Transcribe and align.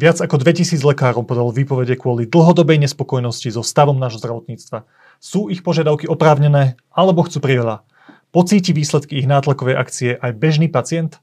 Viac 0.00 0.16
ako 0.16 0.40
2000 0.40 0.80
lekárov 0.80 1.28
podalo 1.28 1.52
výpovede 1.52 1.92
kvôli 2.00 2.24
dlhodobej 2.24 2.80
nespokojnosti 2.80 3.52
so 3.52 3.60
stavom 3.60 4.00
nášho 4.00 4.16
zdravotníctva. 4.24 4.88
Sú 5.20 5.52
ich 5.52 5.60
požiadavky 5.60 6.08
oprávnené 6.08 6.80
alebo 6.88 7.20
chcú 7.28 7.44
priveľa? 7.44 7.84
Pocíti 8.32 8.72
výsledky 8.72 9.20
ich 9.20 9.28
nátlakovej 9.28 9.76
akcie 9.76 10.16
aj 10.16 10.40
bežný 10.40 10.72
pacient? 10.72 11.20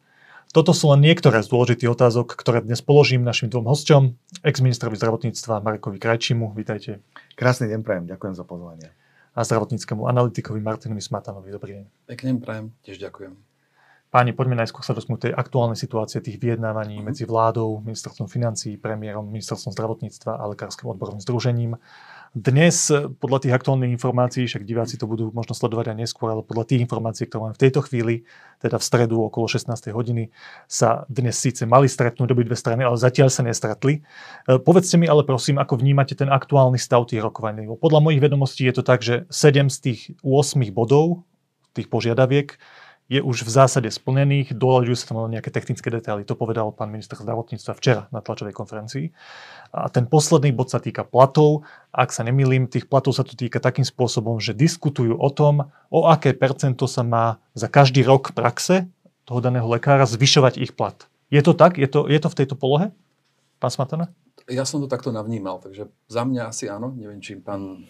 Toto 0.54 0.78
sú 0.78 0.94
len 0.94 1.02
niektoré 1.02 1.42
z 1.42 1.50
dôležitých 1.50 1.90
otázok, 1.90 2.38
ktoré 2.38 2.62
dnes 2.62 2.86
položím 2.86 3.26
našim 3.26 3.50
dvom 3.50 3.66
hosťom, 3.66 4.14
ex-ministrovi 4.46 4.94
zdravotníctva 4.94 5.58
Marekovi 5.66 5.98
Krajčimu. 5.98 6.54
Vítajte. 6.54 7.02
Krásny 7.34 7.74
deň 7.74 7.82
prajem, 7.82 8.06
ďakujem 8.06 8.38
za 8.38 8.46
pozvanie. 8.46 8.94
A 9.34 9.42
zdravotníckému 9.42 10.06
analytikovi 10.06 10.62
Martinovi 10.62 11.02
Smatanovi. 11.02 11.50
Dobrý 11.50 11.82
deň. 11.82 11.86
Pekný 12.14 12.26
deň 12.30 12.40
prajem, 12.46 12.66
tiež 12.86 13.02
ďakujem. 13.02 13.47
Páni, 14.08 14.32
poďme 14.32 14.64
najskôr 14.64 14.88
sa 14.88 14.96
dotknúť 14.96 15.28
tej 15.28 15.34
aktuálnej 15.36 15.76
situácie 15.76 16.24
tých 16.24 16.40
vyjednávaní 16.40 17.04
uh-huh. 17.04 17.12
medzi 17.12 17.28
vládou, 17.28 17.84
ministerstvom 17.84 18.32
financí, 18.32 18.80
premiérom, 18.80 19.28
ministerstvom 19.28 19.76
zdravotníctva 19.76 20.32
a 20.32 20.48
lekárskym 20.48 20.88
odborovým 20.88 21.20
združením. 21.20 21.76
Dnes, 22.32 22.88
podľa 23.20 23.44
tých 23.44 23.56
aktuálnych 23.56 23.92
informácií, 23.92 24.48
však 24.48 24.64
diváci 24.64 24.96
to 24.96 25.12
budú 25.12 25.36
možno 25.36 25.52
sledovať 25.52 25.92
aj 25.92 25.98
neskôr, 26.08 26.32
ale 26.32 26.40
podľa 26.40 26.72
tých 26.72 26.84
informácií, 26.88 27.28
ktoré 27.28 27.52
máme 27.52 27.56
v 27.60 27.64
tejto 27.68 27.84
chvíli, 27.84 28.24
teda 28.64 28.80
v 28.80 28.84
stredu 28.88 29.16
okolo 29.28 29.48
16. 29.48 29.76
hodiny, 29.92 30.32
sa 30.72 31.04
dnes 31.12 31.36
síce 31.36 31.68
mali 31.68 31.92
stretnúť 31.92 32.32
dve 32.32 32.56
strany, 32.56 32.88
ale 32.88 32.96
zatiaľ 32.96 33.28
sa 33.28 33.44
nestretli. 33.44 34.04
E, 34.48 34.60
povedzte 34.60 34.96
mi 34.96 35.08
ale 35.08 35.28
prosím, 35.28 35.60
ako 35.60 35.80
vnímate 35.80 36.16
ten 36.16 36.32
aktuálny 36.32 36.80
stav 36.80 37.08
tých 37.12 37.20
rokovaní. 37.20 37.68
Podľa 37.68 38.00
mojich 38.00 38.24
vedomostí 38.24 38.64
je 38.70 38.76
to 38.76 38.84
tak, 38.88 39.04
že 39.04 39.28
7 39.34 39.68
z 39.68 39.78
tých 39.84 40.00
8 40.24 40.64
bodov, 40.72 41.28
tých 41.76 41.92
požiadaviek, 41.92 42.60
je 43.08 43.24
už 43.24 43.48
v 43.48 43.50
zásade 43.52 43.88
splnených, 43.88 44.52
doľaďujú 44.52 44.96
sa 45.00 45.06
tam 45.16 45.32
nejaké 45.32 45.48
technické 45.48 45.88
detaily. 45.88 46.28
To 46.28 46.36
povedal 46.36 46.76
pán 46.76 46.92
minister 46.92 47.16
zdravotníctva 47.16 47.74
včera 47.80 48.02
na 48.12 48.20
tlačovej 48.20 48.52
konferencii. 48.52 49.16
A 49.72 49.88
ten 49.88 50.08
posledný 50.08 50.52
bod 50.52 50.68
sa 50.68 50.84
týka 50.84 51.08
platov. 51.08 51.64
Ak 51.96 52.12
sa 52.12 52.28
nemýlim, 52.28 52.68
tých 52.68 52.92
platov 52.92 53.16
sa 53.16 53.24
to 53.24 53.40
týka 53.40 53.64
takým 53.64 53.88
spôsobom, 53.88 54.44
že 54.44 54.52
diskutujú 54.52 55.16
o 55.16 55.30
tom, 55.32 55.72
o 55.88 56.08
aké 56.12 56.36
percento 56.36 56.84
sa 56.84 57.04
má 57.08 57.40
za 57.56 57.72
každý 57.72 58.04
rok 58.04 58.36
praxe 58.36 58.92
toho 59.24 59.40
daného 59.40 59.68
lekára 59.68 60.04
zvyšovať 60.04 60.60
ich 60.60 60.76
plat. 60.76 61.08
Je 61.32 61.40
to 61.40 61.56
tak? 61.56 61.80
Je 61.80 61.88
to, 61.88 62.08
je 62.12 62.20
to 62.20 62.28
v 62.28 62.38
tejto 62.44 62.56
polohe? 62.60 62.92
Pán 63.60 63.72
Smatana? 63.72 64.12
Ja 64.48 64.64
som 64.64 64.80
to 64.80 64.88
takto 64.88 65.12
navnímal, 65.12 65.60
takže 65.60 65.92
za 66.08 66.24
mňa 66.24 66.56
asi 66.56 66.72
áno. 66.72 66.96
Neviem, 66.96 67.20
či 67.20 67.36
pán, 67.36 67.84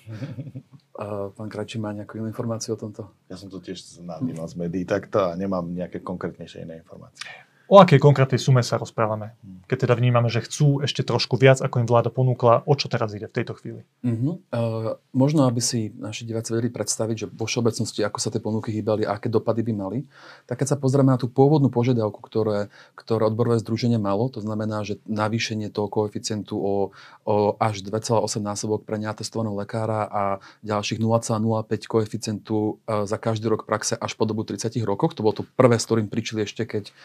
pán 1.38 1.50
Krajčí 1.50 1.78
má 1.78 1.94
nejakú 1.94 2.18
inú 2.18 2.26
informáciu 2.26 2.74
o 2.74 2.80
tomto. 2.80 3.06
Ja 3.30 3.38
som 3.38 3.48
to 3.48 3.62
tiež 3.62 4.02
navnímal 4.02 4.50
z 4.50 4.58
médií 4.58 4.84
takto 4.84 5.22
a 5.22 5.38
nemám 5.38 5.70
nejaké 5.70 6.02
konkrétnejšie 6.02 6.66
iné 6.66 6.82
informácie. 6.82 7.30
O 7.68 7.84
akej 7.84 8.00
konkrétnej 8.00 8.40
sume 8.40 8.64
sa 8.64 8.80
rozprávame? 8.80 9.36
Keď 9.68 9.84
teda 9.84 10.00
vnímame, 10.00 10.32
že 10.32 10.40
chcú 10.40 10.80
ešte 10.80 11.04
trošku 11.04 11.36
viac, 11.36 11.60
ako 11.60 11.84
im 11.84 11.88
vláda 11.88 12.08
ponúkla, 12.08 12.64
o 12.64 12.74
čo 12.80 12.88
teraz 12.88 13.12
ide 13.12 13.28
v 13.28 13.36
tejto 13.36 13.60
chvíli? 13.60 13.84
Uh-huh. 14.08 14.40
Uh, 14.56 14.96
možno, 15.12 15.44
aby 15.44 15.60
si 15.60 15.92
naši 16.00 16.24
diváci 16.24 16.56
vedeli 16.56 16.72
predstaviť, 16.72 17.16
že 17.20 17.28
vo 17.28 17.44
všeobecnosti, 17.44 18.08
ako 18.08 18.18
sa 18.24 18.32
tie 18.32 18.40
ponuky 18.40 18.72
hýbali 18.72 19.04
a 19.04 19.20
aké 19.20 19.28
dopady 19.28 19.68
by 19.68 19.74
mali, 19.76 20.00
tak 20.48 20.64
keď 20.64 20.68
sa 20.72 20.78
pozrieme 20.80 21.12
na 21.12 21.20
tú 21.20 21.28
pôvodnú 21.28 21.68
požiadavku, 21.68 22.24
ktoré, 22.24 22.72
ktoré 22.96 23.28
odborové 23.28 23.60
združenie 23.60 24.00
malo, 24.00 24.32
to 24.32 24.40
znamená, 24.40 24.88
že 24.88 25.04
navýšenie 25.04 25.68
toho 25.68 25.92
koeficientu 25.92 26.56
o, 26.56 26.96
o 27.28 27.36
až 27.60 27.84
2,8 27.84 28.24
násobok 28.40 28.88
pre 28.88 28.96
neatestovaného 28.96 29.60
lekára 29.60 30.08
a 30.08 30.24
ďalších 30.64 31.04
0,05 31.04 31.44
koeficientu 31.84 32.80
uh, 32.88 33.04
za 33.04 33.20
každý 33.20 33.52
rok 33.52 33.68
praxe 33.68 34.00
až 34.00 34.16
po 34.16 34.24
dobu 34.24 34.48
30 34.48 34.72
rokov, 34.88 35.20
to 35.20 35.28
bolo 35.28 35.36
to 35.36 35.44
prvé, 35.60 35.76
s 35.76 35.84
ktorým 35.84 36.08
prišli 36.08 36.48
ešte, 36.48 36.64
keď 36.64 36.96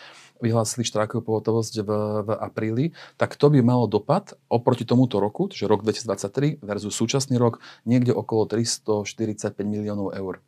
vyhlásili 0.42 0.82
štrajkovú 0.82 1.22
pohotovosť 1.22 1.74
v, 1.86 1.90
v 2.27 2.30
apríli, 2.36 2.84
tak 3.14 3.39
to 3.39 3.48
by 3.48 3.62
malo 3.62 3.86
dopad 3.86 4.34
oproti 4.50 4.83
tomuto 4.83 5.22
roku, 5.22 5.46
čiže 5.46 5.70
rok 5.70 5.86
2023 5.86 6.58
versus 6.61 6.92
súčasný 6.92 7.39
rok, 7.39 7.62
niekde 7.86 8.11
okolo 8.11 8.50
345 8.50 9.55
miliónov 9.62 10.12
eur. 10.12 10.42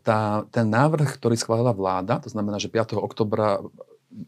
Tá, 0.00 0.46
ten 0.54 0.66
návrh, 0.70 1.18
ktorý 1.18 1.34
schválila 1.34 1.74
vláda, 1.74 2.22
to 2.22 2.30
znamená, 2.30 2.62
že 2.62 2.70
5. 2.70 2.96
oktobra 2.96 3.60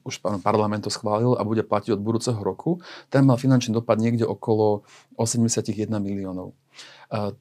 už 0.04 0.20
parlament 0.44 0.84
to 0.84 0.92
schválil 0.92 1.38
a 1.38 1.46
bude 1.46 1.64
platiť 1.64 1.96
od 1.96 2.04
budúceho 2.04 2.40
roku, 2.42 2.82
ten 3.08 3.24
mal 3.24 3.40
finančný 3.40 3.72
dopad 3.72 3.96
niekde 3.96 4.26
okolo 4.28 4.84
81 5.16 5.88
miliónov. 6.02 6.52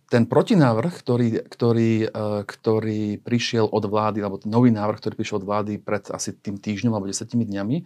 Ten 0.08 0.24
protinávrh, 0.32 0.96
ktorý, 0.96 1.44
ktorý, 1.44 2.08
e, 2.08 2.48
ktorý 2.48 3.20
prišiel 3.20 3.68
od 3.68 3.84
vlády, 3.84 4.24
alebo 4.24 4.40
ten 4.40 4.48
nový 4.48 4.72
návrh, 4.72 5.04
ktorý 5.04 5.20
prišiel 5.20 5.44
od 5.44 5.48
vlády 5.48 5.76
pred 5.76 6.08
asi 6.08 6.32
tým 6.32 6.56
týždňom 6.56 6.96
alebo 6.96 7.12
desetimi 7.12 7.44
dňami, 7.44 7.76
e, 7.76 7.84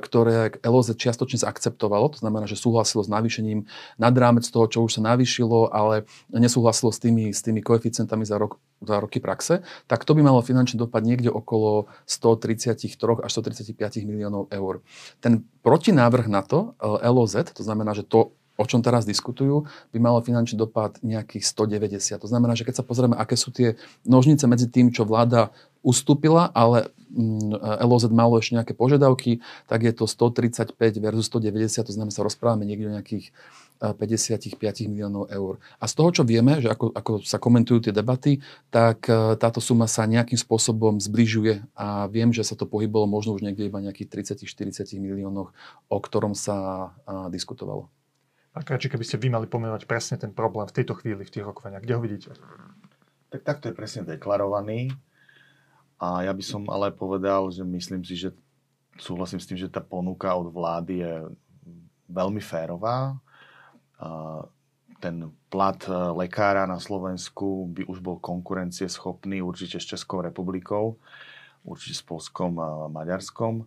ktoré 0.00 0.56
LOZ 0.64 0.96
čiastočne 0.96 1.44
zaakceptovalo, 1.44 2.16
to 2.16 2.24
znamená, 2.24 2.48
že 2.48 2.56
súhlasilo 2.56 3.04
s 3.04 3.12
navýšením 3.12 3.68
nad 4.00 4.14
rámec 4.16 4.48
toho, 4.48 4.72
čo 4.72 4.88
už 4.88 4.96
sa 4.96 5.02
navýšilo, 5.04 5.68
ale 5.68 6.08
nesúhlasilo 6.32 6.88
s 6.88 6.96
tými, 6.96 7.28
s 7.36 7.44
tými 7.44 7.60
koeficientami 7.60 8.24
za, 8.24 8.40
rok, 8.40 8.56
za 8.80 8.96
roky 8.96 9.20
praxe, 9.20 9.60
tak 9.84 10.08
to 10.08 10.16
by 10.16 10.24
malo 10.24 10.40
finančný 10.40 10.80
dopad 10.80 11.04
niekde 11.04 11.28
okolo 11.28 11.92
133 12.08 12.88
až 13.20 13.30
135 13.36 13.76
miliónov 14.08 14.48
eur. 14.48 14.80
Ten 15.20 15.44
protinávrh 15.60 16.24
na 16.24 16.40
to, 16.40 16.72
LOZ, 16.80 17.52
to 17.52 17.60
znamená, 17.60 17.92
že 17.92 18.08
to 18.08 18.32
o 18.58 18.64
čom 18.66 18.82
teraz 18.82 19.06
diskutujú, 19.06 19.70
by 19.94 19.98
malo 20.02 20.18
finančný 20.18 20.58
dopad 20.58 20.98
nejakých 21.06 21.46
190. 21.46 22.18
To 22.18 22.26
znamená, 22.26 22.58
že 22.58 22.66
keď 22.66 22.82
sa 22.82 22.84
pozrieme, 22.84 23.14
aké 23.14 23.38
sú 23.38 23.54
tie 23.54 23.78
nožnice 24.02 24.50
medzi 24.50 24.66
tým, 24.66 24.90
čo 24.90 25.06
vláda 25.06 25.54
ustúpila, 25.86 26.50
ale 26.50 26.90
mm, 27.14 27.54
LOZ 27.86 28.10
malo 28.10 28.42
ešte 28.42 28.58
nejaké 28.58 28.74
požiadavky, 28.74 29.38
tak 29.70 29.86
je 29.86 29.94
to 29.94 30.10
135 30.10 30.74
versus 30.98 31.30
190, 31.30 31.86
to 31.86 31.94
znamená, 31.94 32.10
sa 32.10 32.26
rozprávame 32.26 32.66
niekde 32.66 32.90
o 32.90 32.94
nejakých 32.98 33.30
55 33.78 34.58
miliónov 34.90 35.30
eur. 35.30 35.62
A 35.78 35.86
z 35.86 35.94
toho, 35.94 36.10
čo 36.10 36.22
vieme, 36.26 36.58
že 36.58 36.66
ako, 36.66 36.90
ako 36.90 37.12
sa 37.22 37.38
komentujú 37.38 37.86
tie 37.86 37.94
debaty, 37.94 38.42
tak 38.74 39.06
e, 39.06 39.38
táto 39.38 39.62
suma 39.62 39.86
sa 39.86 40.02
nejakým 40.02 40.34
spôsobom 40.34 40.98
zbližuje 40.98 41.62
a 41.78 42.10
viem, 42.10 42.34
že 42.34 42.42
sa 42.42 42.58
to 42.58 42.66
pohybolo 42.66 43.06
možno 43.06 43.38
už 43.38 43.46
niekde 43.46 43.70
iba 43.70 43.78
nejakých 43.78 44.34
30-40 44.42 44.98
miliónoch, 44.98 45.54
o 45.86 45.98
ktorom 46.02 46.34
sa 46.34 46.90
diskutovalo. 47.30 47.86
A 48.58 48.78
či 48.78 48.90
keby 48.90 49.06
ste 49.06 49.22
vy 49.22 49.30
mali 49.30 49.46
pomenovať 49.46 49.86
presne 49.86 50.18
ten 50.18 50.34
problém 50.34 50.66
v 50.66 50.74
tejto 50.82 50.98
chvíli, 50.98 51.22
v 51.22 51.30
tých 51.30 51.46
rokovaniach, 51.46 51.86
kde 51.86 51.94
ho 51.94 52.02
vidíte? 52.02 52.34
Tak 53.30 53.46
takto 53.46 53.70
je 53.70 53.78
presne 53.78 54.02
deklarovaný. 54.02 54.90
A 56.02 56.26
ja 56.26 56.34
by 56.34 56.42
som 56.42 56.66
ale 56.66 56.90
povedal, 56.90 57.46
že 57.54 57.62
myslím 57.62 58.02
si, 58.02 58.18
že 58.18 58.34
súhlasím 58.98 59.38
s 59.38 59.46
tým, 59.46 59.58
že 59.58 59.70
tá 59.70 59.78
ponuka 59.78 60.34
od 60.34 60.50
vlády 60.50 61.06
je 61.06 61.14
veľmi 62.10 62.42
férová. 62.42 63.14
Ten 64.98 65.30
plat 65.46 65.78
e, 65.86 65.94
lekára 65.94 66.66
na 66.66 66.82
Slovensku 66.82 67.70
by 67.70 67.86
už 67.86 68.02
bol 68.02 68.18
konkurencieschopný 68.18 69.38
určite 69.38 69.78
s 69.78 69.86
Českou 69.86 70.26
republikou, 70.26 70.98
určite 71.62 72.02
s 72.02 72.02
Polskom 72.02 72.58
a 72.58 72.90
Maďarskom. 72.90 73.62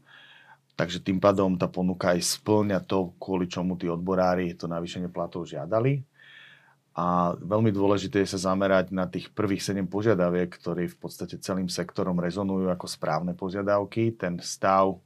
Takže 0.75 1.03
tým 1.03 1.19
pádom 1.19 1.59
tá 1.59 1.67
ponuka 1.67 2.15
aj 2.15 2.23
splňa 2.41 2.81
to, 2.87 3.13
kvôli 3.19 3.45
čomu 3.45 3.75
tí 3.75 3.91
odborári 3.91 4.55
to 4.55 4.65
navýšenie 4.65 5.11
platov 5.11 5.45
žiadali. 5.45 6.01
A 6.91 7.39
veľmi 7.39 7.71
dôležité 7.71 8.19
je 8.23 8.35
sa 8.35 8.51
zamerať 8.51 8.91
na 8.91 9.07
tých 9.07 9.31
prvých 9.31 9.63
7 9.63 9.87
požiadaviek, 9.87 10.51
ktoré 10.51 10.91
v 10.91 10.97
podstate 10.99 11.39
celým 11.39 11.71
sektorom 11.71 12.19
rezonujú 12.19 12.67
ako 12.67 12.83
správne 12.83 13.31
požiadavky. 13.31 14.11
Ten 14.11 14.43
stav 14.43 14.99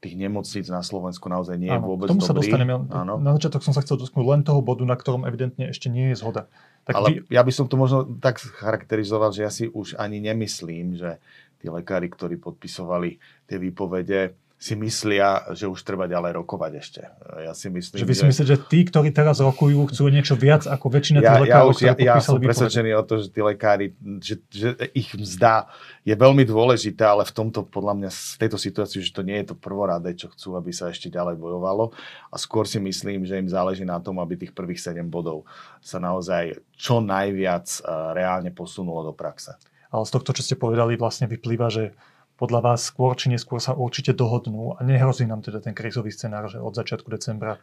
tých 0.00 0.16
nemocníc 0.16 0.68
na 0.72 0.80
Slovensku 0.80 1.28
naozaj 1.28 1.60
nie 1.60 1.68
je 1.68 1.76
Áno, 1.76 1.92
vôbec 1.92 2.08
tomu 2.08 2.24
dobrý. 2.24 2.28
sa 2.28 2.36
dostaneme. 2.36 2.72
Áno. 2.88 3.20
Na 3.20 3.36
začiatok 3.36 3.60
som 3.60 3.76
sa 3.76 3.84
chcel 3.84 4.00
dotknúť 4.00 4.26
len 4.32 4.40
toho 4.44 4.60
bodu, 4.64 4.84
na 4.84 4.96
ktorom 4.96 5.28
evidentne 5.28 5.68
ešte 5.68 5.92
nie 5.92 6.12
je 6.12 6.20
zhoda. 6.20 6.48
Tak 6.88 6.96
Ale 6.96 7.24
vy... 7.24 7.32
ja 7.32 7.44
by 7.44 7.52
som 7.52 7.68
to 7.68 7.76
možno 7.76 8.08
tak 8.16 8.40
charakterizoval, 8.40 9.32
že 9.32 9.44
ja 9.44 9.52
si 9.52 9.68
už 9.68 10.00
ani 10.00 10.20
nemyslím, 10.24 10.96
že 10.96 11.20
tí 11.60 11.68
lekári, 11.68 12.08
ktorí 12.08 12.40
podpisovali 12.40 13.20
tie 13.44 13.60
výpovede, 13.60 14.32
si 14.60 14.76
myslia, 14.76 15.56
že 15.56 15.64
už 15.64 15.80
treba 15.80 16.04
ďalej 16.04 16.36
rokovať 16.36 16.72
ešte. 16.76 17.00
Ja 17.40 17.56
si 17.56 17.72
myslím, 17.72 17.96
že 17.96 18.04
vy 18.04 18.12
si 18.12 18.28
myslíte, 18.28 18.44
že 18.44 18.60
tí, 18.60 18.84
ktorí 18.84 19.08
teraz 19.08 19.40
rokujú, 19.40 19.88
chcú 19.88 20.12
niečo 20.12 20.36
viac 20.36 20.68
ako 20.68 20.92
väčšina 20.92 21.24
tých 21.24 21.32
ja, 21.32 21.40
lekárov, 21.40 21.72
ja, 21.80 21.96
ja, 21.96 22.12
ja 22.12 22.14
som 22.20 22.36
presvedčený 22.36 22.92
o 22.92 23.00
to, 23.00 23.24
že 23.24 23.32
tí 23.32 23.40
lekári, 23.40 23.96
že, 24.20 24.36
že 24.52 24.76
ich 24.92 25.16
mzda 25.16 25.64
je 26.04 26.12
veľmi 26.12 26.44
dôležitá, 26.44 27.16
ale 27.16 27.24
v 27.24 27.32
tomto, 27.32 27.64
podľa 27.64 28.04
mňa, 28.04 28.10
v 28.12 28.36
tejto 28.36 28.60
situácii, 28.60 29.00
že 29.00 29.16
to 29.16 29.24
nie 29.24 29.40
je 29.40 29.48
to 29.48 29.56
prvoráde, 29.56 30.12
čo 30.12 30.28
chcú, 30.28 30.60
aby 30.60 30.76
sa 30.76 30.92
ešte 30.92 31.08
ďalej 31.08 31.40
bojovalo. 31.40 31.96
A 32.28 32.36
skôr 32.36 32.68
si 32.68 32.76
myslím, 32.76 33.24
že 33.24 33.40
im 33.40 33.48
záleží 33.48 33.88
na 33.88 33.96
tom, 33.96 34.20
aby 34.20 34.36
tých 34.36 34.52
prvých 34.52 34.84
7 34.92 35.08
bodov 35.08 35.48
sa 35.80 35.96
naozaj 35.96 36.60
čo 36.76 37.00
najviac 37.00 37.64
uh, 37.80 38.12
reálne 38.12 38.52
posunulo 38.52 39.08
do 39.08 39.16
praxe. 39.16 39.56
Ale 39.88 40.04
z 40.04 40.12
tohto, 40.12 40.36
čo 40.36 40.44
ste 40.44 40.60
povedali, 40.60 41.00
vlastne 41.00 41.24
vyplýva, 41.32 41.72
že 41.72 41.96
podľa 42.40 42.72
vás 42.72 42.88
skôr 42.88 43.12
či 43.20 43.28
neskôr 43.28 43.60
sa 43.60 43.76
určite 43.76 44.16
dohodnú 44.16 44.72
a 44.72 44.80
nehrozí 44.80 45.28
nám 45.28 45.44
teda 45.44 45.60
ten 45.60 45.76
krízový 45.76 46.08
scenár, 46.08 46.48
že 46.48 46.56
od 46.56 46.72
začiatku 46.72 47.12
decembra 47.12 47.60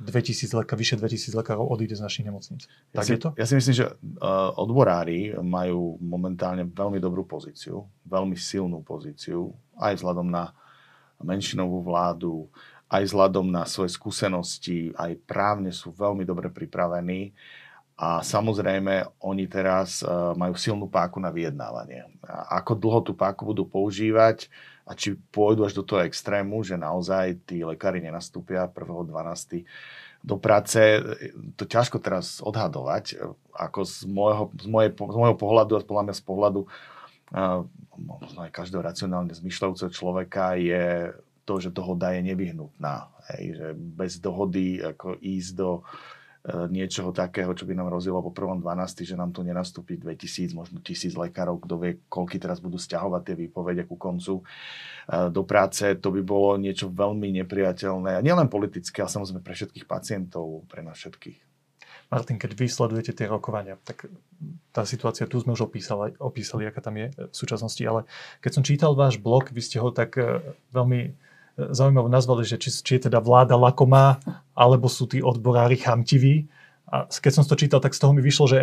2000 0.00 0.60
lekár, 0.60 0.76
vyše 0.76 1.00
2000 1.00 1.32
lekárov 1.40 1.64
odíde 1.72 1.96
z 1.96 2.04
našich 2.04 2.24
nemocníc. 2.28 2.68
Ja 2.92 3.00
tak 3.00 3.04
si, 3.08 3.12
je 3.16 3.20
to? 3.20 3.28
Ja 3.36 3.44
si 3.48 3.56
myslím, 3.56 3.74
že 3.80 3.86
uh, 3.88 4.52
odborári 4.60 5.36
majú 5.40 5.96
momentálne 6.00 6.68
veľmi 6.68 7.00
dobrú 7.00 7.24
pozíciu, 7.24 7.88
veľmi 8.04 8.36
silnú 8.36 8.84
pozíciu, 8.84 9.52
aj 9.80 10.00
vzhľadom 10.00 10.28
na 10.28 10.52
menšinovú 11.20 11.84
vládu, 11.84 12.48
aj 12.88 13.12
vzhľadom 13.12 13.48
na 13.48 13.68
svoje 13.68 13.92
skúsenosti, 13.92 14.92
aj 14.96 15.20
právne 15.24 15.72
sú 15.72 15.92
veľmi 15.92 16.24
dobre 16.24 16.48
pripravení. 16.48 17.36
A 18.00 18.24
samozrejme, 18.24 19.20
oni 19.20 19.44
teraz 19.44 20.00
uh, 20.00 20.32
majú 20.32 20.56
silnú 20.56 20.88
páku 20.88 21.20
na 21.20 21.28
vyjednávanie. 21.28 22.08
A 22.24 22.64
ako 22.64 22.72
dlho 22.80 23.00
tú 23.04 23.12
páku 23.12 23.44
budú 23.44 23.68
používať 23.68 24.48
a 24.88 24.96
či 24.96 25.20
pôjdu 25.28 25.68
až 25.68 25.76
do 25.76 25.84
toho 25.84 26.00
extrému, 26.08 26.64
že 26.64 26.80
naozaj 26.80 27.44
tí 27.44 27.60
lekári 27.60 28.00
nenastúpia 28.00 28.64
1.12. 28.72 29.68
do 30.24 30.36
práce, 30.40 30.80
to 31.60 31.68
ťažko 31.68 32.00
teraz 32.00 32.40
odhadovať. 32.40 33.20
Ako 33.52 33.84
z 33.84 34.08
môjho, 34.08 34.48
z 34.56 34.66
mojej, 34.66 34.90
z 34.96 35.16
môjho 35.20 35.36
pohľadu 35.36 35.72
a 35.76 35.84
podľa 35.84 36.04
mňa 36.08 36.14
z 36.16 36.24
pohľadu 36.24 36.60
uh, 36.64 37.68
možno 38.00 38.48
aj 38.48 38.50
každého 38.56 38.80
racionálne 38.80 39.36
zmyšľajúceho 39.36 39.92
človeka 39.92 40.56
je 40.56 41.12
to, 41.44 41.58
že 41.60 41.74
dohoda 41.74 42.14
je 42.14 42.22
nevyhnutná. 42.24 43.10
Hej, 43.34 43.44
že 43.58 43.68
bez 43.74 44.22
dohody 44.22 44.78
ako 44.80 45.18
ísť 45.18 45.50
do 45.58 45.70
e, 45.78 45.82
niečoho 46.48 47.12
takého, 47.12 47.52
čo 47.52 47.68
by 47.68 47.76
nám 47.76 47.92
rozdielo 47.92 48.24
po 48.24 48.32
prvom 48.32 48.64
12, 48.64 49.04
že 49.04 49.12
nám 49.12 49.28
tu 49.28 49.44
nenastúpi 49.44 50.00
2000, 50.00 50.56
možno 50.56 50.80
1000 50.80 51.12
lekárov, 51.28 51.60
kto 51.60 51.74
vie, 51.76 51.92
koľky 52.08 52.40
teraz 52.40 52.64
budú 52.64 52.80
stiahovať 52.80 53.22
tie 53.28 53.36
výpovede 53.36 53.84
ku 53.84 54.00
koncu 54.00 54.40
e, 54.40 54.44
do 55.28 55.44
práce, 55.44 55.84
to 56.00 56.08
by 56.08 56.24
bolo 56.24 56.56
niečo 56.56 56.88
veľmi 56.88 57.28
nepriateľné. 57.44 58.24
Nielen 58.24 58.48
politické, 58.48 59.04
ale 59.04 59.12
samozrejme 59.12 59.44
pre 59.44 59.52
všetkých 59.52 59.84
pacientov, 59.84 60.64
pre 60.64 60.80
nás 60.80 60.96
všetkých. 60.96 61.38
Martin, 62.08 62.40
keď 62.40 62.56
vy 62.56 62.66
sledujete 62.66 63.12
tie 63.14 63.28
rokovania, 63.28 63.78
tak 63.84 64.08
tá 64.72 64.82
situácia 64.82 65.28
tu 65.30 65.38
sme 65.38 65.54
už 65.54 65.68
opísali, 65.70 66.16
opísali, 66.18 66.66
aká 66.66 66.82
tam 66.82 66.98
je 66.98 67.12
v 67.14 67.36
súčasnosti, 67.36 67.84
ale 67.86 68.08
keď 68.42 68.50
som 68.50 68.66
čítal 68.66 68.98
váš 68.98 69.20
blog, 69.20 69.52
vy 69.54 69.62
ste 69.62 69.78
ho 69.78 69.94
tak 69.94 70.18
veľmi 70.74 71.14
zaujímavo 71.70 72.08
nazvali, 72.08 72.48
že 72.48 72.56
či, 72.56 72.72
či 72.72 72.92
je 72.96 73.12
teda 73.12 73.20
vláda 73.20 73.60
lakomá, 73.60 74.22
alebo 74.56 74.88
sú 74.88 75.04
tí 75.04 75.20
odborári 75.20 75.76
chamtiví. 75.76 76.48
A 76.88 77.06
keď 77.06 77.32
som 77.36 77.44
to 77.44 77.60
čítal, 77.60 77.78
tak 77.78 77.92
z 77.92 78.00
toho 78.00 78.16
mi 78.16 78.24
vyšlo, 78.24 78.48
že 78.48 78.58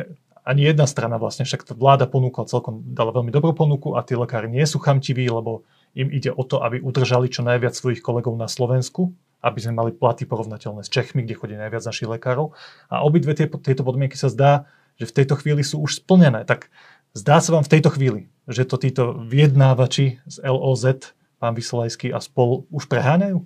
ani 0.48 0.64
jedna 0.64 0.88
strana 0.88 1.20
vlastne, 1.20 1.44
však 1.44 1.68
tá 1.68 1.74
vláda 1.76 2.08
ponúkla 2.08 2.48
celkom, 2.48 2.80
dala 2.96 3.12
veľmi 3.12 3.36
dobrú 3.36 3.52
ponuku 3.52 4.00
a 4.00 4.02
tí 4.02 4.16
lekári 4.16 4.48
nie 4.48 4.64
sú 4.64 4.80
chamtiví, 4.80 5.28
lebo 5.28 5.68
im 5.92 6.08
ide 6.08 6.32
o 6.32 6.44
to, 6.48 6.64
aby 6.64 6.80
udržali 6.80 7.28
čo 7.28 7.44
najviac 7.44 7.76
svojich 7.76 8.00
kolegov 8.00 8.40
na 8.40 8.48
Slovensku, 8.48 9.12
aby 9.44 9.60
sme 9.60 9.76
mali 9.76 9.92
platy 9.92 10.24
porovnateľné 10.24 10.88
s 10.88 10.90
Čechmi, 10.90 11.28
kde 11.28 11.36
chodí 11.36 11.56
najviac 11.60 11.84
našich 11.84 12.08
lekárov. 12.08 12.56
A 12.88 13.04
obidve 13.04 13.36
tie, 13.36 13.52
tieto 13.52 13.84
podmienky 13.84 14.16
sa 14.16 14.32
zdá, 14.32 14.72
že 14.96 15.06
v 15.12 15.16
tejto 15.20 15.36
chvíli 15.36 15.68
sú 15.68 15.84
už 15.84 16.00
splnené. 16.00 16.48
Tak 16.48 16.72
zdá 17.12 17.44
sa 17.44 17.52
vám 17.52 17.68
v 17.68 17.72
tejto 17.78 17.92
chvíli, 17.92 18.32
že 18.48 18.64
to 18.64 18.80
títo 18.80 19.20
vyjednávači 19.20 20.24
z 20.26 20.36
LOZ 20.48 21.12
pán 21.38 21.54
Vysolajský 21.58 22.14
a 22.14 22.20
spol 22.22 22.66
už 22.74 22.90
preháňajú? 22.90 23.42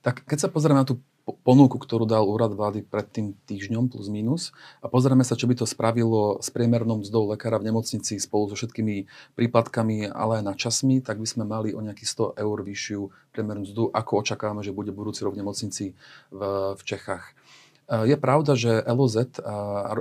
Tak 0.00 0.22
keď 0.24 0.46
sa 0.46 0.52
pozrieme 0.52 0.80
na 0.80 0.88
tú 0.88 1.02
ponuku, 1.42 1.82
ktorú 1.82 2.06
dal 2.06 2.22
úrad 2.22 2.54
vlády 2.54 2.86
pred 2.86 3.02
tým 3.10 3.34
týždňom 3.50 3.90
plus 3.90 4.06
minus 4.06 4.54
a 4.78 4.86
pozrieme 4.86 5.26
sa, 5.26 5.34
čo 5.34 5.50
by 5.50 5.58
to 5.58 5.66
spravilo 5.66 6.38
s 6.38 6.54
priemernou 6.54 7.02
mzdou 7.02 7.34
lekára 7.34 7.58
v 7.58 7.74
nemocnici 7.74 8.14
spolu 8.22 8.46
so 8.46 8.54
všetkými 8.54 9.10
prípadkami, 9.34 10.06
ale 10.06 10.38
aj 10.38 10.44
na 10.46 10.54
časmi, 10.54 11.02
tak 11.02 11.18
by 11.18 11.26
sme 11.26 11.42
mali 11.42 11.74
o 11.74 11.82
nejakých 11.82 12.38
100 12.38 12.42
eur 12.46 12.58
vyššiu 12.62 13.00
priemernú 13.34 13.66
mzdu, 13.66 13.90
ako 13.90 14.12
očakávame, 14.22 14.62
že 14.62 14.70
bude 14.70 14.94
budúci 14.94 15.26
rok 15.26 15.34
v 15.34 15.42
nemocnici 15.42 15.98
v, 16.30 16.40
v 16.78 16.82
Čechách. 16.86 17.34
Eh, 17.86 18.10
je 18.10 18.16
pravda, 18.18 18.58
že 18.58 18.82
LOZ 18.82 19.14
eh, 19.22 19.26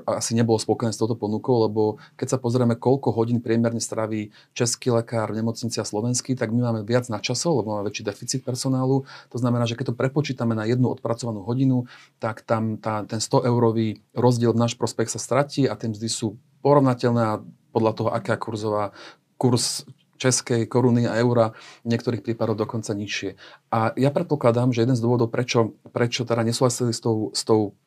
asi 0.09 0.33
nebolo 0.33 0.57
spokojné 0.57 0.89
s 0.89 0.97
touto 0.97 1.13
ponukou, 1.13 1.69
lebo 1.69 2.01
keď 2.17 2.27
sa 2.33 2.37
pozrieme, 2.41 2.73
koľko 2.73 3.13
hodín 3.13 3.45
priemerne 3.45 3.77
straví 3.77 4.33
český 4.57 4.89
lekár 4.89 5.29
v 5.29 5.45
nemocnici 5.45 5.77
a 5.77 5.85
slovenský, 5.85 6.33
tak 6.33 6.49
my 6.49 6.65
máme 6.65 6.81
viac 6.81 7.05
na 7.13 7.21
časov, 7.21 7.61
lebo 7.61 7.77
máme 7.77 7.85
väčší 7.85 8.01
deficit 8.01 8.41
personálu. 8.41 9.05
To 9.29 9.37
znamená, 9.37 9.69
že 9.69 9.77
keď 9.77 9.93
to 9.93 9.99
prepočítame 10.01 10.57
na 10.57 10.65
jednu 10.65 10.89
odpracovanú 10.89 11.45
hodinu, 11.45 11.85
tak 12.17 12.41
tam 12.41 12.81
tá, 12.81 13.05
ten 13.05 13.21
100-eurový 13.21 14.01
rozdiel 14.17 14.57
v 14.57 14.61
náš 14.65 14.73
prospech 14.81 15.13
sa 15.13 15.21
stratí 15.21 15.69
a 15.69 15.77
tie 15.77 15.93
mzdy 15.93 16.09
sú 16.09 16.41
porovnateľné 16.65 17.21
a 17.21 17.41
podľa 17.69 17.91
toho, 17.93 18.09
aká 18.09 18.33
kurzová 18.41 18.97
kurz 19.37 19.85
českej 20.25 20.65
koruny 20.65 21.05
a 21.05 21.21
eura, 21.21 21.53
v 21.85 21.93
niektorých 21.93 22.25
prípadoch 22.25 22.57
dokonca 22.57 22.97
nižšie. 22.97 23.37
A 23.69 23.93
ja 23.93 24.09
predpokladám, 24.09 24.73
že 24.73 24.81
jeden 24.81 24.97
z 24.97 25.03
dôvodov, 25.05 25.29
prečo, 25.29 25.77
prečo 25.93 26.25
teda 26.25 26.41
nesúhlasili 26.41 26.89
s 26.89 26.99
tou, 26.99 27.29
s 27.29 27.45
tou 27.45 27.77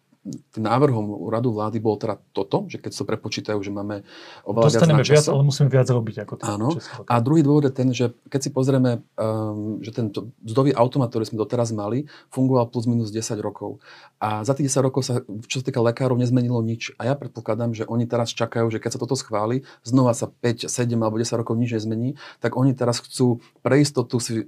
tým 0.54 0.64
návrhom 0.64 1.28
radu 1.28 1.54
vlády 1.54 1.78
bol 1.78 1.96
teda 1.96 2.20
toto, 2.32 2.68
že 2.68 2.80
keď 2.80 2.90
sa 2.94 3.02
so 3.02 3.08
prepočítajú, 3.08 3.58
že 3.60 3.72
máme 3.72 4.02
oveľa 4.44 4.66
Dostaneme 4.74 5.02
viac, 5.04 5.24
viac, 5.24 5.26
ale 5.30 5.44
musíme 5.44 5.68
viac 5.70 5.88
robiť. 5.88 6.16
Ako 6.24 6.32
Áno. 6.42 6.74
A 7.06 7.14
druhý 7.22 7.46
dôvod 7.46 7.68
je 7.68 7.72
ten, 7.72 7.88
že 7.94 8.10
keď 8.26 8.40
si 8.42 8.50
pozrieme, 8.50 9.04
um, 9.14 9.78
že 9.84 9.94
ten 9.94 10.10
mzdový 10.42 10.74
automat, 10.74 11.14
ktorý 11.14 11.24
sme 11.30 11.38
doteraz 11.38 11.70
mali, 11.70 12.10
fungoval 12.34 12.68
plus 12.68 12.90
minus 12.90 13.14
10 13.14 13.38
rokov. 13.40 13.78
A 14.18 14.42
za 14.42 14.52
tých 14.58 14.72
10 14.72 14.88
rokov 14.90 15.06
sa, 15.06 15.22
čo 15.46 15.62
sa 15.62 15.64
týka 15.64 15.78
lekárov, 15.78 16.18
nezmenilo 16.18 16.58
nič. 16.60 16.92
A 16.98 17.06
ja 17.06 17.14
predpokladám, 17.14 17.72
že 17.72 17.86
oni 17.86 18.04
teraz 18.10 18.34
čakajú, 18.34 18.68
že 18.74 18.82
keď 18.82 18.98
sa 18.98 19.00
toto 19.00 19.14
schváli, 19.14 19.62
znova 19.86 20.12
sa 20.12 20.26
5, 20.26 20.66
7 20.66 20.90
alebo 20.98 21.22
10 21.22 21.38
rokov 21.38 21.54
nič 21.54 21.78
nezmení, 21.78 22.18
tak 22.42 22.58
oni 22.58 22.74
teraz 22.74 22.98
chcú 22.98 23.38
pre 23.62 23.78
istotu 23.78 24.18
si 24.18 24.42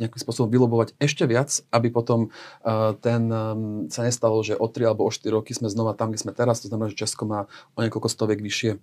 nejakým 0.00 0.20
spôsobom 0.20 0.48
vylobovať 0.48 0.96
ešte 0.96 1.28
viac, 1.28 1.52
aby 1.68 1.92
potom 1.92 2.32
uh, 2.64 2.96
ten 2.98 3.28
um, 3.28 3.86
sa 3.92 4.06
nestalo, 4.06 4.40
že 4.40 4.56
o 4.56 4.64
3 4.64 4.88
alebo 4.88 5.04
o 5.04 5.10
4 5.12 5.19
roky 5.28 5.52
sme 5.52 5.68
znova 5.68 5.92
tam, 5.92 6.14
kde 6.14 6.24
sme 6.24 6.32
teraz, 6.32 6.64
to 6.64 6.72
znamená, 6.72 6.88
že 6.88 7.04
Česko 7.04 7.28
má 7.28 7.50
o 7.76 7.84
niekoľko 7.84 8.08
stoviek 8.08 8.40
vyššie 8.40 8.80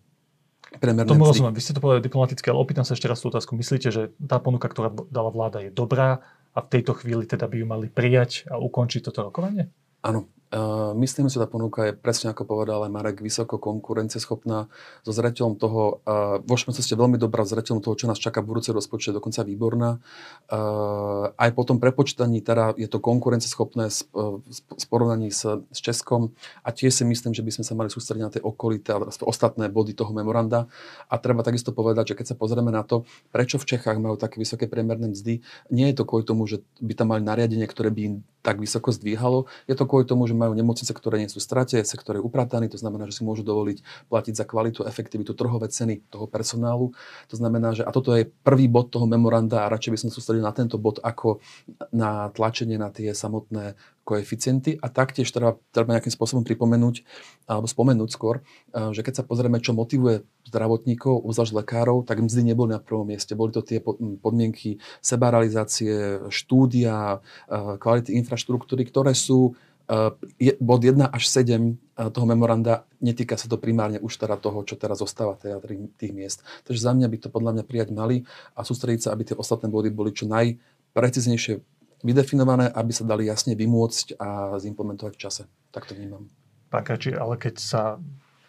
Premerné 0.68 1.08
Tomu 1.08 1.24
rozumiem, 1.24 1.56
vy 1.56 1.64
ste 1.64 1.72
to 1.72 1.80
povedali 1.80 2.04
diplomaticky, 2.04 2.44
ale 2.52 2.60
opýtam 2.60 2.84
sa 2.84 2.92
ešte 2.92 3.08
raz 3.08 3.24
tú 3.24 3.32
otázku. 3.32 3.56
Myslíte, 3.56 3.88
že 3.88 4.12
tá 4.20 4.36
ponuka, 4.44 4.68
ktorá 4.68 4.92
dala 5.08 5.32
vláda, 5.32 5.64
je 5.64 5.72
dobrá 5.72 6.28
a 6.52 6.60
v 6.60 6.68
tejto 6.68 6.92
chvíli 7.00 7.24
teda 7.24 7.48
by 7.48 7.64
ju 7.64 7.66
mali 7.66 7.88
prijať 7.88 8.52
a 8.52 8.60
ukončiť 8.60 9.08
toto 9.08 9.32
rokovanie? 9.32 9.72
Áno, 10.04 10.28
Uh, 10.48 10.96
myslím 11.04 11.28
že 11.28 11.44
tá 11.44 11.48
ponuka 11.48 11.92
je 11.92 11.94
presne 11.94 12.32
ako 12.32 12.48
povedal 12.48 12.80
aj 12.88 12.92
Marek, 12.92 13.18
vysoko 13.20 13.60
konkurencieschopná 13.60 14.72
so 15.04 15.12
zreteľom 15.12 15.60
toho, 15.60 16.00
uh, 16.08 16.40
vo 16.40 16.56
ste 16.56 16.96
veľmi 16.96 17.20
dobrá 17.20 17.44
zreteľom 17.44 17.84
toho, 17.84 18.00
čo 18.00 18.08
nás 18.08 18.16
čaká 18.16 18.40
v 18.40 18.56
budúcej 18.56 18.72
rozpočte, 18.72 19.12
dokonca 19.12 19.44
výborná. 19.44 20.00
Uh, 20.48 21.36
aj 21.36 21.52
po 21.52 21.68
tom 21.68 21.84
prepočtaní 21.84 22.40
teda 22.40 22.80
je 22.80 22.88
to 22.88 23.04
konkurencieschopné 23.04 23.92
s, 23.92 24.08
uh, 24.16 24.40
s 24.56 24.86
porovnaní 24.88 25.36
s, 25.36 25.44
s 25.44 25.80
Českom 25.84 26.32
a 26.64 26.72
tiež 26.72 26.96
si 26.96 27.04
myslím, 27.04 27.36
že 27.36 27.44
by 27.44 27.52
sme 27.52 27.64
sa 27.68 27.76
mali 27.76 27.92
sústrediť 27.92 28.24
na 28.24 28.32
tie 28.32 28.40
okolité 28.40 28.96
a 28.96 29.04
ostatné 29.28 29.68
body 29.68 30.00
toho 30.00 30.16
memoranda. 30.16 30.72
A 31.12 31.20
treba 31.20 31.44
takisto 31.44 31.76
povedať, 31.76 32.16
že 32.16 32.24
keď 32.24 32.26
sa 32.32 32.36
pozrieme 32.40 32.72
na 32.72 32.88
to, 32.88 33.04
prečo 33.36 33.60
v 33.60 33.68
Čechách 33.68 34.00
majú 34.00 34.16
také 34.16 34.40
vysoké 34.40 34.72
priemerné 34.72 35.12
mzdy, 35.12 35.44
nie 35.76 35.92
je 35.92 35.96
to 36.00 36.08
kvôli 36.08 36.24
tomu, 36.24 36.48
že 36.48 36.64
by 36.80 36.96
tam 36.96 37.12
mali 37.12 37.20
nariadenie, 37.20 37.68
ktoré 37.68 37.92
by 37.92 38.02
im 38.08 38.16
tak 38.48 38.64
vysoko 38.64 38.96
zdvíhalo. 38.96 39.52
Je 39.68 39.76
to 39.76 39.84
kvôli 39.84 40.08
tomu, 40.08 40.24
že 40.24 40.32
majú 40.32 40.56
nemocnice, 40.56 40.88
ktoré 40.96 41.20
nie 41.20 41.28
sú 41.28 41.44
strate, 41.44 41.84
sektor 41.84 42.16
je 42.16 42.24
uprataný, 42.24 42.72
to 42.72 42.80
znamená, 42.80 43.04
že 43.12 43.20
si 43.20 43.28
môžu 43.28 43.44
dovoliť 43.44 44.08
platiť 44.08 44.34
za 44.40 44.48
kvalitu, 44.48 44.88
efektivitu, 44.88 45.36
trhové 45.36 45.68
ceny 45.68 46.08
toho 46.08 46.32
personálu. 46.32 46.96
To 47.28 47.36
znamená, 47.36 47.76
že 47.76 47.84
a 47.84 47.92
toto 47.92 48.16
je 48.16 48.24
prvý 48.24 48.72
bod 48.72 48.96
toho 48.96 49.04
memoranda 49.04 49.68
a 49.68 49.72
radšej 49.76 49.92
by 49.92 50.00
som 50.00 50.10
sústredil 50.16 50.48
na 50.48 50.56
tento 50.56 50.80
bod 50.80 51.04
ako 51.04 51.44
na 51.92 52.32
tlačenie 52.32 52.80
na 52.80 52.88
tie 52.88 53.12
samotné 53.12 53.76
koeficienty 54.08 54.80
a 54.80 54.88
taktiež 54.88 55.28
treba, 55.36 55.60
treba 55.76 56.00
nejakým 56.00 56.16
spôsobom 56.16 56.48
pripomenúť, 56.48 57.04
alebo 57.44 57.68
spomenúť 57.68 58.08
skôr, 58.08 58.40
eh, 58.40 58.96
že 58.96 59.04
keď 59.04 59.20
sa 59.20 59.24
pozrieme, 59.28 59.60
čo 59.60 59.76
motivuje 59.76 60.24
zdravotníkov, 60.48 61.28
obzvlášť 61.28 61.52
lekárov, 61.60 62.08
tak 62.08 62.24
mzdy 62.24 62.56
neboli 62.56 62.72
na 62.72 62.80
prvom 62.80 63.04
mieste. 63.04 63.36
Boli 63.36 63.52
to 63.52 63.60
tie 63.60 63.84
podmienky 64.24 64.80
sebarealizácie, 65.04 66.32
štúdia, 66.32 67.20
eh, 67.20 67.76
kvality 67.76 68.16
infraštruktúry, 68.16 68.88
ktoré 68.88 69.12
sú 69.12 69.60
eh, 69.92 70.56
bod 70.64 70.82
1 70.88 71.12
až 71.12 71.28
7 71.28 71.76
toho 71.98 72.30
memoranda, 72.30 72.86
netýka 73.02 73.34
sa 73.42 73.50
to 73.50 73.58
primárne 73.58 73.98
už 73.98 74.22
teda 74.22 74.38
toho, 74.38 74.62
čo 74.62 74.78
teraz 74.78 75.02
zostáva 75.02 75.34
teda 75.34 75.58
tých 75.98 76.14
miest. 76.14 76.46
Takže 76.62 76.86
za 76.86 76.94
mňa 76.94 77.10
by 77.10 77.18
to 77.18 77.34
podľa 77.34 77.52
mňa 77.58 77.64
prijať 77.66 77.90
mali 77.90 78.22
a 78.54 78.62
sústrediť 78.62 79.10
sa, 79.10 79.18
aby 79.18 79.26
tie 79.26 79.34
ostatné 79.34 79.66
body 79.66 79.90
boli 79.90 80.14
čo 80.14 80.30
najpreciznejšie 80.30 81.77
vydefinované, 82.06 82.70
aby 82.70 82.92
sa 82.94 83.04
dali 83.06 83.26
jasne 83.26 83.58
vymôcť 83.58 84.20
a 84.22 84.58
zimplementovať 84.62 85.14
v 85.18 85.22
čase. 85.22 85.44
Tak 85.74 85.90
to 85.90 85.98
vnímam. 85.98 86.30
Pán 86.68 86.84
Kači, 86.84 87.16
ale 87.16 87.40
keď 87.40 87.56
sa 87.58 87.82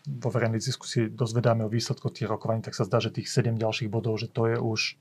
vo 0.08 0.28
verejnej 0.32 0.60
diskusii 0.60 1.12
dozvedáme 1.12 1.68
o 1.68 1.72
výsledku 1.72 2.08
tých 2.08 2.28
rokovaní, 2.28 2.64
tak 2.64 2.72
sa 2.72 2.88
zdá, 2.88 2.98
že 2.98 3.12
tých 3.12 3.28
7 3.28 3.60
ďalších 3.60 3.92
bodov, 3.92 4.16
že 4.16 4.28
to 4.28 4.48
je 4.48 4.56
už 4.56 4.96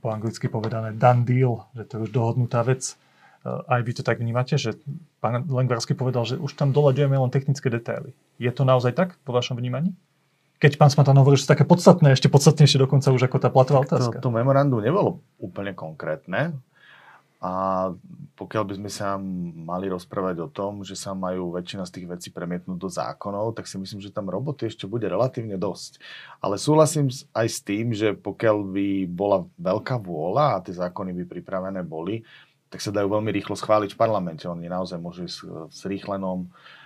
po 0.00 0.08
anglicky 0.10 0.48
povedané 0.48 0.96
done 0.96 1.22
deal, 1.22 1.68
že 1.76 1.84
to 1.86 1.92
je 1.96 2.00
už 2.08 2.12
dohodnutá 2.12 2.64
vec. 2.64 2.96
Aj 3.44 3.80
vy 3.80 3.92
to 3.96 4.04
tak 4.04 4.20
vnímate, 4.20 4.60
že 4.60 4.76
pán 5.24 5.48
Lengvarsky 5.48 5.96
povedal, 5.96 6.28
že 6.28 6.36
už 6.36 6.52
tam 6.60 6.76
doľaďujeme 6.76 7.16
len 7.16 7.32
technické 7.32 7.72
detaily. 7.72 8.12
Je 8.36 8.52
to 8.52 8.68
naozaj 8.68 8.92
tak 8.92 9.16
po 9.24 9.32
vašom 9.32 9.56
vnímaní? 9.56 9.96
Keď 10.60 10.76
pán 10.76 10.92
Smatan 10.92 11.16
hovorí, 11.16 11.40
že 11.40 11.48
sú 11.48 11.56
také 11.56 11.64
podstatné, 11.64 12.12
ešte 12.12 12.28
podstatnejšie 12.28 12.84
dokonca 12.84 13.08
už 13.08 13.32
ako 13.32 13.36
tá 13.40 13.48
platová 13.48 13.80
otázka. 13.80 14.20
To, 14.20 14.28
to 14.28 14.36
memorandum 14.36 14.84
nebolo 14.84 15.24
úplne 15.40 15.72
konkrétne. 15.72 16.52
A 17.40 17.88
pokiaľ 18.36 18.64
by 18.68 18.74
sme 18.76 18.90
sa 18.92 19.16
mali 19.64 19.88
rozprávať 19.88 20.44
o 20.44 20.48
tom, 20.52 20.84
že 20.84 20.92
sa 20.92 21.16
majú 21.16 21.56
väčšina 21.56 21.88
z 21.88 21.94
tých 21.96 22.06
vecí 22.08 22.28
premietnúť 22.28 22.76
do 22.76 22.88
zákonov, 22.92 23.56
tak 23.56 23.64
si 23.64 23.80
myslím, 23.80 24.04
že 24.04 24.12
tam 24.12 24.28
roboty 24.28 24.68
ešte 24.68 24.84
bude 24.84 25.08
relatívne 25.08 25.56
dosť. 25.56 26.04
Ale 26.44 26.60
súhlasím 26.60 27.08
aj 27.32 27.46
s 27.48 27.58
tým, 27.64 27.96
že 27.96 28.12
pokiaľ 28.12 28.56
by 28.60 28.88
bola 29.08 29.48
veľká 29.56 29.96
vôľa 30.04 30.60
a 30.60 30.62
tie 30.64 30.76
zákony 30.76 31.16
by 31.16 31.24
pripravené 31.40 31.80
boli, 31.80 32.28
tak 32.68 32.84
sa 32.84 32.92
dajú 32.92 33.08
veľmi 33.08 33.32
rýchlo 33.32 33.56
schváliť 33.56 33.96
v 33.96 34.00
parlamente. 34.00 34.44
Oni 34.44 34.68
naozaj 34.68 35.00
môžu 35.00 35.24
ísť 35.24 35.38
v 35.48 35.72
zrýchlenom 35.72 36.44
uh, 36.44 36.79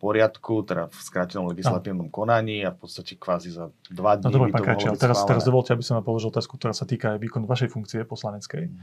poriadku, 0.00 0.64
teda 0.64 0.88
v 0.88 0.96
skrátenom 0.96 1.52
legislatívnom 1.52 2.08
no. 2.08 2.12
konaní 2.12 2.64
a 2.64 2.72
v 2.72 2.78
podstate 2.88 3.20
kvázi 3.20 3.52
za 3.52 3.68
dva 3.92 4.16
dní 4.16 4.32
no, 4.32 4.40
dobré, 4.40 4.48
by 4.48 4.56
to 4.56 4.64
Krajčí, 4.64 4.86
mohlo 4.88 4.98
teraz, 4.98 5.18
teraz 5.28 5.42
dovolte, 5.44 5.76
aby 5.76 5.84
som 5.84 6.00
vám 6.00 6.08
položil 6.08 6.32
otázku, 6.32 6.56
ktorá 6.56 6.72
sa 6.72 6.88
týka 6.88 7.14
aj 7.14 7.18
výkonu 7.20 7.44
vašej 7.44 7.68
funkcie 7.68 8.00
poslaneckej, 8.08 8.72
mm. 8.72 8.76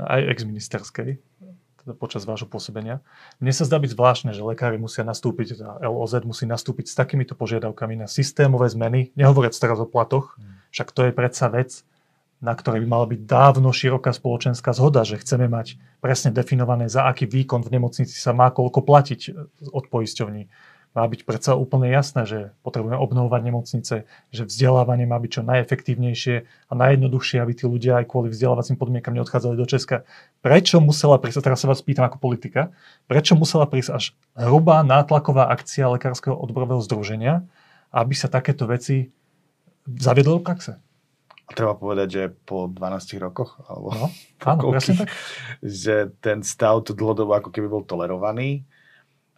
aj 0.00 0.20
exministerskej 0.32 1.20
teda 1.84 1.92
počas 2.00 2.24
vášho 2.24 2.48
pôsobenia. 2.48 3.04
Mne 3.44 3.52
sa 3.52 3.68
zdá 3.68 3.76
byť 3.76 3.92
zvláštne, 3.92 4.30
že 4.32 4.40
lekári 4.40 4.80
musia 4.80 5.04
nastúpiť, 5.04 5.60
LOZ 5.84 6.24
musí 6.24 6.48
nastúpiť 6.48 6.88
s 6.88 6.96
takýmito 6.96 7.36
požiadavkami 7.36 8.00
na 8.00 8.08
systémové 8.08 8.72
zmeny, 8.72 9.12
nehovoriac 9.12 9.52
teraz 9.52 9.76
o 9.76 9.84
platoch, 9.84 10.40
mm. 10.40 10.72
však 10.72 10.88
to 10.96 11.00
je 11.04 11.12
predsa 11.12 11.52
vec, 11.52 11.84
na 12.44 12.52
ktorej 12.52 12.84
by 12.84 12.88
mala 12.92 13.06
byť 13.08 13.20
dávno 13.24 13.72
široká 13.72 14.12
spoločenská 14.12 14.76
zhoda, 14.76 15.00
že 15.08 15.16
chceme 15.16 15.48
mať 15.48 15.80
presne 16.04 16.28
definované, 16.28 16.92
za 16.92 17.08
aký 17.08 17.24
výkon 17.24 17.64
v 17.64 17.80
nemocnici 17.80 18.12
sa 18.12 18.36
má 18.36 18.52
koľko 18.52 18.84
platiť 18.84 19.20
e, 19.24 19.48
od 19.72 19.88
poisťovní. 19.88 20.52
Má 20.94 21.10
byť 21.10 21.26
predsa 21.26 21.58
úplne 21.58 21.90
jasné, 21.90 22.22
že 22.22 22.38
potrebujeme 22.62 22.94
obnovovať 22.94 23.40
nemocnice, 23.42 23.94
že 24.06 24.42
vzdelávanie 24.46 25.10
má 25.10 25.18
byť 25.18 25.30
čo 25.40 25.42
najefektívnejšie 25.42 26.36
a 26.70 26.72
najjednoduchšie, 26.78 27.42
aby 27.42 27.52
tí 27.56 27.64
ľudia 27.66 27.98
aj 27.98 28.06
kvôli 28.06 28.30
vzdelávacím 28.30 28.78
podmienkam 28.78 29.16
neodchádzali 29.18 29.58
do 29.58 29.66
Česka. 29.66 30.06
Prečo 30.38 30.78
musela 30.78 31.18
prísť, 31.18 31.50
teraz 31.50 31.66
sa 31.66 31.72
vás 31.72 31.82
pýtam 31.82 32.06
ako 32.06 32.22
politika, 32.22 32.70
prečo 33.10 33.34
musela 33.34 33.66
prísť 33.66 33.90
až 33.90 34.04
hrubá 34.38 34.86
nátlaková 34.86 35.50
akcia 35.50 35.90
Lekárskeho 35.90 36.38
odborového 36.38 36.78
združenia, 36.78 37.42
aby 37.90 38.14
sa 38.14 38.30
takéto 38.30 38.70
veci 38.70 39.10
zaviedlo 39.90 40.38
do 40.38 40.46
praxe? 40.46 40.78
A 41.44 41.50
treba 41.52 41.76
povedať, 41.76 42.08
že 42.08 42.22
po 42.32 42.72
12 42.72 43.20
rokoch, 43.20 43.60
alebo 43.68 43.92
no, 43.92 44.06
áno, 44.48 44.60
koľkých, 44.64 45.00
tak. 45.04 45.12
že 45.60 46.08
ten 46.24 46.40
stav 46.40 46.80
tu 46.80 46.96
dlhodobo 46.96 47.36
ako 47.36 47.52
keby 47.52 47.68
bol 47.68 47.84
tolerovaný 47.84 48.64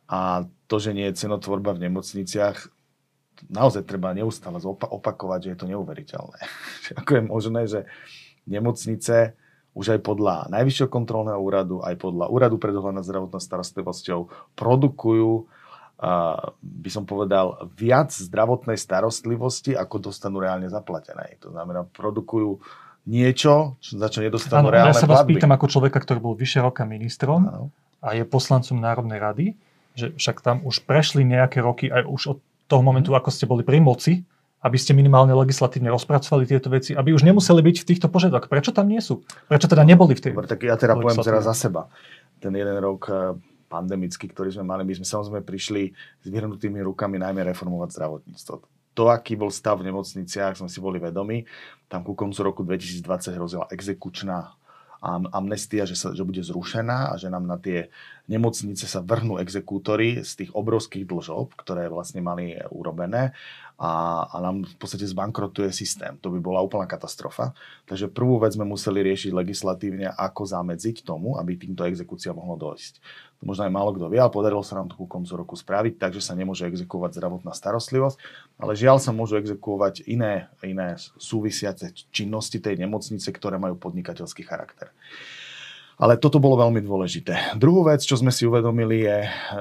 a 0.06 0.46
to, 0.70 0.76
že 0.78 0.94
nie 0.94 1.10
je 1.10 1.18
cenotvorba 1.18 1.74
v 1.74 1.90
nemocniciach, 1.90 2.70
naozaj 3.50 3.84
treba 3.84 4.14
neustále 4.14 4.62
opakovať, 4.64 5.38
že 5.42 5.50
je 5.52 5.58
to 5.58 5.66
neuveriteľné. 5.66 6.38
ako 7.00 7.10
je 7.10 7.22
možné, 7.22 7.62
že 7.66 7.80
nemocnice 8.46 9.34
už 9.76 9.98
aj 9.98 10.00
podľa 10.00 10.48
Najvyššieho 10.48 10.88
kontrolného 10.88 11.36
úradu, 11.36 11.84
aj 11.84 12.00
podľa 12.00 12.32
Úradu 12.32 12.56
pre 12.56 12.72
dohľad 12.72 12.96
nad 12.96 13.04
zdravotnou 13.04 13.36
starostlivosťou 13.36 14.32
produkujú 14.56 15.44
by 16.60 16.90
som 16.92 17.08
povedal, 17.08 17.72
viac 17.72 18.12
zdravotnej 18.12 18.76
starostlivosti, 18.76 19.72
ako 19.72 20.12
dostanú 20.12 20.44
reálne 20.44 20.68
zaplatené. 20.68 21.40
To 21.40 21.48
znamená, 21.50 21.88
produkujú 21.88 22.60
niečo, 23.08 23.80
za 23.80 24.10
čo 24.10 24.20
nedostanú 24.20 24.68
ano, 24.68 24.74
reálne 24.74 24.92
Ja 24.92 24.98
sa 24.98 25.08
vás 25.08 25.24
platby. 25.24 25.38
pýtam 25.38 25.54
ako 25.54 25.66
človeka, 25.70 25.98
ktorý 26.02 26.18
bol 26.20 26.34
vyše 26.36 26.60
roka 26.60 26.84
ministrom 26.84 27.48
ano. 27.48 27.70
a 28.02 28.12
je 28.12 28.26
poslancom 28.26 28.76
Národnej 28.76 29.18
rady, 29.22 29.46
že 29.96 30.12
však 30.12 30.44
tam 30.44 30.60
už 30.66 30.84
prešli 30.84 31.24
nejaké 31.24 31.64
roky 31.64 31.88
aj 31.88 32.04
už 32.04 32.22
od 32.36 32.38
toho 32.66 32.82
momentu, 32.82 33.14
ako 33.14 33.30
ste 33.30 33.48
boli 33.48 33.62
pri 33.62 33.78
moci, 33.80 34.26
aby 34.60 34.76
ste 34.76 34.92
minimálne 34.92 35.30
legislatívne 35.32 35.88
rozpracovali 35.94 36.50
tieto 36.50 36.66
veci, 36.66 36.98
aby 36.98 37.14
už 37.14 37.22
nemuseli 37.22 37.62
byť 37.62 37.76
v 37.86 37.88
týchto 37.94 38.10
požiadavkách. 38.10 38.50
Prečo 38.50 38.74
tam 38.74 38.90
nie 38.90 38.98
sú? 38.98 39.22
Prečo 39.46 39.70
teda 39.70 39.86
neboli 39.86 40.18
v 40.18 40.20
tej 40.26 40.32
Dobre, 40.34 40.50
tak 40.50 40.66
ja 40.66 40.74
teda 40.74 40.98
poviem 40.98 41.22
teraz 41.22 41.46
za 41.46 41.54
seba. 41.54 41.86
Ten 42.42 42.52
jeden 42.52 42.74
rok 42.82 43.06
pandemický, 43.66 44.30
ktorý 44.30 44.54
sme 44.54 44.64
mali, 44.64 44.82
my 44.86 44.94
sme 45.02 45.06
samozrejme 45.06 45.42
prišli 45.42 45.82
s 46.22 46.26
vyhrnutými 46.26 46.80
rukami 46.86 47.18
najmä 47.20 47.42
reformovať 47.52 47.88
zdravotníctvo. 47.92 48.54
To, 48.96 49.12
aký 49.12 49.36
bol 49.36 49.52
stav 49.52 49.84
v 49.84 49.92
nemocniciach, 49.92 50.56
sme 50.56 50.72
si 50.72 50.80
boli 50.80 50.96
vedomi. 50.96 51.44
Tam 51.84 52.00
ku 52.00 52.16
koncu 52.16 52.40
roku 52.40 52.64
2020 52.64 53.36
hrozila 53.36 53.68
exekučná 53.68 54.56
amnestia, 55.30 55.84
že, 55.84 55.94
sa, 55.94 56.16
že 56.16 56.24
bude 56.24 56.40
zrušená 56.40 57.12
a 57.12 57.14
že 57.20 57.28
nám 57.28 57.44
na 57.44 57.60
tie 57.60 57.92
nemocnice 58.26 58.88
sa 58.88 59.04
vrhnú 59.04 59.36
exekútory 59.38 60.24
z 60.24 60.32
tých 60.42 60.50
obrovských 60.56 61.04
dlžob, 61.04 61.54
ktoré 61.54 61.86
vlastne 61.92 62.24
mali 62.24 62.56
urobené 62.72 63.36
a, 63.76 64.24
a 64.32 64.36
nám 64.40 64.64
v 64.64 64.76
podstate 64.80 65.04
zbankrotuje 65.04 65.68
systém. 65.68 66.16
To 66.24 66.32
by 66.32 66.40
bola 66.40 66.64
úplná 66.64 66.88
katastrofa. 66.88 67.52
Takže 67.84 68.08
prvú 68.08 68.40
vec 68.40 68.56
sme 68.56 68.64
museli 68.64 69.04
riešiť 69.04 69.36
legislatívne, 69.36 70.16
ako 70.16 70.48
zamedziť 70.48 71.04
tomu, 71.04 71.36
aby 71.36 71.60
týmto 71.60 71.84
exekúcia 71.84 72.32
mohlo 72.32 72.56
dojsť. 72.56 73.04
To 73.36 73.42
možno 73.44 73.68
aj 73.68 73.72
málo 73.76 73.92
kto 73.92 74.08
vie, 74.08 74.16
ale 74.16 74.32
podarilo 74.32 74.64
sa 74.64 74.80
nám 74.80 74.88
to 74.88 74.96
koncu 74.96 75.28
roku 75.36 75.52
spraviť, 75.60 76.00
takže 76.00 76.24
sa 76.24 76.32
nemôže 76.32 76.64
exekuovať 76.64 77.20
zdravotná 77.20 77.52
starostlivosť, 77.52 78.16
ale 78.56 78.72
žiaľ 78.72 78.96
sa 78.96 79.12
môžu 79.12 79.36
exekuovať 79.36 80.08
iné, 80.08 80.48
iné 80.64 80.96
súvisiace 81.20 81.92
činnosti 82.08 82.56
tej 82.56 82.80
nemocnice, 82.80 83.28
ktoré 83.28 83.60
majú 83.60 83.76
podnikateľský 83.76 84.40
charakter. 84.48 84.88
Ale 86.00 86.16
toto 86.16 86.40
bolo 86.40 86.60
veľmi 86.60 86.80
dôležité. 86.80 87.56
Druhú 87.60 87.84
vec, 87.88 88.04
čo 88.04 88.16
sme 88.16 88.32
si 88.32 88.48
uvedomili, 88.48 89.04
je 89.04 89.16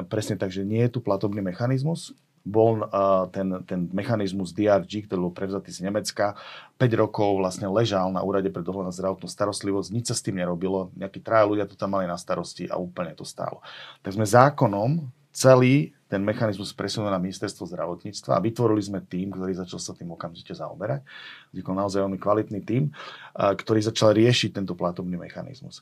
presne 0.07 0.39
tak, 0.39 0.51
že 0.51 0.67
nie 0.67 0.83
je 0.87 0.95
tu 0.95 0.99
platobný 1.03 1.39
mechanizmus 1.39 2.15
bol 2.45 2.85
ten, 3.33 3.65
ten 3.65 3.89
mechanizmus 3.89 4.53
DRG, 4.53 5.09
ktorý 5.09 5.27
bol 5.27 5.33
prevzatý 5.33 5.73
z 5.73 5.81
Nemecka, 5.89 6.37
5 6.77 7.01
rokov 7.01 7.41
vlastne 7.41 7.65
ležal 7.65 8.13
na 8.13 8.21
úrade 8.21 8.53
pre 8.53 8.61
dohľad 8.61 8.85
na 8.85 8.93
zdravotnú 8.93 9.25
starostlivosť, 9.25 9.89
nič 9.89 10.13
sa 10.13 10.15
s 10.15 10.21
tým 10.21 10.37
nerobilo, 10.37 10.93
nejakí 10.93 11.25
traja 11.25 11.49
ľudia 11.49 11.65
to 11.65 11.73
tam 11.73 11.97
mali 11.97 12.05
na 12.05 12.13
starosti 12.13 12.69
a 12.69 12.77
úplne 12.77 13.17
to 13.17 13.25
stálo. 13.25 13.65
Tak 14.05 14.13
sme 14.13 14.29
zákonom 14.29 15.09
celý 15.33 15.94
ten 16.05 16.21
mechanizmus 16.21 16.69
presunuli 16.77 17.09
na 17.09 17.17
ministerstvo 17.17 17.65
zdravotníctva 17.65 18.37
a 18.37 18.43
vytvorili 18.43 18.81
sme 18.81 19.01
tým, 19.01 19.33
ktorý 19.33 19.57
začal 19.57 19.81
sa 19.81 19.97
tým 19.97 20.13
okamžite 20.13 20.53
zaoberať. 20.53 21.01
Vznikol 21.49 21.73
naozaj 21.73 22.05
veľmi 22.05 22.19
kvalitný 22.21 22.61
tým, 22.61 22.93
ktorý 23.33 23.79
začal 23.81 24.13
riešiť 24.13 24.61
tento 24.61 24.77
platobný 24.77 25.17
mechanizmus. 25.17 25.81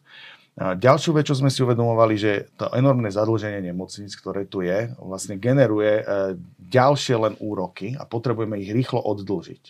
Ďalšiu 0.54 1.18
vec, 1.18 1.26
čo 1.26 1.34
sme 1.34 1.50
si 1.50 1.66
uvedomovali, 1.66 2.14
že 2.14 2.54
to 2.54 2.70
enormné 2.78 3.10
zadlženie 3.10 3.74
nemocníc, 3.74 4.14
ktoré 4.14 4.46
tu 4.46 4.62
je, 4.62 4.94
vlastne 5.02 5.34
generuje 5.42 6.06
e, 6.06 6.38
ďalšie 6.62 7.18
len 7.18 7.34
úroky 7.42 7.98
a 7.98 8.06
potrebujeme 8.06 8.62
ich 8.62 8.70
rýchlo 8.70 9.02
oddlžiť. 9.02 9.64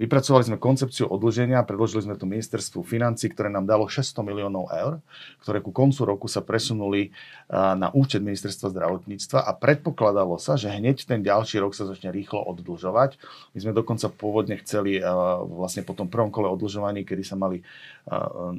Vypracovali 0.00 0.48
sme 0.48 0.56
koncepciu 0.56 1.12
odlženia, 1.12 1.60
predložili 1.60 2.08
sme 2.08 2.16
to 2.16 2.24
ministerstvu 2.24 2.80
financí, 2.80 3.28
ktoré 3.28 3.52
nám 3.52 3.68
dalo 3.68 3.84
600 3.84 4.24
miliónov 4.24 4.72
eur, 4.72 5.04
ktoré 5.44 5.60
ku 5.60 5.76
koncu 5.76 6.08
roku 6.08 6.24
sa 6.24 6.40
presunuli 6.40 7.12
na 7.52 7.92
účet 7.92 8.24
ministerstva 8.24 8.72
zdravotníctva 8.72 9.44
a 9.44 9.52
predpokladalo 9.52 10.40
sa, 10.40 10.56
že 10.56 10.72
hneď 10.72 11.04
ten 11.04 11.20
ďalší 11.20 11.60
rok 11.60 11.76
sa 11.76 11.84
začne 11.84 12.08
rýchlo 12.08 12.40
oddlžovať. 12.48 13.20
My 13.52 13.58
sme 13.60 13.76
dokonca 13.76 14.08
pôvodne 14.08 14.56
chceli 14.64 15.04
vlastne 15.52 15.84
po 15.84 15.92
tom 15.92 16.08
prvom 16.08 16.32
kole 16.32 16.48
oddlžovaní, 16.48 17.04
kedy 17.04 17.20
sa 17.20 17.36
mali 17.36 17.60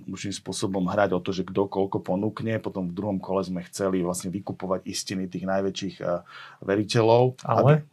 určitým 0.05 0.37
spôsobom 0.37 0.85
hrať 0.93 1.17
o 1.17 1.19
to, 1.25 1.33
že 1.33 1.41
kto 1.41 1.65
koľko 1.65 2.05
ponúkne, 2.05 2.61
potom 2.61 2.85
v 2.85 2.93
druhom 2.93 3.17
kole 3.17 3.41
sme 3.41 3.65
chceli 3.65 4.05
vlastne 4.05 4.29
vykupovať 4.29 4.85
istiny 4.85 5.25
tých 5.25 5.49
najväčších 5.49 5.95
veriteľov. 6.61 7.41
Ale? 7.49 7.81
Aby, 7.81 7.89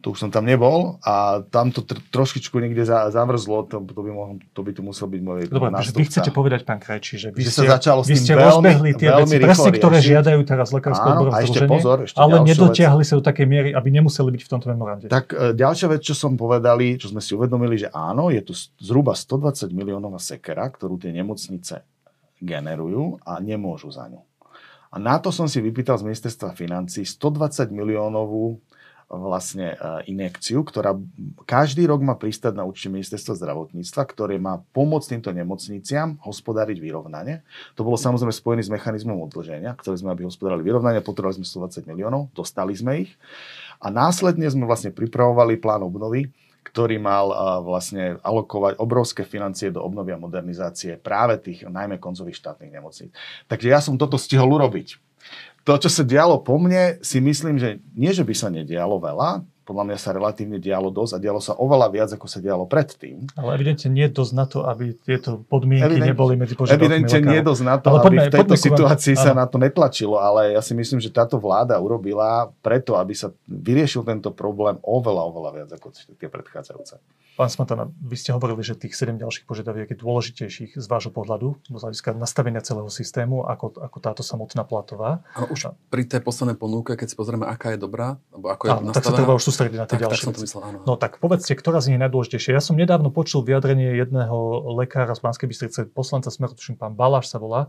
to 0.00 0.16
už 0.16 0.24
som 0.24 0.30
tam 0.32 0.48
nebol 0.48 0.96
a 1.04 1.44
tam 1.52 1.68
to 1.68 1.84
tr- 1.84 2.00
trošičku 2.08 2.56
niekde 2.56 2.88
za, 2.88 3.12
zamrzlo, 3.12 3.68
to, 3.68 3.84
to, 3.84 4.00
by 4.00 4.08
mohol, 4.08 4.40
to 4.56 4.60
by 4.64 4.72
tu 4.72 4.80
musel 4.80 5.04
byť 5.04 5.20
môj 5.20 5.40
Dobre, 5.52 5.68
nástupca. 5.68 6.00
vy 6.00 6.04
chcete 6.08 6.30
povedať, 6.32 6.60
pán 6.64 6.80
Krajčí, 6.80 7.20
že 7.20 7.28
vy 7.28 7.44
že 7.44 7.52
ste, 7.52 7.68
sa 7.68 7.76
začalo 7.76 8.00
vy 8.00 8.16
ste 8.16 8.32
veľmi, 8.32 8.72
rozbehli 8.72 8.90
tie 8.96 9.08
veci, 9.12 9.36
presne, 9.36 9.70
ktoré 9.76 9.96
žiadajú 10.00 10.40
teraz 10.48 10.72
lekárske 10.72 11.04
odborové 11.04 11.44
združenie, 11.44 11.80
ale 12.16 12.36
nedotiahli 12.40 13.04
vec. 13.04 13.08
sa 13.12 13.14
do 13.20 13.24
takej 13.28 13.46
miery, 13.46 13.70
aby 13.76 13.88
nemuseli 13.92 14.32
byť 14.32 14.42
v 14.42 14.48
tomto 14.48 14.66
memorande. 14.72 15.06
Tak 15.12 15.24
e, 15.28 15.52
ďalšia 15.52 15.92
vec, 15.92 16.00
čo 16.00 16.16
som 16.16 16.40
povedali, 16.40 16.96
čo 16.96 17.12
sme 17.12 17.20
si 17.20 17.36
uvedomili, 17.36 17.76
že 17.76 17.92
áno, 17.92 18.32
je 18.32 18.40
tu 18.40 18.56
zhruba 18.80 19.12
120 19.12 19.76
miliónová 19.76 20.16
sekera, 20.16 20.72
ktorú 20.72 20.96
tie 20.96 21.12
nemocnice 21.12 21.84
generujú 22.40 23.20
a 23.28 23.36
nemôžu 23.44 23.92
za 23.92 24.08
ňu. 24.08 24.24
A 24.92 24.96
na 24.96 25.20
to 25.20 25.28
som 25.28 25.48
si 25.48 25.60
vypýtal 25.60 26.00
z 26.00 26.08
ministerstva 26.08 26.56
financí 26.56 27.04
120 27.04 27.68
miliónovú 27.72 28.60
vlastne 29.12 29.76
e, 29.76 30.08
inekciu, 30.08 30.64
ktorá 30.64 30.96
každý 31.44 31.84
rok 31.84 32.00
má 32.00 32.16
pristať 32.16 32.56
na 32.56 32.64
účte 32.64 32.88
ministerstva 32.88 33.36
zdravotníctva, 33.36 34.02
ktoré 34.08 34.40
má 34.40 34.64
pomôcť 34.72 35.16
týmto 35.16 35.30
nemocniciam 35.36 36.16
hospodáriť 36.24 36.80
vyrovnanie. 36.80 37.44
To 37.76 37.84
bolo 37.84 38.00
samozrejme 38.00 38.32
spojené 38.32 38.62
s 38.64 38.72
mechanizmom 38.72 39.20
odlženia, 39.28 39.76
ktoré 39.76 40.00
sme, 40.00 40.16
aby 40.16 40.24
hospodárali 40.24 40.64
vyrovnanie, 40.64 41.04
potrebovali 41.04 41.44
sme 41.44 41.68
120 41.68 41.92
miliónov, 41.92 42.32
dostali 42.32 42.72
sme 42.72 43.04
ich. 43.04 43.12
A 43.84 43.92
následne 43.92 44.48
sme 44.48 44.64
vlastne 44.64 44.88
pripravovali 44.88 45.60
plán 45.60 45.84
obnovy, 45.84 46.32
ktorý 46.64 46.96
mal 46.96 47.28
e, 47.28 47.36
vlastne 47.68 48.16
alokovať 48.24 48.80
obrovské 48.80 49.28
financie 49.28 49.68
do 49.68 49.84
obnovy 49.84 50.16
a 50.16 50.22
modernizácie 50.22 50.96
práve 50.96 51.36
tých 51.36 51.68
najmä 51.68 52.00
koncových 52.00 52.40
štátnych 52.40 52.72
nemocníc. 52.72 53.12
Takže 53.44 53.68
ja 53.68 53.84
som 53.84 54.00
toto 54.00 54.16
stihol 54.16 54.56
urobiť 54.56 55.11
to, 55.62 55.72
čo 55.78 55.90
sa 55.90 56.02
dialo 56.02 56.42
po 56.42 56.58
mne, 56.58 56.98
si 57.06 57.22
myslím, 57.22 57.58
že 57.58 57.78
nie, 57.94 58.10
že 58.10 58.26
by 58.26 58.34
sa 58.34 58.50
nedialo 58.50 58.98
veľa. 58.98 59.46
Podľa 59.62 59.84
mňa 59.88 59.98
sa 59.98 60.10
relatívne 60.10 60.58
dialo 60.58 60.90
dosť 60.90 61.16
a 61.16 61.18
dialo 61.22 61.38
sa 61.38 61.54
oveľa 61.54 61.88
viac, 61.94 62.10
ako 62.10 62.26
sa 62.26 62.42
dialo 62.42 62.66
predtým. 62.66 63.30
Ale 63.38 63.54
evidentne 63.56 63.88
nie 63.94 64.06
je 64.10 64.12
dosť 64.12 64.32
na 64.34 64.44
to, 64.50 64.58
aby 64.66 64.94
tieto 64.98 65.42
podmienky 65.46 65.98
Evident, 65.98 66.10
neboli 66.10 66.34
medzi 66.34 66.54
požiadavkami 66.58 66.82
Evidentne 66.82 67.18
nie 67.22 67.38
je 67.38 67.46
dosť 67.46 67.62
na 67.62 67.76
to, 67.78 67.86
ale 67.88 67.98
aby 67.98 68.06
poďme, 68.06 68.22
v 68.22 68.34
tejto 68.34 68.56
situácii 68.58 69.14
vám... 69.14 69.24
sa 69.24 69.30
na 69.32 69.46
to 69.46 69.56
netlačilo, 69.62 70.16
ale 70.18 70.58
ja 70.58 70.62
si 70.62 70.74
myslím, 70.74 70.98
že 70.98 71.14
táto 71.14 71.38
vláda 71.38 71.78
urobila 71.78 72.50
preto, 72.60 72.98
aby 72.98 73.14
sa 73.14 73.30
vyriešil 73.46 74.02
tento 74.02 74.34
problém 74.34 74.76
oveľa, 74.82 75.22
oveľa 75.30 75.50
viac 75.54 75.68
ako 75.72 75.94
tie 76.18 76.28
predchádzajúce. 76.28 76.98
Pán 77.32 77.48
Smatana, 77.48 77.88
vy 77.88 78.16
ste 78.20 78.36
hovorili, 78.36 78.60
že 78.60 78.76
tých 78.76 78.92
7 78.92 79.16
ďalších 79.16 79.48
požiadaviek 79.48 79.88
je 79.88 79.96
dôležitejších 79.96 80.76
z 80.76 80.86
vášho 80.86 81.08
pohľadu, 81.16 81.56
z 81.64 81.80
hľadiska 81.80 82.12
nastavenia 82.12 82.60
celého 82.60 82.92
systému, 82.92 83.48
ako, 83.48 83.80
ako 83.80 83.98
táto 84.04 84.20
samotná 84.20 84.68
platová. 84.68 85.24
Áno, 85.32 85.48
už 85.48 85.72
pri 85.88 86.04
tej 86.04 86.20
poslednej 86.20 86.60
ponuke, 86.60 86.92
keď 86.92 87.08
si 87.08 87.16
pozrieme, 87.16 87.48
aká 87.48 87.72
je 87.72 87.80
dobrá, 87.80 88.20
alebo 88.28 88.52
ako 88.52 88.62
je 88.68 88.70
áno, 88.76 88.80
nastavená, 88.84 88.96
tak 89.00 89.04
sa 89.08 89.16
treba 89.16 89.32
už 89.32 89.44
sústrediť 89.52 89.76
na 89.76 89.84
tie 89.84 90.00
tak, 90.00 90.08
ďalšie. 90.08 90.24
Tak 90.24 90.26
som 90.26 90.32
to 90.32 90.40
myslel, 90.40 90.62
áno. 90.64 90.78
No 90.88 90.96
tak 90.96 91.20
povedzte, 91.20 91.52
ktorá 91.52 91.84
z 91.84 91.92
nich 91.92 91.96
je 92.00 92.02
najdôležitejšia. 92.08 92.56
Ja 92.56 92.64
som 92.64 92.80
nedávno 92.80 93.12
počul 93.12 93.44
vyjadrenie 93.44 93.92
jedného 94.00 94.36
lekára 94.80 95.12
z 95.12 95.20
Banskej 95.20 95.46
Bystrice, 95.52 95.84
poslanca 95.92 96.32
Smeru, 96.32 96.56
tuším, 96.56 96.80
pán 96.80 96.96
Baláš 96.96 97.28
sa 97.28 97.36
volá. 97.36 97.68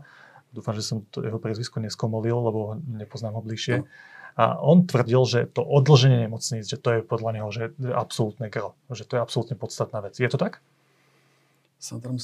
Dúfam, 0.56 0.72
že 0.72 0.80
som 0.80 1.04
to 1.12 1.20
jeho 1.20 1.36
priezvisko 1.36 1.84
neskomolil, 1.84 2.40
lebo 2.40 2.80
nepoznám 2.88 3.36
ho 3.36 3.42
bližšie. 3.44 3.84
No 3.84 3.86
a 4.34 4.58
on 4.58 4.82
tvrdil, 4.82 5.22
že 5.30 5.40
to 5.46 5.62
odloženie 5.62 6.26
nemocníc, 6.26 6.66
že 6.66 6.78
to 6.78 6.98
je 6.98 7.00
podľa 7.06 7.30
neho 7.38 7.48
že 7.54 7.70
absolútne 7.94 8.50
gro, 8.50 8.74
že 8.90 9.06
to 9.06 9.14
je 9.18 9.20
absolútne 9.22 9.54
podstatná 9.54 10.02
vec. 10.02 10.18
Je 10.18 10.26
to 10.26 10.34
tak? 10.34 10.58
Samozrejme, 11.84 12.16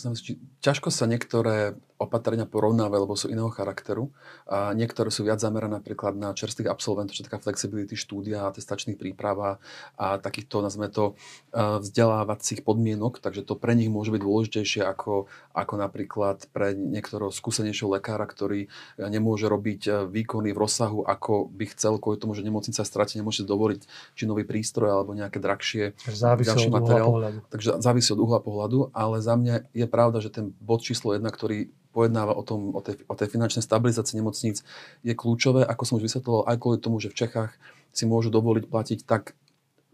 ťažko 0.64 0.88
sa 0.88 1.04
niektoré 1.04 1.76
opatrenia 2.00 2.48
porovnávajú, 2.48 3.00
lebo 3.04 3.12
sú 3.12 3.28
iného 3.28 3.52
charakteru. 3.52 4.08
A 4.48 4.72
niektoré 4.72 5.12
sú 5.12 5.20
viac 5.20 5.36
zamerané 5.36 5.76
napríklad 5.76 6.16
na 6.16 6.32
čerstvých 6.32 6.72
absolventov, 6.72 7.12
čo 7.12 7.28
taká 7.28 7.36
flexibility 7.36 7.92
štúdia, 7.92 8.48
testačných 8.56 8.96
príprava 8.96 9.60
a 10.00 10.16
takýchto, 10.16 10.64
nazveme 10.64 10.88
to, 10.88 11.12
vzdelávacích 11.52 12.64
podmienok, 12.64 13.20
takže 13.20 13.44
to 13.44 13.52
pre 13.52 13.76
nich 13.76 13.92
môže 13.92 14.16
byť 14.16 14.22
dôležitejšie 14.24 14.80
ako, 14.80 15.28
ako 15.52 15.74
napríklad 15.76 16.48
pre 16.56 16.72
niektorého 16.72 17.28
skúsenejšieho 17.28 17.92
lekára, 17.92 18.24
ktorý 18.24 18.72
nemôže 18.96 19.44
robiť 19.44 20.08
výkony 20.08 20.56
v 20.56 20.58
rozsahu, 20.58 21.04
ako 21.04 21.52
by 21.52 21.68
chcel, 21.76 22.00
kvôli 22.00 22.16
tomu, 22.16 22.32
že 22.32 22.40
nemocnica 22.40 22.80
stratí, 22.80 23.20
nemôže 23.20 23.44
dovoliť 23.44 23.84
či 24.16 24.24
nový 24.24 24.48
prístroj 24.48 24.88
alebo 24.88 25.12
nejaké 25.12 25.36
drahšie 25.36 25.92
od 26.08 26.72
materiál. 26.72 27.44
Takže 27.52 27.76
závisí 27.76 28.16
od 28.16 28.24
uhla 28.24 28.40
pohľadu, 28.40 28.88
ale 28.96 29.20
za 29.20 29.36
mňa 29.36 29.49
je 29.74 29.86
pravda, 29.86 30.22
že 30.22 30.30
ten 30.30 30.54
bod 30.62 30.82
číslo 30.84 31.14
jedna, 31.14 31.30
ktorý 31.32 31.70
pojednáva 31.90 32.38
o, 32.38 32.42
tom, 32.46 32.70
o, 32.74 32.80
tej, 32.80 33.02
o 33.10 33.14
tej 33.18 33.28
finančnej 33.34 33.66
stabilizácii 33.66 34.18
nemocníc, 34.22 34.62
je 35.02 35.14
kľúčové, 35.14 35.66
ako 35.66 35.82
som 35.82 35.94
už 35.98 36.06
vysvetloval, 36.06 36.46
aj 36.46 36.56
kvôli 36.62 36.78
tomu, 36.78 37.02
že 37.02 37.10
v 37.10 37.18
Čechách 37.26 37.52
si 37.90 38.06
môžu 38.06 38.30
dovoliť 38.30 38.64
platiť 38.70 38.98
tak 39.02 39.34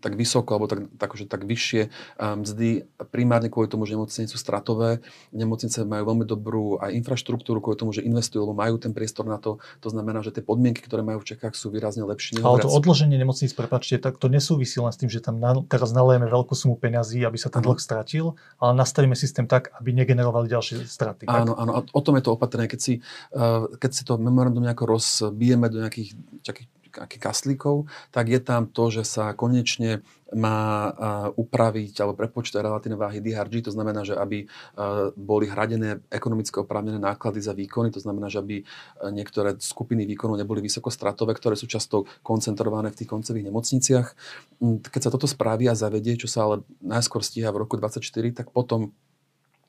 tak 0.06 0.14
vysoko 0.14 0.54
alebo 0.54 0.70
tak, 0.70 0.86
tak, 0.94 1.10
že 1.18 1.26
tak 1.26 1.42
vyššie 1.42 1.90
mzdy 2.22 2.86
primárne 3.10 3.50
kvôli 3.50 3.66
tomu, 3.66 3.90
že 3.90 3.98
nemocnice 3.98 4.30
sú 4.30 4.38
stratové. 4.38 5.02
Nemocnice 5.34 5.82
majú 5.82 6.14
veľmi 6.14 6.22
dobrú 6.22 6.78
aj 6.78 6.94
infraštruktúru 6.94 7.58
kvôli 7.58 7.74
tomu, 7.74 7.90
že 7.90 8.06
investujú, 8.06 8.46
lebo 8.46 8.54
majú 8.54 8.78
ten 8.78 8.94
priestor 8.94 9.26
na 9.26 9.42
to. 9.42 9.58
To 9.82 9.88
znamená, 9.90 10.22
že 10.22 10.30
tie 10.30 10.46
podmienky, 10.46 10.78
ktoré 10.86 11.02
majú 11.02 11.26
v 11.26 11.34
Čechách, 11.34 11.58
sú 11.58 11.74
výrazne 11.74 12.06
lepšie. 12.06 12.38
Ale 12.38 12.62
to 12.62 12.70
odloženie 12.70 13.18
nemocníc, 13.18 13.50
prepačte, 13.50 13.98
tak 13.98 14.22
to 14.22 14.30
nesúvisí 14.30 14.78
len 14.78 14.94
s 14.94 15.00
tým, 15.02 15.10
že 15.10 15.18
tam 15.18 15.42
na, 15.42 15.58
teraz 15.66 15.90
nalejeme 15.90 16.30
veľkú 16.30 16.54
sumu 16.54 16.78
peňazí, 16.78 17.26
aby 17.26 17.34
sa 17.34 17.50
ten 17.50 17.66
dlh 17.66 17.82
stratil, 17.82 18.38
ale 18.62 18.78
nastavíme 18.78 19.18
systém 19.18 19.50
tak, 19.50 19.74
aby 19.74 19.90
negenerovali 19.90 20.46
ďalšie 20.46 20.86
straty. 20.86 21.26
Áno, 21.26 21.58
áno, 21.58 21.72
a 21.74 21.80
o 21.82 22.00
tom 22.04 22.14
je 22.14 22.22
to 22.22 22.38
opatrné. 22.38 22.70
Keď 22.70 22.80
si, 22.80 23.02
uh, 23.34 23.66
keď 23.82 23.90
si 23.90 24.02
to 24.06 24.20
memorandum 24.20 24.62
nejako 24.62 24.94
rozbijeme 24.94 25.66
do 25.66 25.82
nejakých, 25.82 26.14
nejakých 26.46 26.68
akých 27.02 27.22
kaslíkov, 27.22 27.90
tak 28.10 28.32
je 28.32 28.40
tam 28.40 28.68
to, 28.70 28.88
že 28.88 29.02
sa 29.04 29.36
konečne 29.36 30.00
má 30.34 30.90
upraviť 31.38 32.02
alebo 32.02 32.18
prepočítať 32.18 32.58
relatívne 32.58 32.98
váhy 32.98 33.22
DRG, 33.22 33.70
to 33.70 33.70
znamená, 33.70 34.02
že 34.02 34.18
aby 34.18 34.50
boli 35.14 35.46
hradené 35.46 36.02
ekonomické 36.10 36.58
oprávnené 36.58 36.98
náklady 36.98 37.38
za 37.38 37.54
výkony, 37.54 37.94
to 37.94 38.02
znamená, 38.02 38.26
že 38.26 38.42
aby 38.42 38.66
niektoré 39.14 39.54
skupiny 39.62 40.02
výkonov 40.02 40.34
neboli 40.34 40.58
vysokostratové, 40.66 41.38
ktoré 41.38 41.54
sú 41.54 41.70
často 41.70 42.10
koncentrované 42.26 42.90
v 42.90 42.98
tých 42.98 43.10
koncových 43.10 43.46
nemocniciach. 43.46 44.06
Mm, 44.58 44.82
keď 44.82 45.00
sa 45.06 45.14
toto 45.14 45.30
spraví 45.30 45.70
a 45.70 45.78
zavedie, 45.78 46.18
čo 46.18 46.26
sa 46.26 46.50
ale 46.50 46.66
najskôr 46.82 47.22
stíha 47.22 47.54
v 47.54 47.62
roku 47.62 47.78
2024, 47.78 48.42
tak 48.42 48.50
potom 48.50 48.90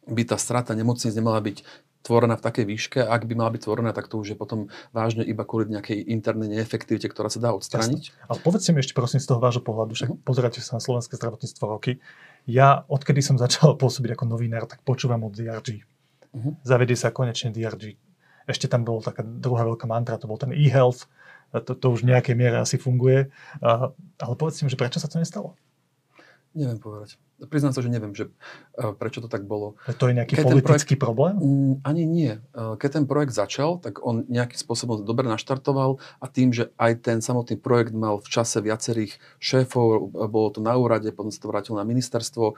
by 0.08 0.24
tá 0.24 0.38
strata 0.40 0.72
nemocnic 0.74 1.12
nemala 1.12 1.44
byť 1.44 1.64
tvorená 2.08 2.40
v 2.40 2.46
takej 2.48 2.66
výške. 2.66 3.00
Ak 3.04 3.28
by 3.28 3.34
mala 3.36 3.52
byť 3.52 3.62
tvorená, 3.68 3.92
tak 3.92 4.08
to 4.08 4.16
už 4.16 4.34
je 4.34 4.38
potom 4.40 4.72
vážne 4.96 5.28
iba 5.28 5.44
kvôli 5.44 5.68
nejakej 5.76 6.08
internej 6.08 6.48
neefektivite, 6.48 7.12
ktorá 7.12 7.28
sa 7.28 7.44
dá 7.44 7.52
odstrániť. 7.52 8.04
Jasne. 8.16 8.28
Ale 8.32 8.38
povedzte 8.40 8.72
mi 8.72 8.80
ešte 8.80 8.96
prosím 8.96 9.20
z 9.20 9.28
toho 9.28 9.44
vášho 9.44 9.60
pohľadu, 9.60 9.92
však 9.92 10.10
uh-huh. 10.16 10.24
pozeráte 10.24 10.64
sa 10.64 10.80
na 10.80 10.82
slovenské 10.82 11.20
zdravotníctvo 11.20 11.64
roky. 11.68 12.00
Ja, 12.48 12.88
odkedy 12.88 13.20
som 13.20 13.36
začal 13.36 13.76
pôsobiť 13.76 14.16
ako 14.16 14.24
novinár, 14.24 14.72
tak 14.72 14.88
počúvam 14.88 15.28
od 15.28 15.36
DRG. 15.36 15.84
Uh-huh. 15.84 16.56
Mhm. 16.56 16.64
Zavedie 16.64 16.96
sa 16.96 17.12
konečne 17.12 17.52
DRG. 17.52 18.00
Ešte 18.48 18.72
tam 18.72 18.88
bola 18.88 19.04
taká 19.04 19.28
druhá 19.28 19.68
veľká 19.68 19.84
mantra, 19.92 20.16
to 20.16 20.32
bol 20.32 20.40
ten 20.40 20.56
e-health. 20.56 21.12
To, 21.52 21.76
to 21.76 21.86
už 21.92 22.04
v 22.04 22.16
nejakej 22.16 22.36
miere 22.36 22.64
asi 22.64 22.80
funguje. 22.80 23.32
Uh, 23.60 23.92
ale 24.20 24.34
povedzte 24.36 24.64
mi, 24.64 24.72
že 24.72 24.80
prečo 24.80 25.00
sa 25.00 25.12
to 25.12 25.20
nestalo? 25.20 25.56
Neviem 26.56 26.80
povedať. 26.80 27.20
Priznám 27.38 27.70
sa, 27.70 27.86
že 27.86 27.94
neviem, 27.94 28.18
že, 28.18 28.34
uh, 28.82 28.98
prečo 28.98 29.22
to 29.22 29.30
tak 29.30 29.46
bolo. 29.46 29.78
To 29.86 30.10
je 30.10 30.18
nejaký 30.18 30.42
Keď 30.42 30.46
politický 30.50 30.98
projekt, 30.98 31.06
problém? 31.06 31.36
Um, 31.38 31.74
ani 31.86 32.10
nie. 32.10 32.42
Uh, 32.58 32.74
keď 32.82 32.98
ten 32.98 33.06
projekt 33.06 33.38
začal, 33.38 33.78
tak 33.78 34.02
on 34.02 34.26
nejakým 34.26 34.58
spôsobom 34.58 35.06
dobre 35.06 35.30
naštartoval 35.30 36.02
a 36.18 36.26
tým, 36.26 36.50
že 36.50 36.74
aj 36.82 37.06
ten 37.06 37.22
samotný 37.22 37.62
projekt 37.62 37.94
mal 37.94 38.18
v 38.18 38.26
čase 38.26 38.58
viacerých 38.58 39.22
šéfov, 39.38 40.18
uh, 40.18 40.26
bolo 40.26 40.50
to 40.50 40.66
na 40.66 40.74
úrade, 40.74 41.14
potom 41.14 41.30
sa 41.30 41.38
to 41.38 41.54
vrátilo 41.54 41.78
na 41.78 41.86
ministerstvo, 41.86 42.58